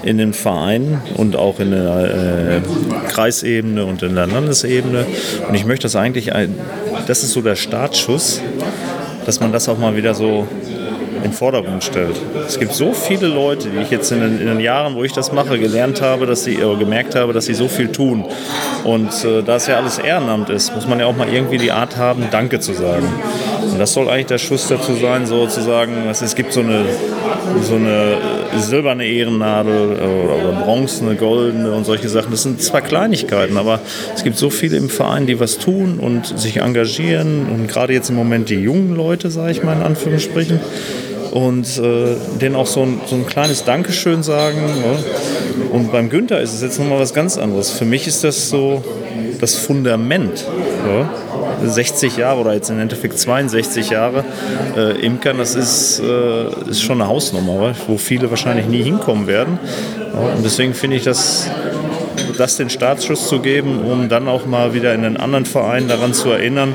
in 0.03 0.19
den 0.19 0.33
Vereinen 0.33 1.01
und 1.15 1.35
auch 1.35 1.59
in 1.59 1.71
der 1.71 2.61
äh, 2.61 3.09
Kreisebene 3.09 3.85
und 3.85 4.03
in 4.03 4.13
der 4.13 4.27
Landesebene. 4.27 5.05
Und 5.49 5.55
ich 5.55 5.65
möchte 5.65 5.83
das 5.83 5.95
eigentlich, 5.95 6.33
ein, 6.33 6.53
das 7.07 7.23
ist 7.23 7.31
so 7.31 7.41
der 7.41 7.55
Startschuss, 7.55 8.39
dass 9.25 9.39
man 9.39 9.51
das 9.51 9.67
auch 9.67 9.77
mal 9.77 9.95
wieder 9.95 10.13
so 10.13 10.47
in 11.17 11.31
den 11.31 11.33
Vordergrund 11.33 11.83
stellt. 11.83 12.15
Es 12.45 12.59
gibt 12.59 12.73
so 12.73 12.93
viele 12.93 13.27
Leute, 13.27 13.69
die 13.69 13.79
ich 13.79 13.89
jetzt 13.89 14.11
in 14.11 14.19
den, 14.19 14.39
in 14.39 14.47
den 14.47 14.59
Jahren, 14.59 14.95
wo 14.95 15.03
ich 15.03 15.13
das 15.13 15.31
mache, 15.31 15.57
gelernt 15.57 16.01
habe, 16.01 16.25
dass 16.25 16.43
sie 16.43 16.55
äh, 16.55 16.75
gemerkt 16.77 17.15
habe, 17.15 17.33
dass 17.33 17.45
sie 17.45 17.53
so 17.55 17.67
viel 17.67 17.91
tun. 17.91 18.25
Und 18.83 19.25
äh, 19.25 19.41
da 19.41 19.55
es 19.55 19.67
ja 19.67 19.77
alles 19.77 19.97
Ehrenamt 19.97 20.49
ist, 20.49 20.75
muss 20.75 20.87
man 20.87 20.99
ja 20.99 21.07
auch 21.07 21.15
mal 21.15 21.27
irgendwie 21.27 21.57
die 21.57 21.71
Art 21.71 21.97
haben, 21.97 22.25
Danke 22.29 22.59
zu 22.59 22.73
sagen. 22.73 23.07
Und 23.71 23.79
das 23.79 23.93
soll 23.93 24.09
eigentlich 24.09 24.27
der 24.27 24.37
Schuss 24.37 24.67
dazu 24.67 24.95
sein, 24.95 25.25
sozusagen, 25.25 26.05
dass 26.05 26.21
es 26.21 26.35
gibt 26.35 26.53
so 26.53 26.61
eine, 26.61 26.85
so 27.61 27.75
eine 27.75 28.17
silberne 28.57 29.05
Ehrennadel 29.05 29.73
äh, 29.73 30.25
oder, 30.25 30.35
oder 30.35 30.61
bronzene, 30.63 31.15
goldene 31.15 31.71
und 31.71 31.85
solche 31.85 32.09
Sachen. 32.09 32.31
Das 32.31 32.43
sind 32.43 32.61
zwar 32.61 32.81
Kleinigkeiten, 32.81 33.57
aber 33.57 33.79
es 34.15 34.23
gibt 34.23 34.37
so 34.37 34.49
viele 34.49 34.77
im 34.77 34.89
Verein, 34.89 35.27
die 35.27 35.39
was 35.39 35.57
tun 35.57 35.99
und 35.99 36.37
sich 36.37 36.57
engagieren. 36.57 37.47
Und 37.51 37.67
gerade 37.67 37.93
jetzt 37.93 38.09
im 38.09 38.15
Moment 38.15 38.49
die 38.49 38.55
jungen 38.55 38.95
Leute, 38.95 39.29
sage 39.31 39.51
ich 39.51 39.63
mal 39.63 39.75
in 39.75 39.81
Anführungsstrichen 39.81 40.59
und 41.31 41.77
äh, 41.79 42.15
denen 42.39 42.55
auch 42.55 42.65
so 42.65 42.83
ein, 42.83 43.01
so 43.07 43.15
ein 43.15 43.25
kleines 43.25 43.65
Dankeschön 43.65 44.23
sagen. 44.23 44.57
Ja. 44.57 45.69
Und 45.69 45.91
beim 45.91 46.09
Günther 46.09 46.39
ist 46.39 46.53
es 46.53 46.61
jetzt 46.61 46.79
nochmal 46.79 46.99
was 46.99 47.13
ganz 47.13 47.37
anderes. 47.37 47.71
Für 47.71 47.83
mich 47.83 48.07
ist 48.07 48.23
das 48.23 48.49
so 48.49 48.83
das 49.41 49.55
Fundament. 49.55 50.45
Ja. 50.87 51.09
60 51.63 52.17
Jahre 52.17 52.39
oder 52.41 52.53
jetzt 52.53 52.69
im 52.69 52.79
Endeffekt 52.79 53.19
62 53.19 53.89
Jahre 53.89 54.23
äh, 54.75 54.99
Imkern, 55.05 55.37
das 55.37 55.55
ist, 55.55 55.99
äh, 55.99 56.69
ist 56.69 56.81
schon 56.81 57.01
eine 57.01 57.09
Hausnummer, 57.09 57.75
wo 57.87 57.97
viele 57.97 58.29
wahrscheinlich 58.29 58.67
nie 58.67 58.83
hinkommen 58.83 59.27
werden. 59.27 59.59
Und 60.13 60.43
deswegen 60.43 60.73
finde 60.73 60.97
ich 60.97 61.03
das 61.03 61.49
das 62.37 62.57
den 62.57 62.69
Startschuss 62.69 63.27
zu 63.27 63.39
geben, 63.39 63.79
um 63.79 64.09
dann 64.09 64.27
auch 64.27 64.45
mal 64.45 64.73
wieder 64.73 64.93
in 64.93 65.03
den 65.03 65.17
anderen 65.17 65.45
Vereinen 65.45 65.87
daran 65.87 66.13
zu 66.13 66.29
erinnern, 66.29 66.73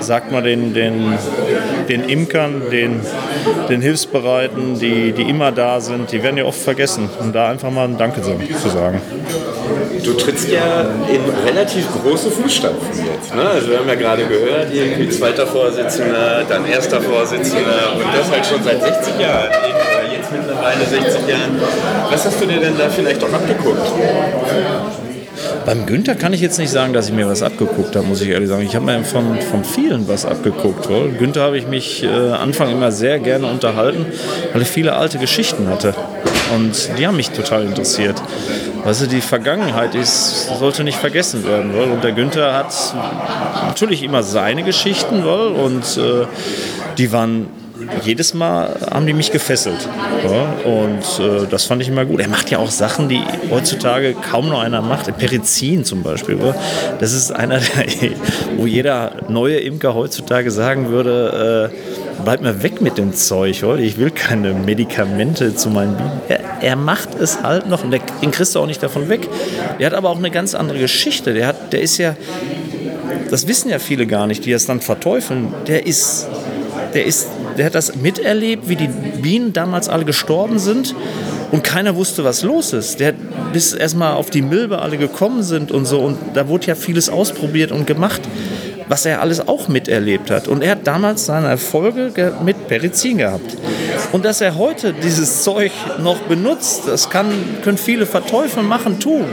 sagt 0.00 0.32
mal 0.32 0.42
den, 0.42 0.74
den, 0.74 1.14
den 1.88 2.08
Imkern, 2.08 2.62
den, 2.70 3.00
den 3.68 3.80
Hilfsbereiten, 3.80 4.78
die, 4.78 5.12
die 5.12 5.22
immer 5.22 5.52
da 5.52 5.80
sind, 5.80 6.12
die 6.12 6.22
werden 6.22 6.36
ja 6.36 6.44
oft 6.44 6.60
vergessen, 6.60 7.08
um 7.20 7.32
da 7.32 7.48
einfach 7.48 7.70
mal 7.70 7.84
ein 7.84 7.98
Danke 7.98 8.22
zu 8.22 8.68
sagen. 8.68 9.00
Du 10.04 10.12
trittst 10.12 10.48
ja 10.48 10.82
in 11.08 11.22
relativ 11.46 11.86
große 11.90 12.30
Fußstapfen 12.30 13.04
jetzt. 13.04 13.34
Ne? 13.34 13.42
Also 13.42 13.70
wir 13.70 13.78
haben 13.78 13.88
ja 13.88 13.94
gerade 13.94 14.24
gehört, 14.24 14.72
irgendwie 14.72 15.08
zweiter 15.08 15.46
Vorsitzender, 15.46 16.44
dann 16.48 16.64
erster 16.66 17.00
Vorsitzender 17.00 17.94
und 17.94 18.04
das 18.16 18.30
halt 18.30 18.46
schon 18.46 18.62
seit 18.62 18.82
60 18.82 19.20
Jahren. 19.20 19.50
Jetzt 20.12 20.30
mittlerweile 20.30 20.84
60 20.84 21.28
Jahren. 21.28 21.60
Was 22.10 22.24
hast 22.24 22.40
du 22.40 22.46
dir 22.46 22.60
denn 22.60 22.78
da 22.78 22.88
vielleicht 22.88 23.22
auch 23.24 23.32
abgeguckt? 23.32 23.86
Beim 25.66 25.84
Günther 25.84 26.14
kann 26.14 26.32
ich 26.32 26.40
jetzt 26.40 26.60
nicht 26.60 26.70
sagen, 26.70 26.92
dass 26.92 27.08
ich 27.08 27.12
mir 27.12 27.26
was 27.26 27.42
abgeguckt 27.42 27.96
habe, 27.96 28.06
muss 28.06 28.20
ich 28.20 28.28
ehrlich 28.28 28.48
sagen. 28.48 28.62
Ich 28.62 28.76
habe 28.76 28.86
mir 28.86 29.02
von, 29.02 29.40
von 29.40 29.64
vielen 29.64 30.06
was 30.06 30.24
abgeguckt. 30.24 30.88
Weil 30.88 31.08
Günther 31.08 31.42
habe 31.42 31.58
ich 31.58 31.66
mich 31.66 32.04
äh, 32.04 32.06
Anfang 32.06 32.70
immer 32.70 32.92
sehr 32.92 33.18
gerne 33.18 33.46
unterhalten, 33.46 34.06
weil 34.52 34.62
ich 34.62 34.68
viele 34.68 34.94
alte 34.94 35.18
Geschichten 35.18 35.68
hatte. 35.68 35.92
Und 36.54 36.90
die 36.96 37.04
haben 37.04 37.16
mich 37.16 37.30
total 37.30 37.64
interessiert. 37.64 38.22
Weißt 38.84 39.02
du, 39.02 39.06
die 39.08 39.20
Vergangenheit 39.20 39.96
ist, 39.96 40.56
sollte 40.56 40.84
nicht 40.84 40.98
vergessen 40.98 41.44
werden. 41.44 41.74
Weil? 41.74 41.90
Und 41.90 42.04
der 42.04 42.12
Günther 42.12 42.54
hat 42.54 42.72
natürlich 43.66 44.04
immer 44.04 44.22
seine 44.22 44.62
Geschichten 44.62 45.24
weil? 45.24 45.48
und 45.48 45.82
äh, 45.96 46.26
die 46.96 47.10
waren 47.10 47.48
jedes 48.04 48.34
Mal 48.34 48.76
haben 48.90 49.06
die 49.06 49.12
mich 49.12 49.32
gefesselt. 49.32 49.88
Ja, 50.24 50.70
und 50.70 51.02
äh, 51.20 51.46
das 51.48 51.64
fand 51.64 51.82
ich 51.82 51.88
immer 51.88 52.04
gut. 52.04 52.20
Er 52.20 52.28
macht 52.28 52.50
ja 52.50 52.58
auch 52.58 52.70
Sachen, 52.70 53.08
die 53.08 53.20
heutzutage 53.50 54.14
kaum 54.14 54.48
noch 54.48 54.60
einer 54.60 54.82
macht. 54.82 55.16
Perizin 55.18 55.84
zum 55.84 56.02
Beispiel. 56.02 56.36
Oder? 56.36 56.54
Das 56.98 57.12
ist 57.12 57.32
einer, 57.32 57.60
wo 58.56 58.66
jeder 58.66 59.12
neue 59.28 59.58
Imker 59.58 59.94
heutzutage 59.94 60.50
sagen 60.50 60.88
würde, 60.88 61.70
äh, 61.72 62.22
bleib 62.24 62.42
mal 62.42 62.62
weg 62.62 62.80
mit 62.80 62.98
dem 62.98 63.14
Zeug, 63.14 63.62
oder? 63.62 63.78
ich 63.78 63.98
will 63.98 64.10
keine 64.10 64.52
Medikamente 64.52 65.54
zu 65.54 65.70
meinen 65.70 65.96
Bienen. 65.96 66.20
Er, 66.28 66.40
er 66.60 66.76
macht 66.76 67.14
es 67.14 67.42
halt 67.42 67.68
noch 67.68 67.84
und 67.84 67.90
der, 67.90 68.00
den 68.22 68.30
kriegst 68.30 68.54
du 68.54 68.60
auch 68.60 68.66
nicht 68.66 68.82
davon 68.82 69.08
weg. 69.08 69.28
Der 69.78 69.86
hat 69.86 69.94
aber 69.94 70.10
auch 70.10 70.18
eine 70.18 70.30
ganz 70.30 70.54
andere 70.54 70.78
Geschichte. 70.78 71.34
Der, 71.34 71.48
hat, 71.48 71.72
der 71.72 71.82
ist 71.82 71.98
ja, 71.98 72.16
das 73.30 73.46
wissen 73.46 73.70
ja 73.70 73.78
viele 73.78 74.06
gar 74.06 74.26
nicht, 74.26 74.44
die 74.44 74.52
das 74.52 74.66
dann 74.66 74.80
verteufeln. 74.80 75.52
Der 75.66 75.86
ist, 75.86 76.28
der 76.94 77.06
ist 77.06 77.28
der 77.56 77.66
hat 77.66 77.74
das 77.74 77.96
miterlebt, 77.96 78.68
wie 78.68 78.76
die 78.76 78.88
Bienen 78.88 79.52
damals 79.52 79.88
alle 79.88 80.04
gestorben 80.04 80.58
sind. 80.58 80.94
Und 81.52 81.62
keiner 81.62 81.96
wusste, 81.96 82.24
was 82.24 82.42
los 82.42 82.72
ist. 82.72 83.00
Der, 83.00 83.14
bis 83.52 83.72
erstmal 83.72 84.14
auf 84.14 84.30
die 84.30 84.42
Milbe 84.42 84.80
alle 84.80 84.98
gekommen 84.98 85.42
sind 85.42 85.70
und 85.70 85.86
so. 85.86 86.00
Und 86.00 86.18
da 86.34 86.48
wurde 86.48 86.66
ja 86.66 86.74
vieles 86.74 87.08
ausprobiert 87.08 87.72
und 87.72 87.86
gemacht, 87.86 88.20
was 88.88 89.06
er 89.06 89.20
alles 89.20 89.46
auch 89.46 89.68
miterlebt 89.68 90.30
hat. 90.30 90.48
Und 90.48 90.62
er 90.62 90.72
hat 90.72 90.86
damals 90.86 91.26
seine 91.26 91.48
Erfolge 91.48 92.34
mit 92.44 92.68
Perizin 92.68 93.18
gehabt. 93.18 93.56
Und 94.12 94.24
dass 94.24 94.40
er 94.40 94.56
heute 94.56 94.92
dieses 94.92 95.42
Zeug 95.42 95.72
noch 95.98 96.18
benutzt, 96.22 96.82
das 96.86 97.10
kann, 97.10 97.26
können 97.62 97.78
viele 97.78 98.06
verteufeln, 98.06 98.66
machen, 98.66 99.00
tun. 99.00 99.24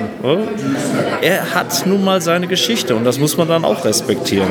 Er 1.21 1.53
hat 1.53 1.85
nun 1.85 2.03
mal 2.03 2.21
seine 2.21 2.47
Geschichte 2.47 2.95
und 2.95 3.03
das 3.03 3.19
muss 3.19 3.37
man 3.37 3.47
dann 3.47 3.65
auch 3.65 3.85
respektieren. 3.85 4.49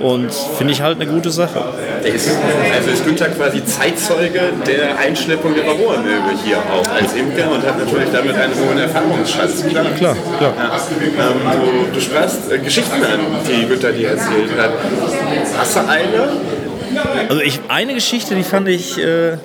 Und 0.00 0.32
finde 0.56 0.72
ich 0.72 0.82
halt 0.82 1.00
eine 1.00 1.10
gute 1.10 1.30
Sache. 1.30 1.62
Ist, 2.04 2.30
also 2.74 2.90
ist 2.90 3.04
Günther 3.04 3.28
quasi 3.28 3.64
Zeitzeuge 3.64 4.40
der 4.66 4.98
Einschleppung 4.98 5.54
der 5.54 5.66
Varroamilbe 5.66 6.30
hier 6.44 6.58
auch 6.58 6.88
als 6.90 7.14
Imker 7.14 7.50
und 7.50 7.64
hat 7.64 7.78
natürlich 7.78 8.08
damit 8.12 8.34
einen 8.36 8.54
hohen 8.54 8.78
Erfahrungsschatz. 8.78 9.66
Klar, 9.68 9.86
klar. 9.96 10.16
klar. 10.38 10.54
Ja. 10.58 11.30
Ähm, 11.30 11.86
du, 11.90 11.94
du 11.94 12.00
sprachst 12.00 12.50
äh, 12.50 12.58
Geschichten 12.58 13.02
an, 13.02 13.20
die 13.48 13.66
Günther 13.66 13.92
dir 13.92 14.10
erzählt 14.10 14.50
hat. 14.58 14.72
Hast 15.58 15.76
du 15.76 15.80
eine? 15.80 16.28
Also 17.28 17.40
ich, 17.42 17.60
eine 17.68 17.94
Geschichte, 17.94 18.34
die 18.34 18.42
fand 18.42 18.68
ich... 18.68 18.98
Äh, 18.98 19.36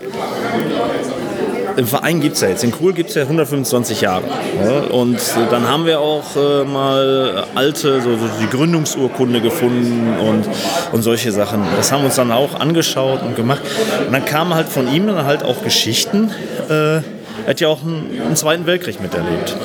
im 1.78 1.86
Verein 1.86 2.22
gibt 2.22 2.36
es 2.36 2.42
ja 2.42 2.50
jetzt, 2.50 2.64
in 2.64 2.72
Kuhl 2.72 2.92
gibt 2.94 3.10
es 3.10 3.16
ja 3.16 3.22
125 3.22 4.02
Jahre. 4.02 4.24
Ja, 4.64 4.92
und 4.92 5.20
dann 5.52 5.68
haben 5.68 5.86
wir 5.86 6.00
auch 6.00 6.36
äh, 6.36 6.64
mal 6.66 7.46
alte, 7.54 8.02
so, 8.02 8.18
so, 8.18 8.28
die 8.42 8.50
Gründungsurkunde 8.50 9.42
gefunden 9.42 10.18
und, 10.20 10.46
und 10.92 11.02
solche 11.04 11.32
Sachen. 11.32 11.62
Das 11.78 11.92
haben 11.92 12.02
wir 12.02 12.08
uns 12.08 12.16
dann 12.16 12.32
auch 12.32 12.60
angeschaut 12.60 13.22
und 13.22 13.36
gemacht. 13.36 13.62
Und 14.06 14.12
dann 14.12 14.26
kamen 14.26 14.56
halt 14.56 14.68
von 14.68 14.92
ihm 14.92 15.06
dann 15.06 15.24
halt 15.26 15.44
auch 15.44 15.64
Geschichten. 15.64 16.32
Äh, 16.68 16.74
er 16.74 17.04
hat 17.48 17.60
ja 17.60 17.68
auch 17.68 17.84
einen, 17.84 18.22
einen 18.26 18.36
Zweiten 18.36 18.66
Weltkrieg 18.66 19.00
miterlebt. 19.00 19.56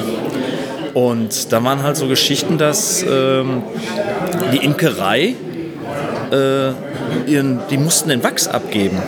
Und 0.92 1.50
da 1.50 1.64
waren 1.64 1.82
halt 1.82 1.96
so 1.96 2.08
Geschichten, 2.08 2.58
dass 2.58 3.02
ähm, 3.02 3.62
die 4.52 4.58
Imkerei, 4.58 5.34
äh, 6.30 6.72
ihren, 7.26 7.60
die 7.70 7.78
mussten 7.78 8.10
den 8.10 8.22
Wachs 8.22 8.48
abgeben. 8.48 8.98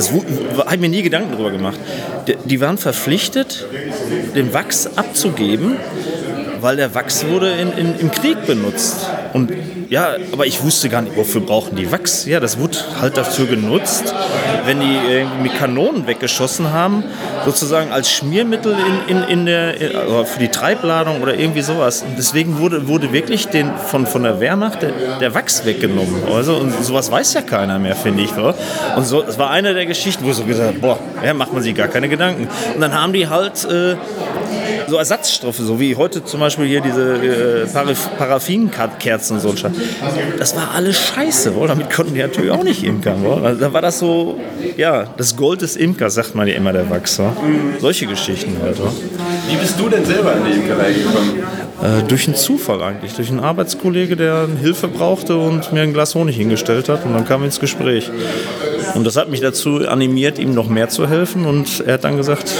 Das 0.00 0.12
habe 0.12 0.78
mir 0.78 0.88
nie 0.88 1.02
Gedanken 1.02 1.32
darüber 1.32 1.50
gemacht. 1.50 1.78
Die, 2.26 2.34
die 2.46 2.58
waren 2.58 2.78
verpflichtet, 2.78 3.66
den 4.34 4.54
Wachs 4.54 4.88
abzugeben, 4.96 5.76
weil 6.58 6.76
der 6.76 6.94
Wachs 6.94 7.26
wurde 7.26 7.50
in, 7.50 7.70
in, 7.72 7.98
im 7.98 8.10
Krieg 8.10 8.46
benutzt. 8.46 9.06
Und 9.34 9.52
ja, 9.90 10.16
aber 10.32 10.46
ich 10.46 10.62
wusste 10.62 10.88
gar 10.88 11.02
nicht, 11.02 11.18
wofür 11.18 11.42
brauchen 11.42 11.76
die 11.76 11.92
Wachs. 11.92 12.24
Ja, 12.24 12.40
das 12.40 12.58
wurde 12.58 12.78
halt 12.98 13.18
dafür 13.18 13.44
genutzt, 13.44 14.14
wenn 14.64 14.80
die 14.80 14.98
mit 15.42 15.56
Kanonen 15.58 16.06
weggeschossen 16.06 16.72
haben, 16.72 17.04
sozusagen 17.44 17.92
als 17.92 18.10
Schmiermittel 18.10 18.76
in, 19.08 19.16
in, 19.16 19.22
in 19.24 19.46
der, 19.46 19.74
also 20.00 20.24
für 20.24 20.38
die 20.38 20.48
Treibladung 20.48 21.22
oder 21.22 21.34
irgendwie 21.34 21.62
sowas. 21.62 22.02
Und 22.02 22.16
deswegen 22.18 22.58
wurde, 22.58 22.88
wurde 22.88 23.12
wirklich 23.12 23.48
den, 23.48 23.70
von, 23.76 24.06
von 24.06 24.22
der 24.22 24.40
Wehrmacht 24.40 24.82
der, 24.82 24.92
der 25.20 25.34
Wachs 25.34 25.64
weggenommen. 25.64 26.22
Also, 26.34 26.56
und 26.56 26.72
sowas 26.84 27.10
weiß 27.10 27.34
ja 27.34 27.42
keiner 27.42 27.78
mehr, 27.78 27.96
finde 27.96 28.22
ich. 28.22 28.32
Oder? 28.36 28.54
Und 28.96 29.06
so, 29.06 29.22
das 29.22 29.38
war 29.38 29.50
eine 29.50 29.74
der 29.74 29.86
Geschichten, 29.86 30.24
wo 30.24 30.32
so 30.32 30.44
gesagt 30.44 30.80
boah, 30.80 30.98
ja, 31.24 31.34
macht 31.34 31.52
man 31.52 31.62
sich 31.62 31.74
gar 31.74 31.88
keine 31.88 32.08
Gedanken. 32.08 32.48
Und 32.74 32.80
dann 32.80 32.94
haben 32.94 33.12
die 33.12 33.28
halt 33.28 33.64
äh, 33.64 33.96
so 34.90 34.96
Ersatzstoffe, 34.96 35.58
so 35.58 35.80
wie 35.80 35.96
heute 35.96 36.24
zum 36.24 36.40
Beispiel 36.40 36.66
hier 36.66 36.80
diese 36.80 37.14
äh, 37.14 37.96
Paraffinkerzen 38.18 39.36
und 39.36 39.42
so 39.42 39.50
ein 39.50 39.56
Scheiß. 39.56 39.72
Das 40.38 40.56
war 40.56 40.72
alles 40.74 40.98
scheiße, 40.98 41.54
wohl. 41.54 41.68
damit 41.68 41.90
konnten 41.90 42.14
die 42.14 42.20
natürlich 42.20 42.50
auch 42.50 42.62
nicht 42.62 42.84
imkern. 42.84 43.22
Wohl. 43.22 43.44
Also, 43.44 43.60
da 43.60 43.72
war 43.72 43.82
das 43.82 43.98
so, 43.98 44.38
ja, 44.76 45.04
das 45.16 45.36
Gold 45.36 45.62
des 45.62 45.76
Imkers, 45.76 46.14
sagt 46.14 46.34
man 46.34 46.46
ja 46.48 46.54
immer 46.54 46.72
der 46.72 46.88
Wachser. 46.90 47.32
Solche 47.78 48.06
Geschichten 48.06 48.56
halt. 48.62 48.78
Oder? 48.78 48.92
Wie 49.48 49.56
bist 49.56 49.78
du 49.78 49.88
denn 49.88 50.04
selber 50.04 50.34
in 50.34 50.44
die 50.44 50.52
Imkerei 50.52 50.92
gekommen? 50.92 51.42
Äh, 51.82 52.02
durch 52.06 52.26
einen 52.26 52.36
Zufall 52.36 52.82
eigentlich, 52.82 53.14
durch 53.14 53.30
einen 53.30 53.40
Arbeitskollege, 53.40 54.16
der 54.16 54.48
Hilfe 54.60 54.88
brauchte 54.88 55.36
und 55.38 55.72
mir 55.72 55.82
ein 55.82 55.92
Glas 55.92 56.14
Honig 56.14 56.36
hingestellt 56.36 56.88
hat 56.88 57.06
und 57.06 57.14
dann 57.14 57.24
kam 57.24 57.40
wir 57.40 57.46
ins 57.46 57.60
Gespräch. 57.60 58.10
Und 58.94 59.06
das 59.06 59.16
hat 59.16 59.30
mich 59.30 59.40
dazu 59.40 59.88
animiert, 59.88 60.38
ihm 60.38 60.52
noch 60.52 60.68
mehr 60.68 60.88
zu 60.88 61.08
helfen 61.08 61.46
und 61.46 61.84
er 61.86 61.94
hat 61.94 62.04
dann 62.04 62.16
gesagt, 62.16 62.52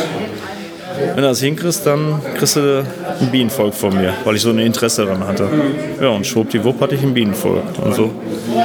wenn 1.21 1.25
du 1.25 1.33
das 1.33 1.41
hinkriegst, 1.43 1.85
dann 1.85 2.23
kriegst 2.39 2.57
du 2.57 2.83
ein 3.21 3.31
Bienenvolk 3.31 3.75
von 3.75 3.95
mir, 3.95 4.15
weil 4.25 4.37
ich 4.37 4.41
so 4.41 4.49
ein 4.49 4.59
Interesse 4.59 5.05
daran 5.05 5.27
hatte. 5.27 5.47
Ja, 6.01 6.09
und 6.09 6.27
schwuppdiwupp 6.27 6.81
hatte 6.81 6.95
ich 6.95 7.03
ein 7.03 7.13
Bienenvolk. 7.13 7.63
Und 7.85 7.95
so. 7.95 8.11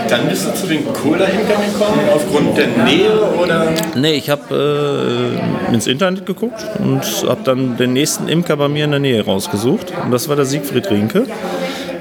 Dann 0.08 0.30
bist 0.30 0.48
du 0.48 0.54
zu 0.54 0.66
den 0.68 0.86
Cola-Imkern 0.86 1.62
gekommen, 1.74 2.00
aufgrund 2.14 2.58
der 2.58 2.68
Nähe 2.86 3.12
oder? 3.44 3.74
Nee, 3.96 4.14
ich 4.14 4.30
habe 4.30 5.36
äh, 5.70 5.74
ins 5.74 5.86
Internet 5.86 6.26
geguckt 6.26 6.66
und 6.80 7.02
habe 7.28 7.42
dann 7.44 7.76
den 7.76 7.92
nächsten 7.92 8.30
Imker 8.30 8.56
bei 8.56 8.70
mir 8.70 8.86
in 8.86 8.92
der 8.92 9.02
Nähe 9.02 9.26
rausgesucht. 9.26 9.92
Und 10.06 10.12
das 10.12 10.30
war 10.30 10.38
der 10.38 10.46
Siegfried 10.46 10.90
Rinke. 10.90 11.26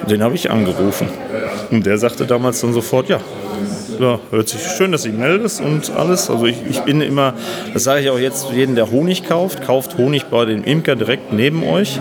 Den 0.09 0.23
habe 0.23 0.37
ich 0.37 0.53
angerufen. 0.53 1.09
Und 1.73 1.85
der 1.85 1.99
sagte 1.99 2.27
damals 2.27 2.61
dann 2.61 2.73
sofort, 2.73 3.09
ja, 3.09 3.19
ja, 3.99 4.19
hört 4.31 4.49
sich 4.49 4.61
schön, 4.63 4.93
dass 4.93 5.03
du 5.03 5.11
dich 5.11 5.19
meldest 5.19 5.61
und 5.61 5.91
alles. 5.91 6.31
Also 6.31 6.47
ich, 6.47 6.57
ich 6.69 6.81
bin 6.81 7.01
immer, 7.01 7.35
das 7.73 7.85
sage 7.85 8.03
ich 8.03 8.11
auch 8.11 8.19
jetzt 8.19 8.47
jeden, 8.53 8.75
der 8.75 8.91
Honig 8.91 9.25
kauft, 9.25 9.63
kauft 9.63 9.99
Honig 9.99 10.25
bei 10.25 10.45
dem 10.45 10.65
Imker 10.65 10.97
direkt 10.97 11.33
neben 11.33 11.63
euch. 11.65 12.01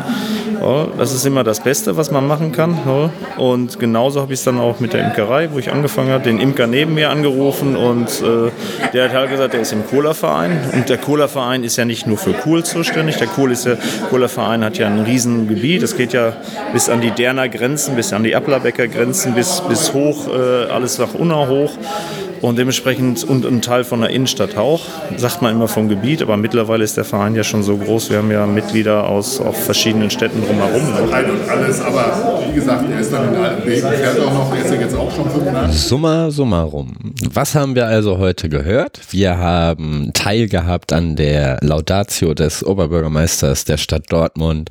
Ja, 0.63 0.87
das 0.97 1.13
ist 1.13 1.25
immer 1.25 1.43
das 1.43 1.59
Beste, 1.59 1.97
was 1.97 2.09
man 2.09 2.25
machen 2.25 2.53
kann. 2.53 2.77
Ja. 2.85 3.09
Und 3.37 3.79
genauso 3.79 4.21
habe 4.21 4.31
ich 4.31 4.39
es 4.39 4.45
dann 4.45 4.59
auch 4.59 4.79
mit 4.79 4.93
der 4.93 5.05
Imkerei, 5.05 5.49
wo 5.51 5.59
ich 5.59 5.69
angefangen 5.69 6.09
habe, 6.09 6.23
den 6.23 6.39
Imker 6.39 6.67
neben 6.67 6.93
mir 6.93 7.09
angerufen 7.09 7.75
und 7.75 8.07
äh, 8.21 8.49
der 8.93 9.05
hat 9.05 9.13
halt 9.13 9.29
gesagt, 9.29 9.53
der 9.53 9.59
ist 9.59 9.73
im 9.73 9.85
Cola-Verein. 9.85 10.57
Und 10.71 10.87
der 10.87 10.97
Cola-Verein 10.97 11.65
ist 11.65 11.75
ja 11.75 11.83
nicht 11.83 12.07
nur 12.07 12.17
für 12.17 12.31
Kohl 12.31 12.63
zuständig. 12.63 13.17
Der 13.17 13.27
Cola-Verein 13.27 14.63
hat 14.63 14.77
ja 14.77 14.87
ein 14.87 15.01
Riesengebiet. 15.01 15.83
Es 15.83 15.97
geht 15.97 16.13
ja 16.13 16.31
bis 16.71 16.89
an 16.89 17.01
die 17.01 17.11
Derner 17.11 17.49
Grenzen, 17.49 17.97
bis 17.97 18.13
an 18.13 18.23
die 18.23 18.33
Applerbecker 18.33 18.87
Grenzen, 18.87 19.33
bis, 19.33 19.61
bis 19.67 19.93
hoch, 19.93 20.29
äh, 20.29 20.71
alles 20.71 20.97
nach 20.97 21.13
Unna 21.13 21.45
hoch 21.49 21.71
und 22.43 22.57
dementsprechend 22.57 23.23
und 23.23 23.45
ein 23.45 23.61
Teil 23.61 23.85
von 23.85 24.01
der 24.01 24.09
Innenstadt 24.09 24.57
auch, 24.57 24.81
sagt 25.15 25.41
man 25.41 25.53
immer 25.53 25.69
vom 25.69 25.87
Gebiet, 25.87 26.21
aber 26.21 26.35
mittlerweile 26.35 26.83
ist 26.83 26.97
der 26.97 27.05
Verein 27.05 27.35
ja 27.35 27.43
schon 27.43 27.63
so 27.63 27.77
groß, 27.77 28.09
wir 28.09 28.17
haben 28.17 28.31
ja 28.31 28.45
Mitglieder 28.45 29.07
aus 29.07 29.39
auch 29.39 29.55
verschiedenen 29.55 30.09
Städten 30.09 30.43
drumherum. 30.45 30.81
Verein 31.07 31.31
und 31.31 31.49
alles, 31.49 31.79
aber 31.79 32.43
wie 32.49 32.53
gesagt, 32.53 32.83
er 32.91 32.99
ist 32.99 33.13
dann 33.13 33.33
in 33.33 33.39
Altenwegen, 33.39 33.89
fährt 33.89 34.19
auch 34.19 34.33
noch, 34.33 34.53
er 34.53 34.61
ist 34.61 34.71
ja 34.71 34.81
jetzt 34.81 34.95
auch 34.95 35.09
schon 35.15 35.29
85. 35.29 35.81
Summa 35.81 36.31
summarum. 36.31 36.93
Was 37.31 37.55
haben 37.55 37.75
wir 37.75 37.87
also 37.87 38.17
heute 38.17 38.49
gehört? 38.49 38.99
Wir 39.11 39.37
haben 39.37 40.11
teilgehabt 40.13 40.91
an 40.91 41.15
der 41.15 41.59
Laudatio 41.61 42.33
des 42.33 42.65
Oberbürgermeisters 42.65 43.63
der 43.63 43.77
Stadt 43.77 44.03
Dortmund 44.09 44.69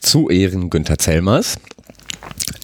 zu 0.00 0.30
Ehren 0.30 0.70
Günther 0.70 0.96
Zellmers 0.96 1.58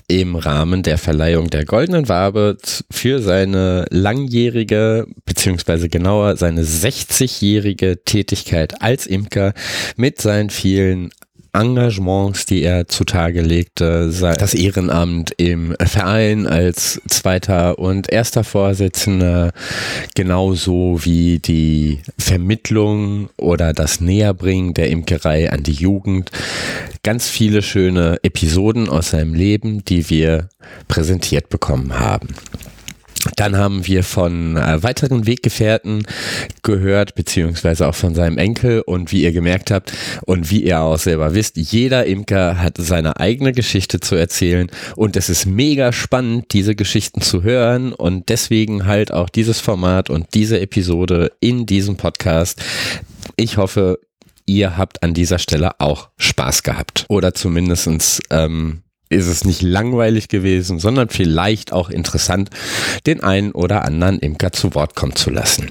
im 0.07 0.37
Rahmen 0.37 0.83
der 0.83 0.99
Verleihung 0.99 1.51
der 1.51 1.65
Goldenen 1.65 2.09
Wabe 2.09 2.57
für 2.91 3.21
seine 3.21 3.87
langjährige, 3.91 5.07
beziehungsweise 5.25 5.89
genauer 5.89 6.37
seine 6.37 6.63
60-jährige 6.63 8.05
Tätigkeit 8.05 8.83
als 8.83 9.07
Imker 9.07 9.55
mit 9.97 10.21
seinen 10.21 10.51
vielen 10.51 11.11
Engagements, 11.55 12.47
die 12.47 12.63
er 12.63 12.89
zutage 12.89 13.41
legte, 13.41 14.13
das 14.21 14.55
Ehrenamt 14.55 15.33
im 15.39 15.75
Verein 15.81 16.47
als 16.47 17.01
zweiter 17.09 17.79
und 17.79 18.13
erster 18.13 18.45
Vorsitzender, 18.45 19.53
genauso 20.15 21.01
wie 21.03 21.39
die 21.39 22.01
Vermittlung 22.19 23.31
oder 23.39 23.73
das 23.73 24.01
Näherbringen 24.01 24.75
der 24.75 24.91
Imkerei 24.91 25.51
an 25.51 25.63
die 25.63 25.73
Jugend. 25.73 26.31
Ganz 27.09 27.31
viele 27.31 27.63
schöne 27.63 28.19
Episoden 28.23 28.91
aus 28.91 29.13
seinem 29.13 29.33
Leben, 29.33 29.83
die 29.83 30.11
wir 30.11 30.51
präsentiert 30.89 31.49
bekommen 31.49 31.99
haben. 31.99 32.29
Dann 33.37 33.57
haben 33.57 33.87
wir 33.87 34.05
von 34.05 34.59
äh, 34.59 34.83
weiteren 34.83 35.27
Weggefährten 35.27 36.07
gehört, 36.63 37.15
beziehungsweise 37.15 37.89
auch 37.89 37.95
von 37.95 38.15
seinem 38.15 38.37
Enkel. 38.37 38.83
Und 38.83 39.11
wie 39.11 39.23
ihr 39.23 39.33
gemerkt 39.33 39.71
habt 39.71 39.95
und 40.27 40.51
wie 40.51 40.63
ihr 40.65 40.83
auch 40.83 40.99
selber 40.99 41.33
wisst, 41.33 41.57
jeder 41.57 42.05
Imker 42.05 42.61
hat 42.61 42.75
seine 42.77 43.19
eigene 43.19 43.53
Geschichte 43.53 44.01
zu 44.01 44.15
erzählen. 44.15 44.71
Und 44.95 45.17
es 45.17 45.31
ist 45.31 45.47
mega 45.47 45.95
spannend, 45.95 46.53
diese 46.53 46.75
Geschichten 46.75 47.23
zu 47.23 47.43
hören. 47.43 47.95
Und 47.95 48.29
deswegen 48.29 48.85
halt 48.85 49.15
auch 49.15 49.31
dieses 49.31 49.61
Format 49.61 50.11
und 50.11 50.35
diese 50.35 50.61
Episode 50.61 51.33
in 51.41 51.65
diesem 51.65 51.97
Podcast. 51.97 52.63
Ich 53.37 53.57
hoffe, 53.57 53.99
ihr 54.49 54.77
habt 54.77 55.03
an 55.03 55.15
dieser 55.15 55.39
Stelle 55.39 55.79
auch 55.79 56.09
Spaß 56.17 56.63
gehabt. 56.63 57.05
Oder 57.09 57.35
zumindestens 57.35 58.21
ähm, 58.31 58.83
ist 59.11 59.27
es 59.27 59.45
nicht 59.45 59.63
langweilig 59.63 60.29
gewesen, 60.29 60.79
sondern 60.79 61.09
vielleicht 61.09 61.73
auch 61.73 61.91
interessant, 61.91 62.51
den 63.07 63.23
einen 63.23 63.53
oder 63.53 63.85
anderen 63.85 64.19
Imker 64.19 64.53
zu 64.53 64.75
Wort 64.75 64.97
kommen 64.97 65.15
zu 65.15 65.31
lassen. 65.31 65.71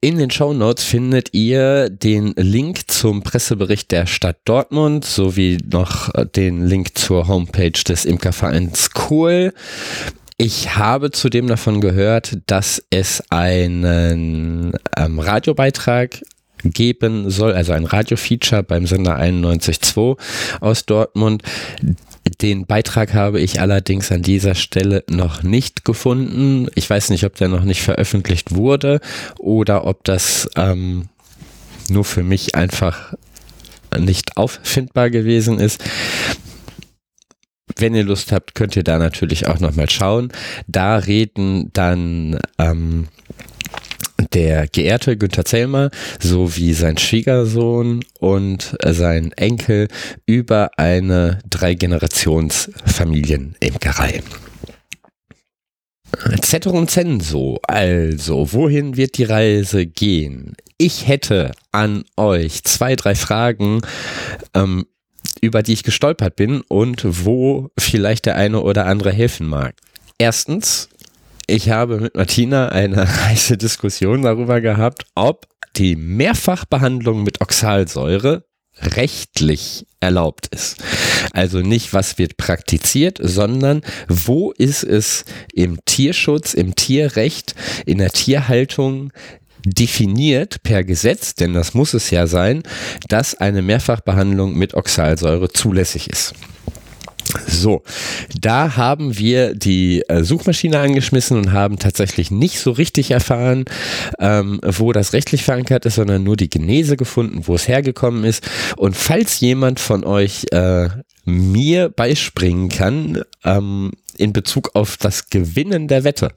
In 0.00 0.18
den 0.18 0.32
Show 0.32 0.52
Notes 0.52 0.82
findet 0.82 1.32
ihr 1.32 1.88
den 1.88 2.32
Link 2.36 2.90
zum 2.90 3.22
Pressebericht 3.22 3.92
der 3.92 4.06
Stadt 4.06 4.38
Dortmund 4.44 5.04
sowie 5.04 5.58
noch 5.70 6.10
den 6.34 6.66
Link 6.66 6.98
zur 6.98 7.28
Homepage 7.28 7.70
des 7.70 8.04
Imkervereins 8.04 8.90
Kohl. 8.90 9.52
Ich 10.38 10.74
habe 10.74 11.12
zudem 11.12 11.46
davon 11.46 11.80
gehört, 11.80 12.38
dass 12.46 12.82
es 12.90 13.22
einen 13.30 14.72
ähm, 14.96 15.20
Radiobeitrag 15.20 16.20
geben 16.64 17.30
soll, 17.30 17.52
also 17.52 17.72
ein 17.72 17.84
Radiofeature 17.84 18.62
beim 18.62 18.86
Sender 18.86 19.18
91.2 19.18 20.16
aus 20.60 20.86
Dortmund. 20.86 21.42
Den 22.40 22.66
Beitrag 22.66 23.14
habe 23.14 23.40
ich 23.40 23.60
allerdings 23.60 24.12
an 24.12 24.22
dieser 24.22 24.54
Stelle 24.54 25.04
noch 25.10 25.42
nicht 25.42 25.84
gefunden. 25.84 26.68
Ich 26.74 26.88
weiß 26.88 27.10
nicht, 27.10 27.24
ob 27.24 27.34
der 27.34 27.48
noch 27.48 27.64
nicht 27.64 27.82
veröffentlicht 27.82 28.54
wurde 28.54 29.00
oder 29.38 29.86
ob 29.86 30.04
das 30.04 30.48
ähm, 30.56 31.08
nur 31.88 32.04
für 32.04 32.22
mich 32.22 32.54
einfach 32.54 33.14
nicht 33.98 34.36
auffindbar 34.36 35.10
gewesen 35.10 35.58
ist. 35.58 35.82
Wenn 37.76 37.94
ihr 37.94 38.04
Lust 38.04 38.32
habt, 38.32 38.54
könnt 38.54 38.76
ihr 38.76 38.84
da 38.84 38.98
natürlich 38.98 39.46
auch 39.46 39.58
nochmal 39.58 39.88
schauen. 39.90 40.32
Da 40.66 40.98
reden 40.98 41.70
dann 41.72 42.38
ähm, 42.58 43.08
der 44.32 44.68
geehrte 44.68 45.16
Günther 45.16 45.44
Zellmer 45.44 45.90
sowie 46.20 46.74
sein 46.74 46.98
Schwiegersohn 46.98 48.04
und 48.18 48.76
sein 48.84 49.30
Enkel 49.32 49.88
über 50.26 50.70
eine 50.76 51.38
Drei-Generations-Familienimkerei. 51.48 54.22
Ceterum 56.42 56.88
censo, 56.88 57.58
also 57.66 58.52
wohin 58.52 58.96
wird 58.96 59.18
die 59.18 59.24
Reise 59.24 59.86
gehen? 59.86 60.54
Ich 60.78 61.08
hätte 61.08 61.52
an 61.70 62.04
euch 62.16 62.64
zwei, 62.64 62.96
drei 62.96 63.14
Fragen, 63.14 63.80
ähm, 64.54 64.86
über 65.40 65.62
die 65.62 65.72
ich 65.72 65.82
gestolpert 65.82 66.36
bin 66.36 66.62
und 66.68 67.02
wo 67.04 67.70
vielleicht 67.78 68.26
der 68.26 68.36
eine 68.36 68.60
oder 68.60 68.86
andere 68.86 69.12
helfen 69.12 69.46
mag. 69.46 69.74
Erstens, 70.18 70.88
ich 71.46 71.70
habe 71.70 71.98
mit 71.98 72.14
Martina 72.14 72.68
eine 72.68 73.06
heiße 73.26 73.56
Diskussion 73.56 74.22
darüber 74.22 74.60
gehabt, 74.60 75.04
ob 75.14 75.46
die 75.76 75.96
Mehrfachbehandlung 75.96 77.22
mit 77.22 77.40
Oxalsäure 77.40 78.44
rechtlich 78.80 79.86
erlaubt 80.00 80.48
ist. 80.48 80.76
Also 81.32 81.60
nicht, 81.60 81.92
was 81.92 82.18
wird 82.18 82.36
praktiziert, 82.36 83.18
sondern 83.22 83.82
wo 84.08 84.50
ist 84.52 84.82
es 84.82 85.24
im 85.52 85.78
Tierschutz, 85.84 86.54
im 86.54 86.74
Tierrecht, 86.74 87.54
in 87.86 87.98
der 87.98 88.10
Tierhaltung 88.10 89.12
definiert 89.64 90.62
per 90.62 90.82
Gesetz, 90.82 91.34
denn 91.34 91.54
das 91.54 91.74
muss 91.74 91.94
es 91.94 92.10
ja 92.10 92.26
sein, 92.26 92.62
dass 93.08 93.36
eine 93.36 93.62
Mehrfachbehandlung 93.62 94.54
mit 94.54 94.74
Oxalsäure 94.74 95.50
zulässig 95.50 96.10
ist. 96.10 96.34
So, 97.46 97.82
da 98.38 98.76
haben 98.76 99.18
wir 99.18 99.54
die 99.54 100.02
äh, 100.08 100.22
Suchmaschine 100.22 100.78
angeschmissen 100.78 101.36
und 101.36 101.52
haben 101.52 101.78
tatsächlich 101.78 102.30
nicht 102.30 102.58
so 102.58 102.72
richtig 102.72 103.10
erfahren, 103.10 103.64
ähm, 104.18 104.60
wo 104.62 104.92
das 104.92 105.12
rechtlich 105.12 105.42
verankert 105.44 105.86
ist, 105.86 105.96
sondern 105.96 106.22
nur 106.22 106.36
die 106.36 106.50
Genese 106.50 106.96
gefunden, 106.96 107.46
wo 107.46 107.54
es 107.54 107.68
hergekommen 107.68 108.24
ist. 108.24 108.48
Und 108.76 108.96
falls 108.96 109.40
jemand 109.40 109.80
von 109.80 110.04
euch 110.04 110.46
äh, 110.50 110.88
mir 111.24 111.88
beispringen 111.88 112.68
kann, 112.68 113.22
ähm, 113.44 113.92
in 114.16 114.32
Bezug 114.32 114.70
auf 114.74 114.96
das 114.96 115.30
Gewinnen 115.30 115.88
der 115.88 116.04
Wette, 116.04 116.32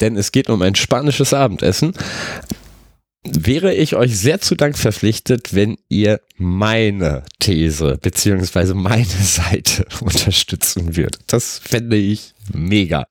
denn 0.00 0.16
es 0.16 0.32
geht 0.32 0.48
um 0.48 0.62
ein 0.62 0.74
spanisches 0.74 1.34
Abendessen, 1.34 1.92
wäre 3.24 3.74
ich 3.74 3.94
euch 3.94 4.18
sehr 4.18 4.40
zu 4.40 4.54
Dank 4.54 4.76
verpflichtet, 4.76 5.54
wenn 5.54 5.76
ihr 5.88 6.20
meine 6.36 7.22
These 7.38 7.98
beziehungsweise 8.00 8.74
meine 8.74 9.04
Seite 9.22 9.86
unterstützen 10.00 10.96
würdet. 10.96 11.20
Das 11.28 11.58
fände 11.58 11.96
ich 11.96 12.34
mega. 12.52 13.06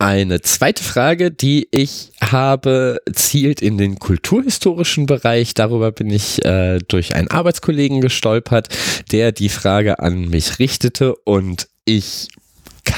Eine 0.00 0.40
zweite 0.42 0.84
Frage, 0.84 1.32
die 1.32 1.66
ich 1.72 2.12
habe, 2.20 3.00
zielt 3.12 3.60
in 3.60 3.78
den 3.78 3.98
kulturhistorischen 3.98 5.06
Bereich. 5.06 5.54
Darüber 5.54 5.90
bin 5.90 6.10
ich 6.10 6.44
äh, 6.44 6.78
durch 6.86 7.16
einen 7.16 7.28
Arbeitskollegen 7.28 8.00
gestolpert, 8.00 8.68
der 9.10 9.32
die 9.32 9.48
Frage 9.48 9.98
an 9.98 10.28
mich 10.28 10.60
richtete 10.60 11.16
und 11.16 11.68
ich 11.84 12.28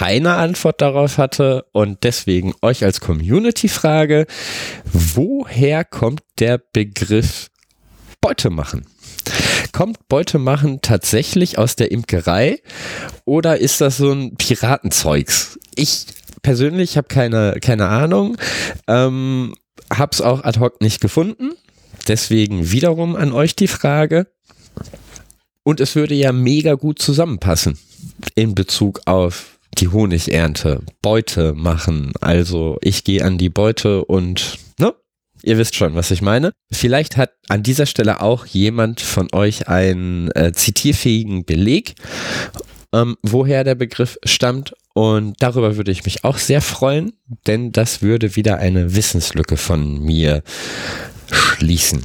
keine 0.00 0.36
Antwort 0.36 0.80
darauf 0.80 1.18
hatte 1.18 1.66
und 1.72 2.04
deswegen 2.04 2.54
euch 2.62 2.84
als 2.84 3.02
Community-Frage, 3.02 4.26
woher 4.90 5.84
kommt 5.84 6.22
der 6.38 6.56
Begriff 6.56 7.50
Beute 8.22 8.48
machen? 8.48 8.86
Kommt 9.72 10.08
Beute 10.08 10.38
machen 10.38 10.80
tatsächlich 10.80 11.58
aus 11.58 11.76
der 11.76 11.90
Imkerei 11.90 12.62
oder 13.26 13.58
ist 13.58 13.82
das 13.82 13.98
so 13.98 14.10
ein 14.10 14.36
Piratenzeugs? 14.36 15.58
Ich 15.74 16.06
persönlich 16.40 16.96
habe 16.96 17.08
keine, 17.08 17.58
keine 17.60 17.88
Ahnung, 17.88 18.38
ähm, 18.88 19.54
habe 19.92 20.12
es 20.12 20.22
auch 20.22 20.44
ad 20.44 20.60
hoc 20.60 20.80
nicht 20.80 21.02
gefunden. 21.02 21.50
Deswegen 22.08 22.72
wiederum 22.72 23.16
an 23.16 23.32
euch 23.32 23.54
die 23.54 23.68
Frage. 23.68 24.28
Und 25.62 25.78
es 25.78 25.94
würde 25.94 26.14
ja 26.14 26.32
mega 26.32 26.72
gut 26.72 27.02
zusammenpassen 27.02 27.78
in 28.34 28.54
Bezug 28.54 29.02
auf 29.04 29.59
die 29.78 29.88
Honigernte, 29.88 30.82
Beute 31.02 31.54
machen. 31.54 32.12
Also 32.20 32.78
ich 32.82 33.04
gehe 33.04 33.24
an 33.24 33.38
die 33.38 33.50
Beute 33.50 34.04
und, 34.04 34.58
ne? 34.78 34.94
Ihr 35.42 35.56
wisst 35.56 35.74
schon, 35.74 35.94
was 35.94 36.10
ich 36.10 36.20
meine. 36.20 36.52
Vielleicht 36.70 37.16
hat 37.16 37.32
an 37.48 37.62
dieser 37.62 37.86
Stelle 37.86 38.20
auch 38.20 38.44
jemand 38.44 39.00
von 39.00 39.28
euch 39.32 39.68
einen 39.68 40.30
äh, 40.32 40.52
zitierfähigen 40.52 41.44
Beleg, 41.46 41.94
ähm, 42.92 43.16
woher 43.22 43.64
der 43.64 43.74
Begriff 43.74 44.18
stammt. 44.24 44.74
Und 44.92 45.36
darüber 45.38 45.76
würde 45.76 45.92
ich 45.92 46.04
mich 46.04 46.24
auch 46.24 46.36
sehr 46.36 46.60
freuen, 46.60 47.12
denn 47.46 47.72
das 47.72 48.02
würde 48.02 48.36
wieder 48.36 48.58
eine 48.58 48.94
Wissenslücke 48.94 49.56
von 49.56 50.04
mir 50.04 50.42
schließen. 51.30 52.04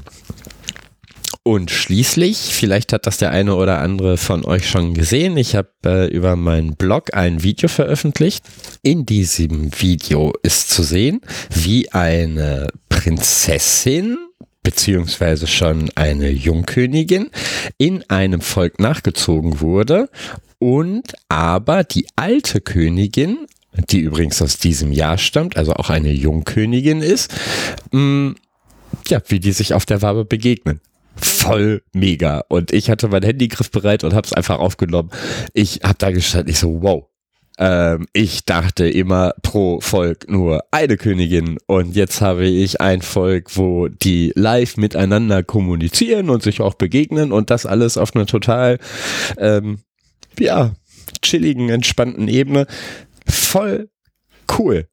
Und 1.48 1.70
schließlich, 1.70 2.38
vielleicht 2.56 2.92
hat 2.92 3.06
das 3.06 3.18
der 3.18 3.30
eine 3.30 3.54
oder 3.54 3.78
andere 3.78 4.18
von 4.18 4.44
euch 4.46 4.68
schon 4.68 4.96
gesehen, 4.96 5.38
ich 5.38 5.56
habe 5.56 5.70
äh, 5.86 6.08
über 6.08 6.36
meinen 6.36 6.76
Blog 6.76 7.14
ein 7.14 7.44
Video 7.44 7.70
veröffentlicht. 7.70 8.44
In 8.82 9.06
diesem 9.06 9.70
Video 9.80 10.34
ist 10.42 10.72
zu 10.72 10.82
sehen, 10.82 11.22
wie 11.52 11.92
eine 11.92 12.70
Prinzessin 12.90 14.18
beziehungsweise 14.64 15.46
schon 15.46 15.92
eine 15.94 16.32
Jungkönigin 16.32 17.30
in 17.78 18.04
einem 18.10 18.42
Volk 18.42 18.80
nachgezogen 18.80 19.62
wurde 19.62 20.10
und 20.58 21.14
aber 21.30 21.84
die 21.84 22.08
alte 22.16 22.60
Königin, 22.60 23.46
die 23.92 24.00
übrigens 24.00 24.42
aus 24.42 24.58
diesem 24.58 24.92
Jahr 24.92 25.20
stammt, 25.20 25.58
also 25.58 25.74
auch 25.74 25.92
eine 25.92 26.12
Jungkönigin 26.12 27.04
ist, 27.04 27.32
mh, 27.92 28.00
mm, 28.00 28.36
ja, 29.10 29.22
wie 29.28 29.40
die 29.40 29.52
sich 29.52 29.76
auf 29.76 29.86
der 29.86 30.02
Wabe 30.02 30.26
begegnen 30.26 30.82
voll 31.16 31.84
mega. 31.94 32.44
Und 32.50 32.72
ich 32.72 32.90
hatte 32.90 33.08
mein 33.08 33.24
Handy 33.24 33.48
griffbereit 33.48 34.04
und 34.04 34.14
habe 34.14 34.26
es 34.26 34.34
einfach 34.34 34.60
aufgenommen. 34.60 35.12
Ich 35.54 35.82
habe 35.84 35.96
da 35.98 36.12
gestanden, 36.12 36.50
ich 36.50 36.60
so, 36.60 36.82
wow. 36.82 37.06
Ähm, 37.58 38.08
ich 38.12 38.44
dachte 38.44 38.88
immer 38.90 39.34
pro 39.42 39.80
Volk 39.80 40.30
nur 40.30 40.64
eine 40.72 40.98
Königin 40.98 41.58
und 41.68 41.96
jetzt 41.96 42.20
habe 42.20 42.46
ich 42.46 42.82
ein 42.82 43.02
Volk, 43.02 43.56
wo 43.56 43.88
die 43.88 44.34
live 44.36 44.76
miteinander 44.76 45.42
kommunizieren 45.42 46.30
und 46.30 46.44
sich 46.44 46.60
auch 46.60 46.74
begegnen 46.74 47.32
und 47.32 47.50
das 47.50 47.66
alles 47.66 47.98
auf 47.98 48.14
einer 48.14 48.26
total, 48.26 48.78
ähm, 49.38 49.80
ja, 50.38 50.76
chilligen, 51.22 51.70
entspannten 51.70 52.28
Ebene. 52.28 52.68
Voll 53.26 53.90
cool. 54.60 54.88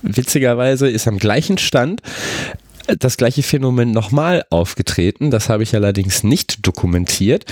Witzigerweise 0.00 0.88
ist 0.88 1.06
am 1.06 1.18
gleichen 1.18 1.58
Stand 1.58 2.00
das 2.98 3.16
gleiche 3.16 3.42
Phänomen 3.42 3.90
nochmal 3.90 4.44
aufgetreten. 4.50 5.30
Das 5.30 5.48
habe 5.48 5.62
ich 5.62 5.74
allerdings 5.74 6.24
nicht 6.24 6.66
dokumentiert. 6.66 7.44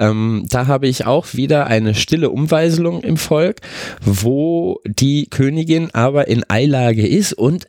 Ähm, 0.00 0.46
da 0.48 0.66
habe 0.66 0.88
ich 0.88 1.06
auch 1.06 1.34
wieder 1.34 1.66
eine 1.66 1.94
stille 1.94 2.30
Umweiselung 2.30 3.02
im 3.02 3.16
Volk, 3.16 3.60
wo 4.04 4.80
die 4.84 5.26
Königin 5.26 5.90
aber 5.92 6.28
in 6.28 6.44
Eilage 6.48 7.06
ist 7.06 7.32
und 7.32 7.68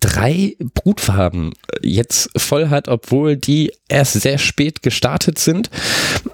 drei 0.00 0.56
Brutfarben 0.74 1.52
jetzt 1.82 2.30
voll 2.36 2.68
hat, 2.68 2.88
obwohl 2.88 3.36
die 3.36 3.72
erst 3.88 4.20
sehr 4.20 4.38
spät 4.38 4.82
gestartet 4.82 5.38
sind 5.38 5.70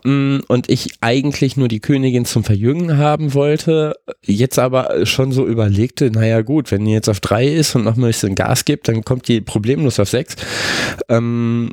mm, 0.04 0.38
und 0.48 0.68
ich 0.68 0.90
eigentlich 1.00 1.56
nur 1.56 1.68
die 1.68 1.80
Königin 1.80 2.24
zum 2.24 2.44
Verjüngen 2.44 2.98
haben 2.98 3.34
wollte, 3.34 3.96
jetzt 4.22 4.58
aber 4.58 5.06
schon 5.06 5.32
so 5.32 5.46
überlegte, 5.46 6.10
naja 6.10 6.42
gut, 6.42 6.70
wenn 6.70 6.84
die 6.84 6.92
jetzt 6.92 7.08
auf 7.08 7.20
drei 7.20 7.46
ist 7.46 7.74
und 7.74 7.84
noch 7.84 7.96
ein 7.96 8.02
bisschen 8.02 8.34
Gas 8.34 8.64
gibt, 8.64 8.88
dann 8.88 9.04
kommt 9.04 9.28
die 9.28 9.40
problemlos 9.40 10.00
auf 10.00 10.08
sechs. 10.14 10.36
Ähm, 11.08 11.70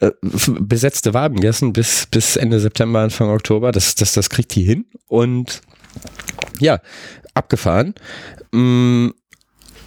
äh, 0.00 0.10
besetzte 0.22 1.14
Wabengessen 1.14 1.72
bis, 1.72 2.06
bis 2.06 2.36
Ende 2.36 2.60
September, 2.60 3.00
Anfang 3.00 3.28
Oktober, 3.30 3.72
das, 3.72 3.94
das, 3.94 4.12
das 4.12 4.30
kriegt 4.30 4.54
die 4.54 4.62
hin 4.62 4.86
und 5.08 5.60
ja, 6.60 6.80
abgefahren. 7.34 7.94
Mm, 8.52 9.08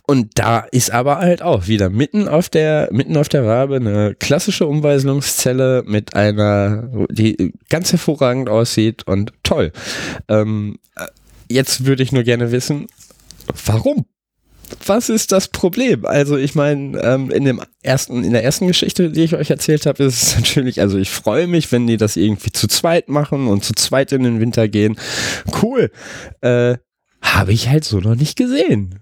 und 0.07 0.31
da 0.35 0.59
ist 0.59 0.91
aber 0.91 1.19
halt 1.19 1.41
auch 1.41 1.67
wieder 1.67 1.89
mitten 1.89 2.27
auf 2.27 2.49
der, 2.49 2.89
mitten 2.91 3.15
auf 3.15 3.29
der 3.29 3.45
Wabe 3.45 3.77
eine 3.77 4.15
klassische 4.15 4.67
Umweiselungszelle 4.67 5.83
mit 5.85 6.15
einer, 6.15 6.89
die 7.09 7.53
ganz 7.69 7.91
hervorragend 7.91 8.49
aussieht 8.49 9.07
und 9.07 9.31
toll. 9.43 9.71
Ähm, 10.27 10.77
jetzt 11.49 11.85
würde 11.85 12.03
ich 12.03 12.11
nur 12.11 12.23
gerne 12.23 12.51
wissen, 12.51 12.87
warum? 13.65 14.05
Was 14.85 15.09
ist 15.09 15.31
das 15.31 15.47
Problem? 15.47 16.05
Also 16.05 16.37
ich 16.37 16.55
meine, 16.55 16.99
ähm, 16.99 17.31
in 17.31 17.45
dem 17.45 17.61
ersten, 17.81 18.23
in 18.23 18.31
der 18.31 18.43
ersten 18.43 18.67
Geschichte, 18.67 19.09
die 19.09 19.23
ich 19.23 19.35
euch 19.35 19.49
erzählt 19.49 19.85
habe, 19.85 20.03
ist 20.03 20.21
es 20.21 20.35
natürlich, 20.37 20.81
also 20.81 20.97
ich 20.97 21.09
freue 21.09 21.47
mich, 21.47 21.71
wenn 21.71 21.87
die 21.87 21.97
das 21.97 22.17
irgendwie 22.17 22.51
zu 22.51 22.67
zweit 22.67 23.09
machen 23.09 23.47
und 23.47 23.63
zu 23.63 23.73
zweit 23.73 24.11
in 24.11 24.23
den 24.23 24.39
Winter 24.39 24.67
gehen. 24.67 24.97
Cool. 25.61 25.91
Äh, 26.41 26.77
habe 27.21 27.53
ich 27.53 27.69
halt 27.69 27.83
so 27.83 27.99
noch 27.99 28.15
nicht 28.15 28.37
gesehen. 28.37 28.99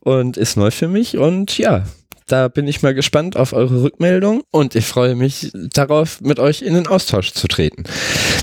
Und 0.00 0.36
ist 0.36 0.56
neu 0.56 0.70
für 0.70 0.88
mich 0.88 1.16
und 1.16 1.56
ja, 1.56 1.84
da 2.26 2.48
bin 2.48 2.66
ich 2.66 2.82
mal 2.82 2.94
gespannt 2.94 3.36
auf 3.36 3.52
eure 3.52 3.82
Rückmeldung 3.82 4.42
und 4.50 4.74
ich 4.74 4.86
freue 4.86 5.14
mich 5.14 5.52
darauf, 5.52 6.20
mit 6.20 6.38
euch 6.38 6.62
in 6.62 6.74
den 6.74 6.86
Austausch 6.86 7.32
zu 7.32 7.48
treten. 7.48 7.84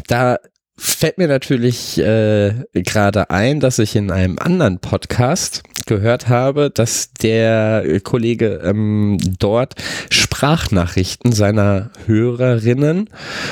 Da 0.07 0.38
fällt 0.78 1.18
mir 1.18 1.28
natürlich 1.28 1.97
äh, 1.99 2.53
gerade 2.74 3.30
ein, 3.30 3.59
dass 3.59 3.80
ich 3.80 3.95
in 3.95 4.12
einem 4.12 4.39
anderen 4.39 4.80
Podcast 4.80 5.64
gehört 5.86 6.29
habe, 6.29 6.69
dass 6.69 7.13
der 7.13 7.99
Kollege 8.03 8.61
ähm, 8.63 9.17
dort 9.39 9.75
Sprachnachrichten 10.09 11.32
seiner 11.32 11.91
Hörerinnen 12.05 13.09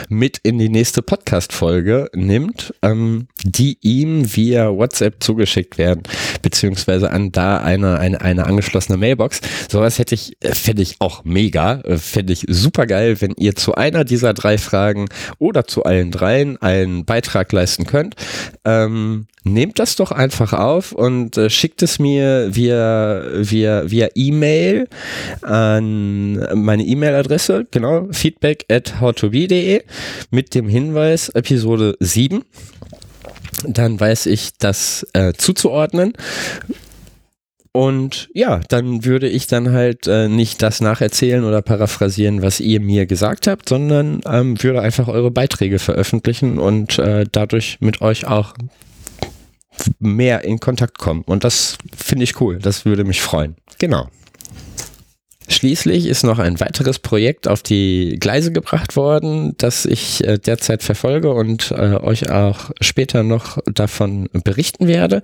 mit 0.09 0.39
in 0.39 0.57
die 0.57 0.69
nächste 0.69 1.01
Podcast-Folge 1.01 2.09
nimmt, 2.13 2.73
ähm, 2.82 3.27
die 3.43 3.77
ihm 3.82 4.36
via 4.36 4.69
WhatsApp 4.69 5.23
zugeschickt 5.23 5.77
werden. 5.77 6.03
Beziehungsweise 6.41 7.11
an 7.11 7.31
da 7.31 7.57
eine, 7.57 7.99
eine, 7.99 8.21
eine 8.21 8.45
angeschlossene 8.45 8.97
Mailbox. 8.97 9.41
Sowas 9.69 9.99
hätte 9.99 10.15
ich, 10.15 10.37
äh, 10.41 10.53
fände 10.53 10.81
ich 10.81 10.95
auch 10.99 11.23
mega, 11.23 11.81
äh, 11.81 11.97
fände 11.97 12.33
ich 12.33 12.45
super 12.47 12.85
geil, 12.85 13.21
wenn 13.21 13.33
ihr 13.37 13.55
zu 13.55 13.75
einer 13.75 14.03
dieser 14.03 14.33
drei 14.33 14.57
Fragen 14.57 15.07
oder 15.37 15.65
zu 15.65 15.83
allen 15.83 16.11
dreien 16.11 16.61
einen 16.61 17.05
Beitrag 17.05 17.51
leisten 17.51 17.85
könnt. 17.85 18.15
Ähm, 18.65 19.27
nehmt 19.43 19.79
das 19.79 19.95
doch 19.95 20.11
einfach 20.11 20.53
auf 20.53 20.91
und 20.91 21.37
äh, 21.37 21.49
schickt 21.49 21.81
es 21.81 21.99
mir 21.99 22.49
via 22.55 23.23
via 23.33 23.89
via 23.89 24.09
E-Mail 24.15 24.87
an 25.41 26.35
meine 26.63 26.83
E-Mail-Adresse, 26.83 27.67
genau, 27.71 28.07
feedback 28.11 28.65
at 28.69 28.99
howtobe.de 28.99 29.83
mit 30.31 30.55
dem 30.55 30.67
Hinweis 30.67 31.29
Episode 31.29 31.95
7. 31.99 32.43
Dann 33.66 33.99
weiß 33.99 34.26
ich 34.28 34.51
das 34.57 35.05
äh, 35.14 35.34
zuzuordnen. 35.34 36.14
Und 37.72 38.30
ja, 38.34 38.62
dann 38.68 39.05
würde 39.05 39.30
ich 39.30 39.45
dann 39.47 39.72
halt 39.72 40.07
äh, 40.07 40.28
nicht 40.28 40.62
das 40.62 40.82
nacherzählen 40.82 41.43
oder 41.43 41.62
paraphrasieren, 41.62 42.41
was 42.41 42.60
ihr 42.60 42.82
mir 42.82 43.05
gesagt 43.05 43.45
habt, 43.45 43.70
sondern 43.70 44.22
ähm, 44.26 44.62
würde 44.62 44.82
einfach 44.82 45.07
eure 45.07 45.30
Beiträge 45.30 45.78
veröffentlichen 45.78 46.57
und 46.57 46.97
äh, 46.97 47.26
dadurch 47.32 47.78
mit 47.80 48.01
euch 48.01 48.26
auch 48.26 48.53
mehr 49.99 50.43
in 50.43 50.60
Kontakt 50.60 50.97
kommen. 50.97 51.22
Und 51.22 51.43
das 51.43 51.78
finde 51.95 52.24
ich 52.24 52.41
cool. 52.41 52.57
Das 52.60 52.86
würde 52.86 53.03
mich 53.03 53.22
freuen. 53.22 53.55
Genau. 53.78 54.07
Schließlich 55.49 56.05
ist 56.05 56.23
noch 56.23 56.37
ein 56.37 56.59
weiteres 56.59 56.99
Projekt 56.99 57.47
auf 57.47 57.63
die 57.63 58.17
Gleise 58.19 58.51
gebracht 58.51 58.95
worden, 58.95 59.55
das 59.57 59.85
ich 59.85 60.23
äh, 60.23 60.37
derzeit 60.37 60.83
verfolge 60.83 61.31
und 61.33 61.71
äh, 61.71 61.95
euch 61.95 62.29
auch 62.29 62.69
später 62.81 63.23
noch 63.23 63.57
davon 63.65 64.29
berichten 64.43 64.87
werde. 64.87 65.23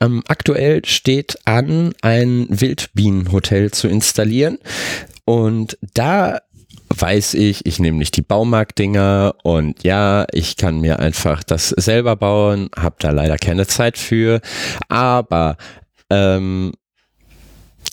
Ähm, 0.00 0.22
aktuell 0.28 0.84
steht 0.84 1.38
an, 1.46 1.92
ein 2.00 2.46
Wildbienenhotel 2.48 3.72
zu 3.72 3.88
installieren. 3.88 4.58
Und 5.24 5.76
da 5.94 6.38
weiß 6.90 7.34
ich, 7.34 7.66
ich 7.66 7.80
nehme 7.80 7.98
nicht 7.98 8.16
die 8.16 8.22
Baumarktdinger 8.22 9.34
und 9.42 9.82
ja, 9.82 10.26
ich 10.32 10.56
kann 10.56 10.80
mir 10.80 11.00
einfach 11.00 11.42
das 11.42 11.70
selber 11.70 12.14
bauen, 12.14 12.70
habe 12.76 12.96
da 13.00 13.10
leider 13.10 13.36
keine 13.36 13.66
Zeit 13.66 13.98
für, 13.98 14.40
aber 14.88 15.56
ähm, 16.08 16.72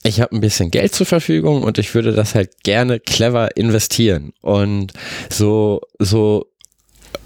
ich 0.04 0.22
habe 0.22 0.36
ein 0.36 0.42
bisschen 0.42 0.70
Geld 0.70 0.94
zur 0.94 1.06
Verfügung 1.06 1.64
und 1.64 1.78
ich 1.78 1.96
würde 1.96 2.12
das 2.12 2.36
halt 2.36 2.64
gerne 2.64 3.00
clever 3.00 3.56
investieren. 3.56 4.34
Und 4.42 4.94
so, 5.30 5.82
so, 5.98 6.48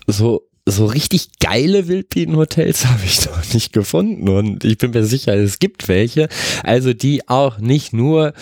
so 0.06 0.47
so 0.68 0.86
richtig 0.86 1.30
geile 1.40 1.88
Wildbienenhotels 1.88 2.86
habe 2.88 3.02
ich 3.06 3.22
doch 3.22 3.54
nicht 3.54 3.72
gefunden 3.72 4.28
und 4.30 4.66
ich 4.66 4.78
bin 4.78 4.92
mir 4.92 5.06
sicher, 5.06 5.34
es 5.34 5.60
gibt 5.60 5.88
welche, 5.88 6.28
also 6.64 6.94
die 6.94 7.28
auch 7.30 7.58
nicht 7.58 7.94
nur 7.94 8.34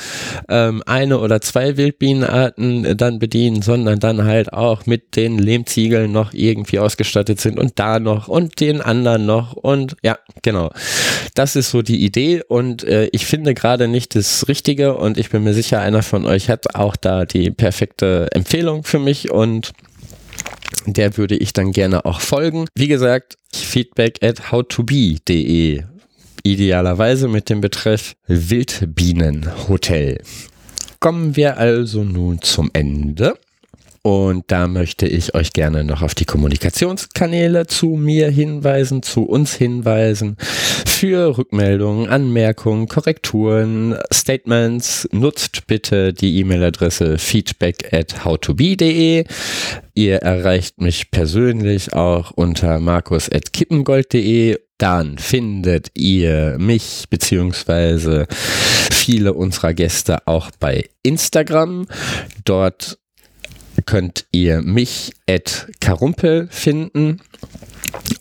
ähm, 0.50 0.82
eine 0.86 1.20
oder 1.20 1.40
zwei 1.42 1.78
Wildbienenarten 1.78 2.98
dann 2.98 3.20
bedienen, 3.20 3.62
sondern 3.62 4.00
dann 4.00 4.24
halt 4.24 4.52
auch 4.54 4.86
mit 4.88 5.16
den 5.16 5.38
Lehmziegeln 5.38 6.12
noch 6.12 6.34
irgendwie 6.34 6.80
ausgestattet 6.80 7.40
sind 7.40 7.60
und 7.60 7.78
da 7.80 8.00
noch 8.00 8.28
und 8.28 8.60
den 8.60 8.82
anderen 8.82 9.26
noch 9.26 9.54
und 9.54 9.96
ja, 10.04 10.18
genau. 10.42 10.72
Das 11.36 11.56
ist 11.56 11.70
so 11.70 11.82
die 11.82 12.04
Idee 12.04 12.42
und 12.48 12.84
äh, 12.84 13.08
ich 13.12 13.26
finde 13.26 13.54
gerade 13.54 13.88
nicht 13.88 14.16
das 14.16 14.48
Richtige 14.48 14.96
und 14.96 15.18
ich 15.18 15.30
bin 15.30 15.44
mir 15.44 15.54
sicher, 15.54 15.80
einer 15.80 16.02
von 16.02 16.26
euch 16.26 16.50
hat 16.50 16.76
auch 16.76 16.96
da 16.96 17.26
die 17.26 17.52
perfekte 17.52 18.30
Empfehlung 18.32 18.84
für 18.84 19.00
mich 19.00 19.32
und 19.32 19.74
der 20.86 21.18
würde 21.18 21.36
ich 21.36 21.54
dann 21.54 21.72
gerne 21.72 22.06
auch 22.06 22.22
folgen. 22.22 22.66
Wie 22.76 22.88
gesagt, 22.88 23.38
feedback 23.54 24.24
at 24.24 24.52
howtobe.de. 24.52 25.84
Idealerweise 26.44 27.28
mit 27.28 27.50
dem 27.50 27.62
Betreff 27.62 28.16
Wildbienenhotel. 28.28 30.22
Kommen 31.00 31.36
wir 31.36 31.58
also 31.58 32.04
nun 32.04 32.42
zum 32.42 32.70
Ende. 32.74 33.36
Und 34.06 34.44
da 34.52 34.68
möchte 34.68 35.08
ich 35.08 35.34
euch 35.34 35.52
gerne 35.52 35.84
noch 35.84 36.04
auf 36.04 36.14
die 36.14 36.26
Kommunikationskanäle 36.26 37.66
zu 37.66 37.88
mir 37.88 38.30
hinweisen, 38.30 39.02
zu 39.02 39.24
uns 39.24 39.56
hinweisen. 39.56 40.38
Für 40.86 41.36
Rückmeldungen, 41.36 42.08
Anmerkungen, 42.08 42.88
Korrekturen, 42.88 43.98
Statements 44.14 45.10
nutzt 45.12 45.66
bitte 45.66 46.14
die 46.14 46.38
E-Mail-Adresse 46.38 47.18
feedback 47.18 47.92
at 47.94 48.24
howtobe.de. 48.24 49.26
Ihr 49.96 50.16
erreicht 50.18 50.80
mich 50.80 51.10
persönlich 51.10 51.94
auch 51.94 52.30
unter 52.30 52.80
markus 52.80 53.28
at 53.28 53.54
kippengold.de 53.54 54.60
dann 54.78 55.18
findet 55.18 55.92
ihr 55.94 56.58
mich 56.60 57.06
beziehungsweise 57.10 58.28
viele 58.92 59.34
unserer 59.34 59.74
Gäste 59.74 60.28
auch 60.28 60.52
bei 60.60 60.90
Instagram. 61.02 61.88
Dort 62.44 62.98
könnt 63.86 64.26
ihr 64.32 64.62
mich 64.62 65.14
at 65.30 65.68
Karumpel 65.80 66.48
finden. 66.50 67.22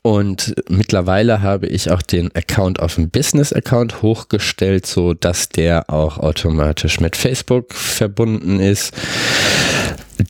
Und 0.02 0.54
mittlerweile 0.68 1.42
habe 1.42 1.66
ich 1.66 1.90
auch 1.90 2.02
den 2.02 2.34
Account 2.34 2.80
auf 2.80 2.96
dem 2.96 3.10
Business-Account 3.10 4.02
hochgestellt, 4.02 4.86
so 4.86 5.14
dass 5.14 5.48
der 5.48 5.90
auch 5.90 6.18
automatisch 6.18 7.00
mit 7.00 7.16
Facebook 7.16 7.74
verbunden 7.74 8.60
ist. 8.60 8.94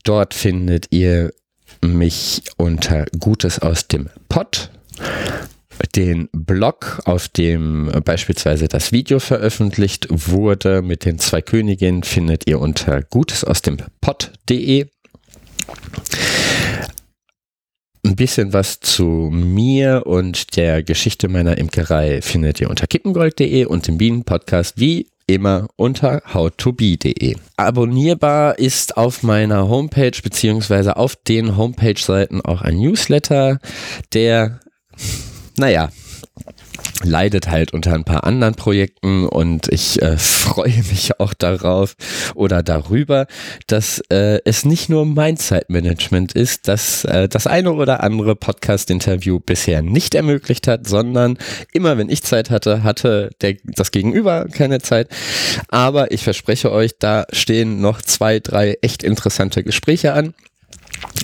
Dort 0.05 0.35
findet 0.35 0.87
ihr 0.91 1.33
mich 1.83 2.43
unter 2.57 3.07
Gutes 3.19 3.59
aus 3.59 3.89
dem 3.89 4.09
Pott. 4.29 4.71
Den 5.97 6.29
Blog, 6.33 7.01
auf 7.05 7.29
dem 7.29 7.91
beispielsweise 8.05 8.69
das 8.69 8.93
Video 8.93 9.19
veröffentlicht 9.19 10.07
wurde 10.09 10.83
mit 10.83 11.05
den 11.05 11.19
zwei 11.19 11.43
Königinnen, 11.43 12.05
findet 12.05 12.47
ihr 12.47 12.61
unter 12.61 13.03
Gutes 13.03 13.45
aus 13.45 13.61
dem 13.63 13.79
Pott.de. 14.01 14.87
Ein 18.05 18.17
bisschen 18.17 18.53
was 18.53 18.81
zu 18.81 19.05
mir 19.33 20.03
und 20.07 20.57
der 20.57 20.83
Geschichte 20.83 21.29
meiner 21.29 21.57
Imkerei 21.57 22.21
findet 22.21 22.61
ihr 22.61 22.69
unter 22.69 22.87
kippengold.de 22.87 23.65
und 23.65 23.89
im 23.89 23.99
Bienenpodcast 23.99 24.79
wie 24.79 25.09
immer 25.27 25.69
unter 25.77 26.23
howtobee.de. 26.33 27.37
Abonnierbar 27.57 28.59
ist 28.59 28.97
auf 28.97 29.23
meiner 29.23 29.69
Homepage 29.69 30.21
beziehungsweise 30.23 30.97
auf 30.97 31.17
den 31.17 31.57
Homepage-Seiten 31.57 32.43
auch 32.43 32.63
ein 32.63 32.77
Newsletter, 32.77 33.59
der, 34.13 34.61
naja, 35.57 35.91
leidet 37.03 37.49
halt 37.49 37.73
unter 37.73 37.93
ein 37.95 38.05
paar 38.05 38.25
anderen 38.25 38.55
Projekten 38.55 39.27
und 39.27 39.69
ich 39.69 40.01
äh, 40.03 40.17
freue 40.19 40.77
mich 40.91 41.21
auch 41.21 41.35
darauf 41.35 41.95
oder 42.35 42.63
darüber, 42.63 43.27
dass 43.67 44.01
äh, 44.11 44.41
es 44.45 44.65
nicht 44.65 44.89
nur 44.89 45.05
mein 45.05 45.37
Zeitmanagement 45.37 46.33
ist, 46.33 46.69
dass 46.69 47.05
äh, 47.05 47.29
das 47.29 47.47
eine 47.47 47.73
oder 47.73 48.03
andere 48.03 48.37
Podcast-Interview 48.37 49.41
bisher 49.41 49.83
nicht 49.83 50.15
ermöglicht 50.15 50.69
hat, 50.69 50.87
sondern 50.87 51.39
immer 51.73 51.99
wenn 51.99 52.09
ich 52.09 52.23
Zeit 52.23 52.51
hatte, 52.51 52.83
hatte 52.83 53.31
der, 53.41 53.57
das 53.65 53.91
Gegenüber 53.91 54.47
keine 54.47 54.81
Zeit. 54.81 55.09
Aber 55.69 56.13
ich 56.13 56.23
verspreche 56.23 56.73
euch, 56.73 56.93
da 56.99 57.27
stehen 57.33 57.81
noch 57.81 58.03
zwei, 58.03 58.41
drei 58.41 58.79
echt 58.83 59.03
interessante 59.03 59.63
Gespräche 59.63 60.13
an, 60.13 60.35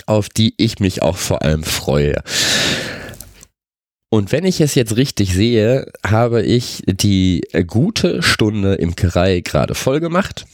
auf 0.05 0.29
die 0.29 0.53
ich 0.57 0.79
mich 0.79 1.01
auch 1.01 1.17
vor 1.17 1.41
allem 1.41 1.63
freue. 1.63 2.21
Und 4.13 4.33
wenn 4.33 4.43
ich 4.43 4.59
es 4.59 4.75
jetzt 4.75 4.97
richtig 4.97 5.33
sehe, 5.33 5.89
habe 6.05 6.43
ich 6.43 6.83
die 6.85 7.47
gute 7.65 8.21
Stunde 8.21 8.75
Imkerei 8.75 9.39
gerade 9.39 9.73
voll 9.73 10.01
gemacht. 10.01 10.45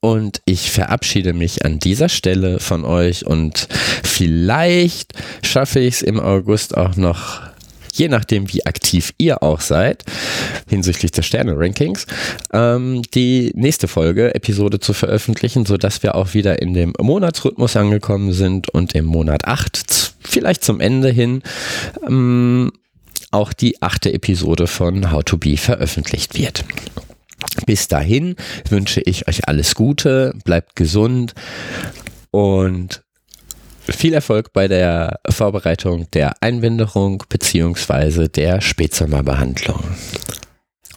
Und 0.00 0.42
ich 0.44 0.72
verabschiede 0.72 1.34
mich 1.34 1.64
an 1.64 1.78
dieser 1.78 2.08
Stelle 2.08 2.58
von 2.58 2.84
euch 2.84 3.24
und 3.24 3.68
vielleicht 4.02 5.12
schaffe 5.42 5.78
ich 5.78 5.94
es 5.94 6.02
im 6.02 6.18
August 6.18 6.76
auch 6.76 6.96
noch 6.96 7.42
je 7.92 8.08
nachdem, 8.08 8.52
wie 8.52 8.64
aktiv 8.64 9.12
ihr 9.18 9.42
auch 9.42 9.60
seid, 9.60 10.04
hinsichtlich 10.68 11.10
des 11.10 11.26
Sterne-Rankings, 11.26 12.06
ähm, 12.52 13.02
die 13.14 13.52
nächste 13.54 13.88
Folge, 13.88 14.34
Episode 14.34 14.78
zu 14.78 14.92
veröffentlichen, 14.92 15.66
sodass 15.66 16.02
wir 16.02 16.14
auch 16.14 16.34
wieder 16.34 16.62
in 16.62 16.74
dem 16.74 16.92
Monatsrhythmus 17.00 17.76
angekommen 17.76 18.32
sind 18.32 18.68
und 18.68 18.94
im 18.94 19.04
Monat 19.04 19.46
8, 19.46 20.07
vielleicht 20.28 20.64
zum 20.64 20.80
Ende 20.80 21.10
hin, 21.10 21.42
ähm, 22.06 22.72
auch 23.30 23.52
die 23.52 23.82
achte 23.82 24.12
Episode 24.12 24.66
von 24.66 25.10
How 25.10 25.22
to 25.24 25.36
Be 25.36 25.56
veröffentlicht 25.56 26.38
wird. 26.38 26.64
Bis 27.66 27.88
dahin 27.88 28.36
wünsche 28.68 29.00
ich 29.04 29.28
euch 29.28 29.48
alles 29.48 29.74
Gute, 29.74 30.34
bleibt 30.44 30.76
gesund 30.76 31.34
und 32.30 33.02
viel 33.80 34.12
Erfolg 34.12 34.52
bei 34.52 34.68
der 34.68 35.20
Vorbereitung 35.28 36.10
der 36.12 36.42
Einwinderung 36.42 37.22
bzw. 37.28 38.28
der 38.28 38.60
Spätsommerbehandlung. 38.60 39.82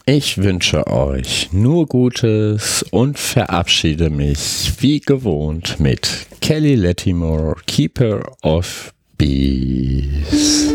Ich 0.04 0.38
wünsche 0.38 0.86
euch 0.88 1.52
nur 1.52 1.86
Gutes 1.86 2.84
und 2.90 3.18
verabschiede 3.18 4.10
mich 4.10 4.72
wie 4.80 5.00
gewohnt 5.00 5.78
mit 5.78 6.26
Kelly 6.40 6.74
Lettimore, 6.74 7.54
Keeper 7.66 8.20
of 8.42 8.92
Peace. 9.22 10.72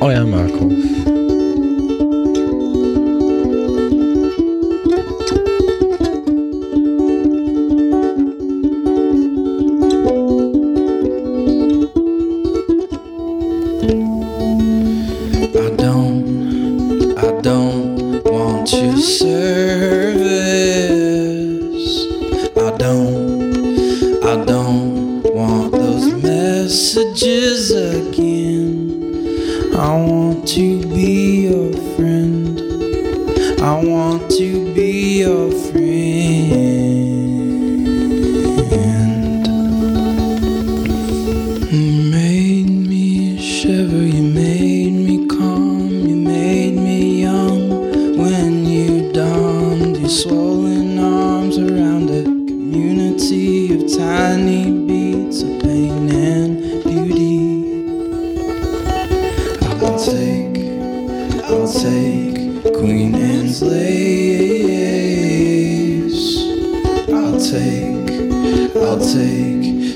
Oh, 0.00 0.08
Euer 0.08 0.24
Marco. 0.24 0.70
I 15.58 17.30
don't, 17.42 18.24
want 18.24 18.72
you. 18.72 19.39
Messages 26.92 27.70
again. 27.70 29.00
I 29.76 29.94
want 29.94 30.48
to 30.48 30.82
be 30.88 31.42
your 31.42 31.72
friend. 31.94 32.60
I 33.62 33.84
want 33.84 34.28
to 34.32 34.74
be 34.74 35.20
your 35.20 35.50
friend. 35.52 35.59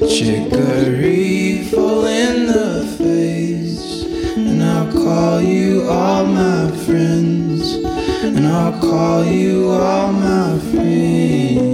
Chicory 0.09 1.64
full 1.64 2.07
in 2.07 2.46
the 2.46 2.94
face. 2.98 4.05
And 4.36 4.62
I'll 4.62 4.92
call 4.92 5.40
you 5.40 5.88
all 5.88 6.26
my 6.26 6.70
friends. 6.84 7.74
And 7.74 8.46
I'll 8.46 8.80
call 8.80 9.24
you 9.24 9.70
all 9.70 10.12
my 10.12 10.59
friends. 10.70 11.73